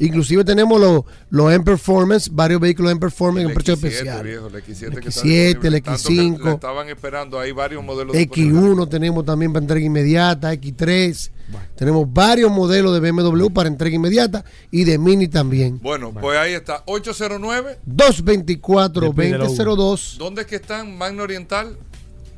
[0.00, 4.24] Inclusive tenemos los, los M Performance, varios vehículos M Performance en precio X7, especial.
[4.24, 5.80] viejo, el X7, que está X7, el disponible.
[5.80, 6.44] Tanto que X5.
[6.44, 8.62] le estaban esperando, hay varios modelos disponibles.
[8.62, 11.30] X1 tenemos también para entrega inmediata, X3.
[11.76, 15.80] Tenemos varios modelos de BMW para entrega inmediata y de Mini también.
[15.80, 17.78] Bueno, pues ahí está, 809.
[17.88, 20.18] 224-2002.
[20.18, 20.96] ¿Dónde es que están?
[20.98, 21.76] Magna Oriental.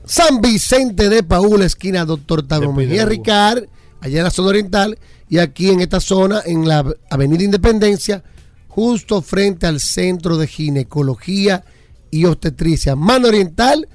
[0.05, 3.65] San Vicente de Paúl, esquina Doctor Tabo Mejía Ricard,
[4.01, 4.99] allá en la zona oriental,
[5.31, 8.23] y aquí en esta zona, en la Avenida Independencia,
[8.69, 11.65] justo frente al Centro de Ginecología
[12.11, 12.95] y Obstetricia.
[12.97, 13.89] Mano Oriental,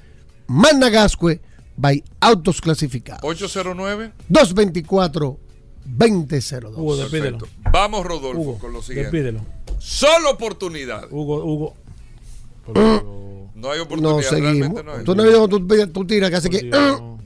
[0.48, 1.40] Managascue,
[1.76, 3.22] by Autos Clasificados.
[3.22, 4.12] 809.
[4.28, 5.38] 224
[5.84, 6.72] 2002.
[6.76, 7.38] Hugo, despídelo.
[7.38, 7.70] Perfecto.
[7.70, 9.10] Vamos, Rodolfo, Hugo, con lo siguiente.
[9.12, 9.40] despídelo.
[9.78, 11.04] Solo oportunidad.
[11.12, 11.74] Hugo, Hugo.
[12.74, 14.20] No hay No, oportunidad.
[14.22, 14.52] seguimos.
[14.58, 15.04] realmente no hay.
[15.04, 16.70] Tú no has visto cuando tú, tú tiras que hace que.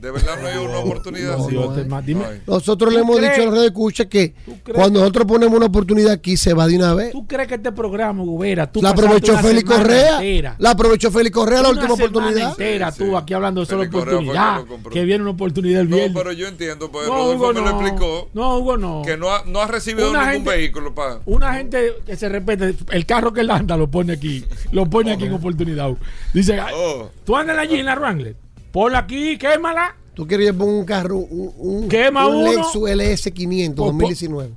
[0.01, 1.37] De verdad no hay una oportunidad.
[1.37, 2.53] No, no dime, No.
[2.55, 3.35] Nosotros le ¿Tú hemos crees?
[3.37, 4.33] dicho a la red escucha que
[4.73, 7.11] cuando nosotros ponemos una oportunidad aquí se va de una vez.
[7.11, 10.15] ¿Tú crees que este programa, Gubera, tú La aprovechó Félix Correa.
[10.15, 12.49] entera, La aprovechó Félix Correa la última oportunidad.
[12.49, 13.15] entera Sí, tú sí.
[13.15, 16.17] aquí hablando de solo oportunidad, que viene una oportunidad el No, viernes.
[16.17, 17.61] pero yo entiendo, pues No, Rodolfo me no.
[17.61, 18.29] lo explicó.
[18.33, 19.03] No, Hugo, no.
[19.05, 21.19] Que no ha, no ha recibido Una ningún gente- vehículo para.
[21.27, 25.11] Una gente que se repite, el carro que él anda lo pone aquí, lo pone
[25.11, 25.91] aquí en oportunidad.
[26.33, 27.09] Dice, "Ay, Oh.
[27.23, 28.35] tú andas allí en la Wrangler,
[28.71, 29.95] ponla aquí, quémala.
[30.13, 32.51] Tú quieres yo pongo un carro, un, un, Quema un uno.
[32.51, 34.51] Lexus LS500 Po- po- 2019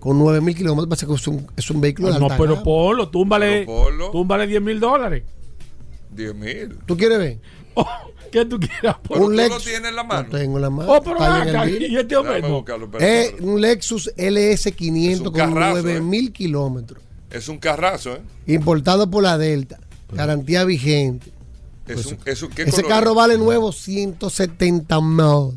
[0.00, 0.88] con 9000 kilómetros.
[0.88, 2.64] Pasa que es un, es un vehículo de No, alta pero gama.
[2.64, 4.10] ponlo, túmbale, Pero ponlo.
[4.10, 5.22] túmbale 10 mil dólares.
[6.10, 6.78] 10 mil.
[6.86, 7.38] ¿Tú quieres ver?
[7.74, 7.86] Oh,
[8.30, 8.96] ¿Qué tú quieras?
[9.08, 9.58] Pero un tú Lexus.
[9.64, 10.28] lo tienes en la mano.
[10.30, 10.92] Lo tengo en la mano.
[10.92, 12.56] Oh, pero Está acá, y este hombre Déjame no.
[12.58, 13.46] buscarlo, espérate, Es espérate.
[13.50, 17.02] un Lexus LS500 Es un con carrazo, 9000 kilómetros.
[17.30, 18.20] Es un carrazo, ¿eh?
[18.46, 19.78] Importado por la Delta.
[20.12, 21.31] Garantía vigente.
[21.86, 25.16] Es un, es un, ¿qué Ese color carro vale nuevo 170 mil.
[25.16, 25.52] No,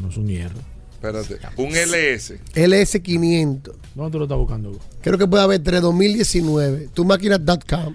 [0.00, 0.58] no es un hierro.
[0.94, 1.38] Espérate.
[1.56, 2.38] Un LS.
[2.54, 3.72] LS500.
[3.94, 4.78] ¿Dónde tú lo estás buscando, Hugo?
[5.02, 6.88] Creo que puede haber 3 2019.
[6.94, 7.94] Tumáquina.com.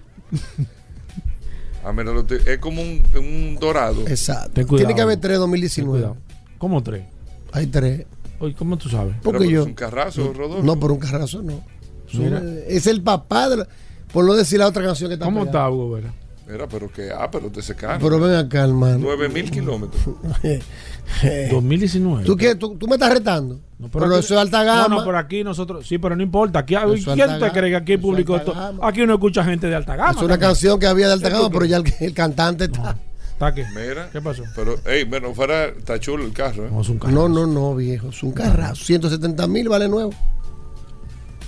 [1.96, 4.06] Lo estoy- es como un, un dorado.
[4.08, 4.52] Exacto.
[4.54, 4.88] Ten cuidado.
[4.88, 5.92] Tiene que haber 3 Ten 2019.
[6.00, 6.18] cuidado.
[6.58, 7.04] ¿Cómo tres?
[7.52, 8.06] Hay 3.
[8.40, 9.16] Oye, ¿cómo tú sabes?
[9.22, 9.62] Pero Porque yo.
[9.62, 10.64] Es un carrazo, Rodolfo.
[10.64, 11.64] No, por un carrazo no.
[12.14, 12.44] Mira.
[12.68, 13.68] Es el papá de la-
[14.14, 15.60] Por no decir la otra canción que está ¿Cómo pegada.
[15.66, 16.14] está, Hugo Vera?
[16.50, 17.12] Mira, pero que.
[17.12, 18.00] Ah, pero de ese carro.
[18.02, 18.98] Pero ven acá, hermano.
[19.02, 20.02] 9 mil kilómetros.
[21.52, 22.26] 2019.
[22.26, 23.60] ¿Tú, qué, tú, tú me estás retando.
[23.78, 24.88] No, pero aquí- eso es alta gama.
[24.88, 25.88] No, no, por aquí nosotros.
[25.88, 26.60] Sí, pero no importa.
[26.60, 27.52] Aquí, Eso ¿Quién te gama.
[27.52, 28.36] cree que aquí es público.
[28.36, 28.88] esto- gama.
[28.88, 30.12] aquí uno escucha gente de alta gama.
[30.12, 30.40] es una también.
[30.50, 32.98] canción que había de alta ¿Qué gama, pero ya el, el cantante está.
[33.34, 33.66] ¿Está qué?
[33.74, 34.10] Mira.
[34.12, 34.44] ¿Qué pasó?
[34.56, 35.66] Pero, hey, bueno, fuera.
[35.66, 36.70] Está chulo el carro, ¿eh?
[36.72, 37.14] No, es un carro.
[37.14, 38.10] No, no, no, viejo.
[38.10, 38.84] Es un carrazo.
[38.84, 40.12] 170 mil vale nuevo.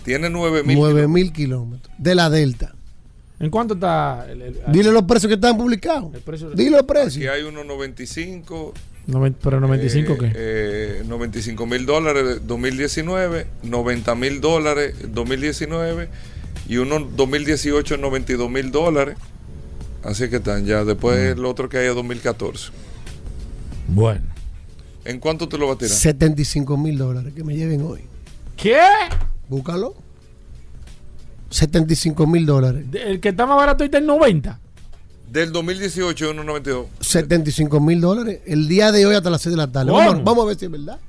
[0.06, 0.78] Tiene 9 mil.
[0.78, 1.94] 9 mil kilómetros.
[1.98, 2.74] De la Delta.
[3.42, 6.14] ¿En cuánto está el, el- Dile los precios que están publicados.
[6.14, 6.50] el precio?
[6.52, 7.34] Dile los Aquí precios.
[7.34, 8.74] hay unos 95.
[9.08, 10.32] Noven- ¿Pero 95 eh, qué?
[10.36, 16.08] eh, 95 mil dólares 2019, 90 mil dólares 2019
[16.70, 19.18] y uno 2018 92 mil dólares.
[20.04, 20.84] Así que están ya.
[20.86, 21.40] Después Mm.
[21.40, 22.70] el otro que hay es 2014.
[23.88, 24.22] Bueno.
[25.04, 25.92] ¿En cuánto te lo va a tirar?
[25.96, 28.02] 75 mil dólares que me lleven hoy.
[28.56, 28.78] ¿Qué?
[29.50, 29.96] Búscalo.
[31.52, 32.86] 75 mil dólares.
[32.94, 34.60] El que está más barato ahorita es 90.
[35.32, 36.86] Del 2018 es 1.92.
[37.00, 38.42] 75 mil dólares.
[38.46, 39.92] El día de hoy hasta las 6 de la tarde.
[39.92, 41.00] Vamos, vamos a ver si es verdad.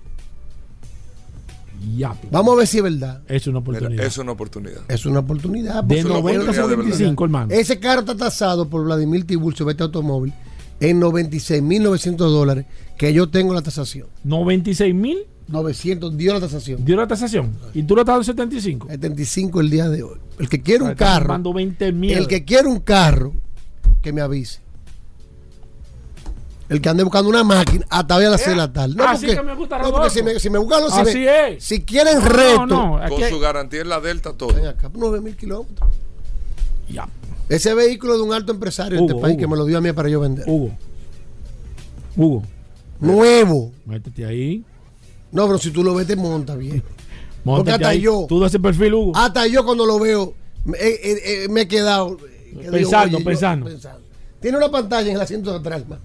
[1.97, 2.15] Ya.
[2.31, 3.23] Vamos a ver si es verdad.
[3.27, 4.05] Es una Mira, oportunidad.
[4.07, 4.81] es una oportunidad.
[4.89, 5.83] Es una oportunidad.
[5.83, 7.53] de porque- 90 a oportunidad de 75, hermano.
[7.53, 10.33] Ese carro está tasado por Vladimir Tiburcio, vete automóvil,
[10.79, 12.67] en 96.900 dólares
[12.97, 14.07] que yo tengo la tasación.
[14.23, 15.19] 96 mil
[15.53, 16.85] 900 dio la tasación.
[16.85, 17.55] dio la tasación.
[17.75, 18.89] Y tú lo estás dando 75.
[18.89, 20.19] 75 el día de hoy.
[20.39, 22.13] El que quiere un Estás carro, sumando 20 mil.
[22.13, 23.33] el que quiere un carro,
[24.03, 24.61] que me avise.
[26.69, 28.95] El que ande buscando una máquina hasta hoy a las 6 de la tarde.
[28.97, 31.01] No, así porque, que me gusta, no, porque si me, si me buscan, no, si,
[31.01, 31.63] Así me- es.
[31.65, 34.55] si quieren reto, no, Con su garantía en la Delta, todo.
[34.55, 35.91] ven acá, 9 mil kilómetros.
[36.89, 37.07] Ya.
[37.51, 39.41] Ese vehículo de un alto empresario de este país Hugo.
[39.41, 40.45] que me lo dio a mí para yo vender.
[40.49, 40.71] Hugo.
[42.17, 42.43] Hugo.
[43.01, 43.73] Nuevo.
[43.85, 44.65] Métete ahí.
[45.33, 46.83] No, pero si tú lo ves, te monta bien.
[47.45, 48.03] Porque hasta ahí.
[48.03, 49.13] yo, Tú das ese perfil, Hugo.
[49.17, 50.35] hasta yo cuando lo veo,
[50.65, 52.17] me, eh, eh, eh, me he quedado.
[52.17, 53.71] que Pensando, yo- pensando.
[54.41, 55.99] Tiene una pantalla en el asiento de atrás, man,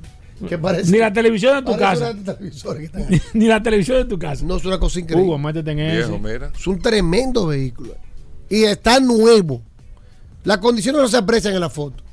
[0.48, 0.92] que parece.
[0.92, 2.14] Ni la televisión de tu casa.
[2.14, 3.22] que.
[3.34, 4.44] Ni la televisión de tu casa.
[4.46, 5.28] No es una cosa increíble.
[5.28, 6.20] Hugo, métete en Viejo, eso.
[6.20, 6.52] mira.
[6.58, 7.96] Es un tremendo vehículo.
[8.50, 9.62] Y está nuevo.
[10.44, 12.04] Las condiciones no se aprecian en la foto.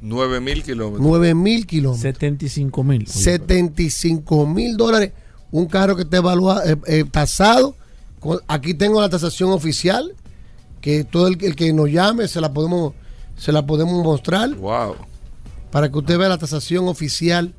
[0.00, 1.06] 9 mil kilómetros.
[1.06, 2.00] 9 mil kilómetros.
[2.02, 3.06] 75 mil.
[3.06, 5.12] 75 mil dólares.
[5.52, 7.76] Un carro que está evaluado, eh, eh, tasado.
[8.48, 10.14] Aquí tengo la tasación oficial.
[10.80, 12.94] Que todo el, el que nos llame se la podemos
[13.36, 14.54] se la podemos mostrar.
[14.56, 14.96] Wow.
[15.70, 17.54] Para que usted vea la tasación oficial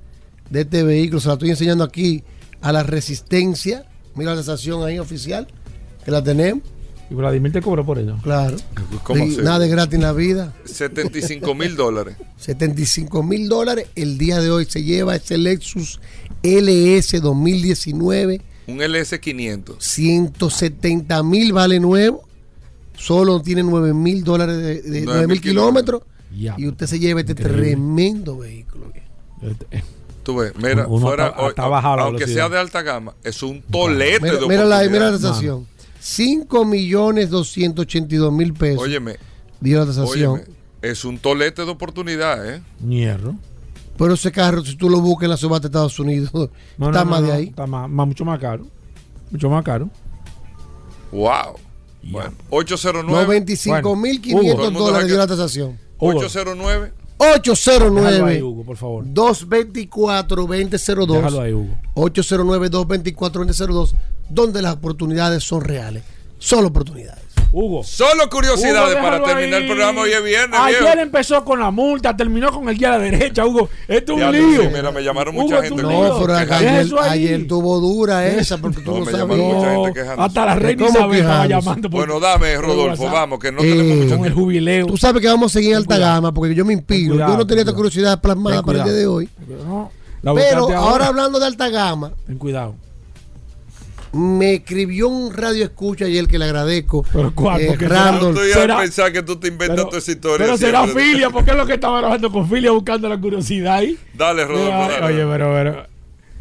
[0.49, 1.21] de este vehículo.
[1.21, 2.23] Se la estoy enseñando aquí
[2.61, 3.85] a la resistencia.
[4.15, 5.47] Mira la tasación ahí oficial.
[6.03, 6.63] Que la tenemos.
[7.13, 8.17] Y Vladimir te cobra por eso.
[8.23, 8.57] Claro.
[9.03, 9.41] ¿Cómo Y así?
[9.43, 10.51] nada de gratis en la vida.
[10.65, 12.15] 75 mil dólares.
[12.37, 13.85] 75 mil dólares.
[13.95, 15.99] El día de hoy se lleva ese Lexus
[16.41, 18.41] LS 2019.
[18.65, 19.75] Un LS500.
[19.79, 22.23] 170 mil vale nuevo.
[22.97, 26.01] Solo tiene 9 mil dólares de, de 9.000 9 mil kilómetros.
[26.35, 26.55] Ya.
[26.57, 27.61] Y usted se lleva este Increíble.
[27.63, 28.91] tremendo vehículo.
[30.23, 32.45] Tú ves, mira, Uno fuera, hasta- o- hasta baja la aunque velocidad.
[32.47, 35.19] sea de alta gama, es un tolete Mira, de mira la, mira la oportunidad.
[35.19, 35.67] tasación.
[36.03, 38.83] 5 millones 282 mil pesos.
[38.83, 39.15] Óyeme,
[39.61, 40.33] dio la tasación.
[40.33, 40.47] óyeme,
[40.81, 42.61] es un tolete de oportunidad, ¿eh?
[42.85, 43.35] Hierro.
[43.97, 46.29] Pero ese carro, si tú lo buscas en la subasta de Estados Unidos,
[46.77, 47.43] No, está no, más no, de ahí.
[47.45, 48.67] Está más, más- mucho más caro.
[49.31, 49.89] Mucho más caro.
[51.11, 51.55] Wow.
[52.03, 53.23] Bueno, 809.
[53.23, 55.79] 95 mil Todo el 500 mundo dólares dio la tasación.
[55.99, 56.91] 809.
[57.23, 59.03] Déjalo ahí, 809 Hugo, por favor.
[59.07, 61.77] 224 2002 Déjalo ahí, Hugo.
[61.95, 63.95] 809 224 2002
[64.29, 66.03] donde las oportunidades son reales.
[66.39, 67.22] Solo oportunidades.
[67.55, 67.83] Hugo.
[67.83, 69.61] Solo curiosidades Hugo, para terminar ahí.
[69.61, 70.01] el programa.
[70.01, 70.99] Hoy es viernes, Ayer viejo.
[70.99, 73.69] empezó con la multa, terminó con el guía a la derecha, Hugo.
[73.87, 74.61] Esto es Ya un lío.
[74.63, 75.83] sí, mira, me llamaron Hugo, mucha gente.
[75.83, 79.19] No, pero ayer, ayer tuvo dura esa porque tú No, no, me sabías.
[79.29, 80.21] llamaron mucha gente No, quejándose.
[80.27, 81.89] hasta la reina ¿Cómo Isabel estaba llamando.
[81.91, 84.39] por- Bueno, dame, Rodolfo, vamos, que no Eh, tenemos mucho Con el tiempo.
[84.41, 84.85] jubileo.
[84.87, 87.13] Tú sabes que vamos a seguir en alta gama porque yo me inspiro.
[87.13, 89.29] cuidado, yo no tenía ten esta curiosidad plasmada para el día de hoy.
[90.23, 92.75] No, Pero ahora hablando de alta gama, Ten cuidado.
[94.13, 97.03] Me escribió un radio escucha ayer que le agradezco.
[97.11, 97.61] Pero ¿cuál?
[97.61, 98.35] eh, Randall.
[98.35, 100.45] Yo estoy a pensar que tú te inventas Pero, esa historia.
[100.45, 103.97] pero será filia, porque es lo que estaba trabajando con filia buscando la curiosidad ahí.
[104.13, 105.05] Dale, Rodolfo.
[105.05, 105.87] Oye, pero, pero.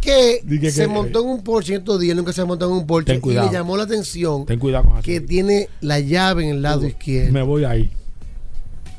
[0.00, 3.12] que se que- montó en un Porsche estos días, nunca se montó en un Porsche
[3.12, 3.46] Ten y cuidado.
[3.48, 7.32] le llamó la atención Ten cuidado con que tiene la llave en el lado izquierdo.
[7.32, 7.90] Me voy ahí.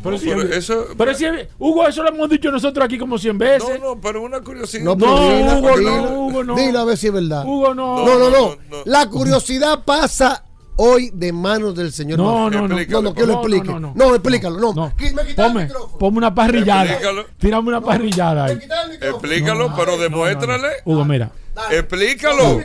[0.03, 2.97] Pero, No, si pero eso- pero si es- Hugo, eso lo hemos dicho nosotros aquí
[2.99, 3.79] como 100 veces.
[3.81, 4.83] No, no, pero una curiosidad.
[4.83, 5.15] No, No,
[5.57, 6.55] Hugo, no, Hugo, no.
[6.55, 7.45] dila a ver si es verdad.
[7.45, 8.05] Hugo, no.
[8.05, 8.29] No, no, no.
[8.29, 8.77] no, no.
[8.85, 10.43] La curiosidad pasa
[10.77, 12.17] hoy de manos del señor.
[12.19, 12.77] No, no, no.
[12.87, 13.67] No, no, que lo No, explique.
[13.67, 14.15] no, No, no, no.
[14.15, 14.59] explícalo.
[14.59, 14.93] No, No.
[14.99, 15.97] Me quita el Ponme, micrófono.
[15.97, 16.85] ponme una parrillada.
[16.85, 17.25] Explícalo.
[17.37, 18.59] Tírame una parrillada ahí.
[19.01, 20.67] Explícalo, pero demuéstrale.
[20.85, 21.31] Hugo, mira.
[21.55, 21.77] Dale.
[21.79, 22.61] Explícalo.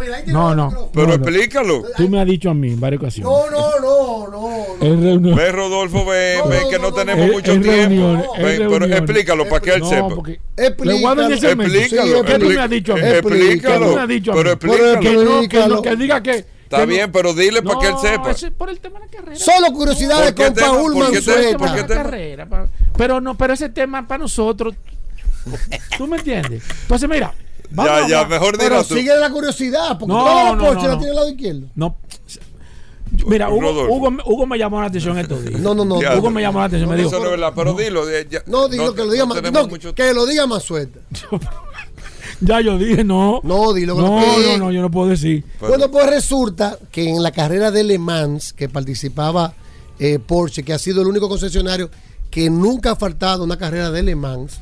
[0.00, 0.90] Mira, No, no.
[0.92, 1.84] Pero explícalo.
[1.96, 3.32] Tú me has dicho a mí en varias ocasiones.
[3.32, 5.36] No, no, no, no.
[5.36, 8.32] Ven, Rodolfo, ven, no, que no, no no, tenemos mucho tiempo.
[8.36, 10.08] pero explícalo para que él No, sepa.
[10.56, 11.28] Explícalo.
[11.28, 12.24] Explícalo.
[12.24, 13.02] ¿Qué tú me has dicho a mí?
[13.04, 13.94] Explícalo.
[13.94, 15.00] Pero Pero explícalo.
[15.00, 15.82] Que no, que, no, Explícalo.
[15.82, 16.44] que diga que.
[16.76, 17.12] Está que bien, no.
[17.12, 18.30] pero dile para que él No, sepa.
[18.30, 19.36] es por el tema de la carrera.
[19.38, 20.68] Solo curiosidades ¿Por qué con tema?
[20.68, 22.66] Paul pa-
[22.96, 24.74] pero no, pero ese tema para nosotros.
[25.98, 26.62] ¿Tú me entiendes?
[26.82, 27.34] Entonces, mira.
[27.70, 28.94] vamos Ya, ya, mejor Pero dilo tú.
[28.94, 30.98] sigue la curiosidad, porque No, toda la no, Porsche no, la no.
[30.98, 31.66] tiene al lado izquierdo.
[31.74, 31.96] No.
[33.26, 33.88] Mira, Hugo.
[33.90, 35.60] Hugo, Hugo me llamó la atención estos días.
[35.60, 36.00] No, no, no.
[36.00, 36.16] Ya.
[36.16, 36.88] Hugo me llamó la atención.
[36.88, 38.04] me dijo, Eso no es verdad, pero dilo.
[38.22, 39.42] ya- No, dilo no- que lo diga no más.
[39.42, 41.00] No, que lo diga más suelta.
[42.42, 43.40] ya yo dije, no.
[43.42, 45.44] No, dilo que No, lo que no, no, yo no puedo decir.
[45.60, 49.54] Bueno, pues resulta que en la carrera de Le Mans que participaba
[49.98, 51.90] eh, Porsche, que ha sido el único concesionario
[52.30, 54.60] que nunca ha faltado una carrera de Le Mans.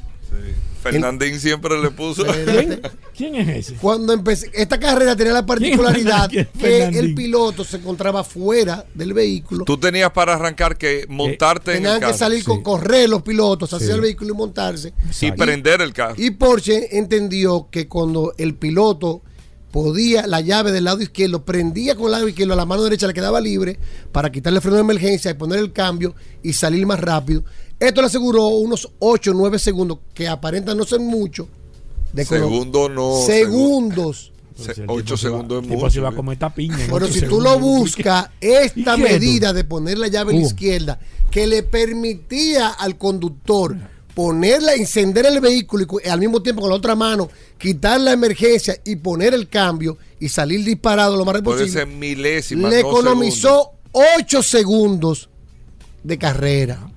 [0.82, 2.24] Fernandín siempre le puso.
[2.24, 2.80] ¿Quién,
[3.16, 3.74] quién es ese?
[3.76, 6.58] Cuando empecé, esta carrera tenía la particularidad ¿Quién es
[6.90, 9.64] que el piloto se encontraba fuera del vehículo.
[9.64, 13.22] Tú tenías para arrancar que montarte en el Tenían que carro salir con correr los
[13.22, 13.92] pilotos hacia Sí.
[13.92, 14.92] el vehículo y montarse.
[15.20, 16.14] y prender el carro.
[16.16, 19.22] Y Porsche entendió que cuando el piloto
[19.70, 23.06] podía la llave del lado izquierdo, prendía con el lado izquierdo, a la mano derecha
[23.06, 23.78] le quedaba libre
[24.12, 27.44] para quitarle el freno de emergencia y poner el cambio y salir más rápido.
[27.80, 31.48] Esto le aseguró unos 8 o 9 segundos, que aparentan no ser mucho.
[32.12, 33.20] De Segundo no.
[33.26, 34.32] Segundos.
[34.56, 35.88] Se- ocho segundos es mucho.
[35.88, 36.84] se va a comer esta piña.
[36.84, 40.36] en Pero si tú lo buscas, esta ¿Y qué, medida de poner la llave a
[40.36, 40.46] la Uh.
[40.46, 41.00] izquierda,
[41.30, 43.74] que le permitía al conductor
[44.14, 48.76] ponerla, encender el vehículo y al mismo tiempo con la otra mano quitar la emergencia
[48.84, 52.68] y poner el cambio y salir disparado lo más rápido posible, milésima.
[52.68, 55.30] le no economizó 8 segundos
[56.02, 56.90] de carrera.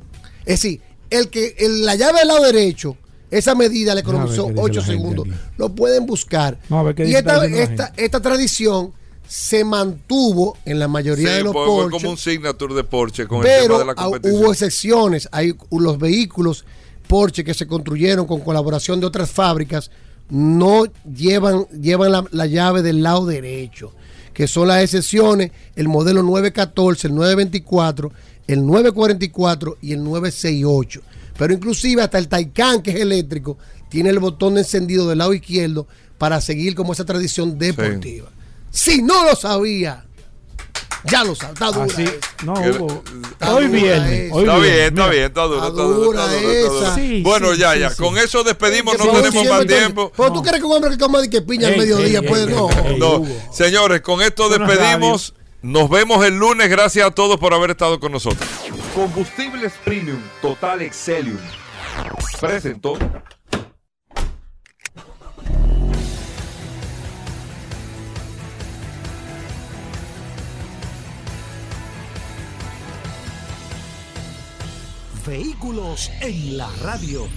[0.46, 2.98] Es decir, el que el- la llave del lado derecho,
[3.32, 5.28] esa medida le economizó qué dice 8 la gente segundos.
[5.58, 6.58] Lo pueden buscar.
[6.70, 8.94] No, a ver qué y esta, esta, esta tradición
[9.28, 12.84] se mantuvo en la mayoría Sí, de los fue, fue Porsche, como un signature de
[12.84, 14.44] Porsche con el tema pero de la ah, competición.
[14.44, 15.30] hubo excepciones.
[15.32, 16.66] Hay los vehículos
[17.08, 19.90] Porsche que se construyeron con colaboración de otras fábricas
[20.30, 23.92] no llevan, llevan la, la llave del lado derecho,
[24.34, 28.12] que son las excepciones, el modelo 914, el 924,
[28.48, 31.02] el 944 y el 968.
[31.38, 33.58] Pero inclusive hasta el Taycan, que es eléctrico,
[33.90, 35.88] tiene el botón de encendido del lado izquierdo
[36.18, 38.30] para seguir como esa tradición deportiva.
[38.70, 40.06] Si no lo sabía,
[41.06, 41.54] ya lo sabía.
[41.54, 42.06] Está dura Así-
[42.44, 43.04] no, Hugo.
[43.32, 44.32] Está Hoy dura viernes.
[44.34, 46.96] Hoy Está bien, está bien, está duro, está está duro, está dura duro, está.
[46.96, 47.90] Sí, bueno, sí, ya, ya.
[47.90, 47.96] sí.
[48.02, 50.12] Con eso despedimos, no tenemos más tiempo.
[50.16, 52.28] Pero tú crees que un hombre que coma de que piña al Ey, mediodía ey,
[52.28, 52.70] puede ey, no.
[52.98, 55.34] No, señores, con esto despedimos.
[55.64, 56.70] Nos vemos el lunes.
[56.70, 58.50] Gracias a todos por haber estado con nosotros.
[58.94, 61.38] Combustibles Premium Total Excelium.
[62.42, 62.98] Presentó.
[75.26, 77.30] Vehículos en la radio.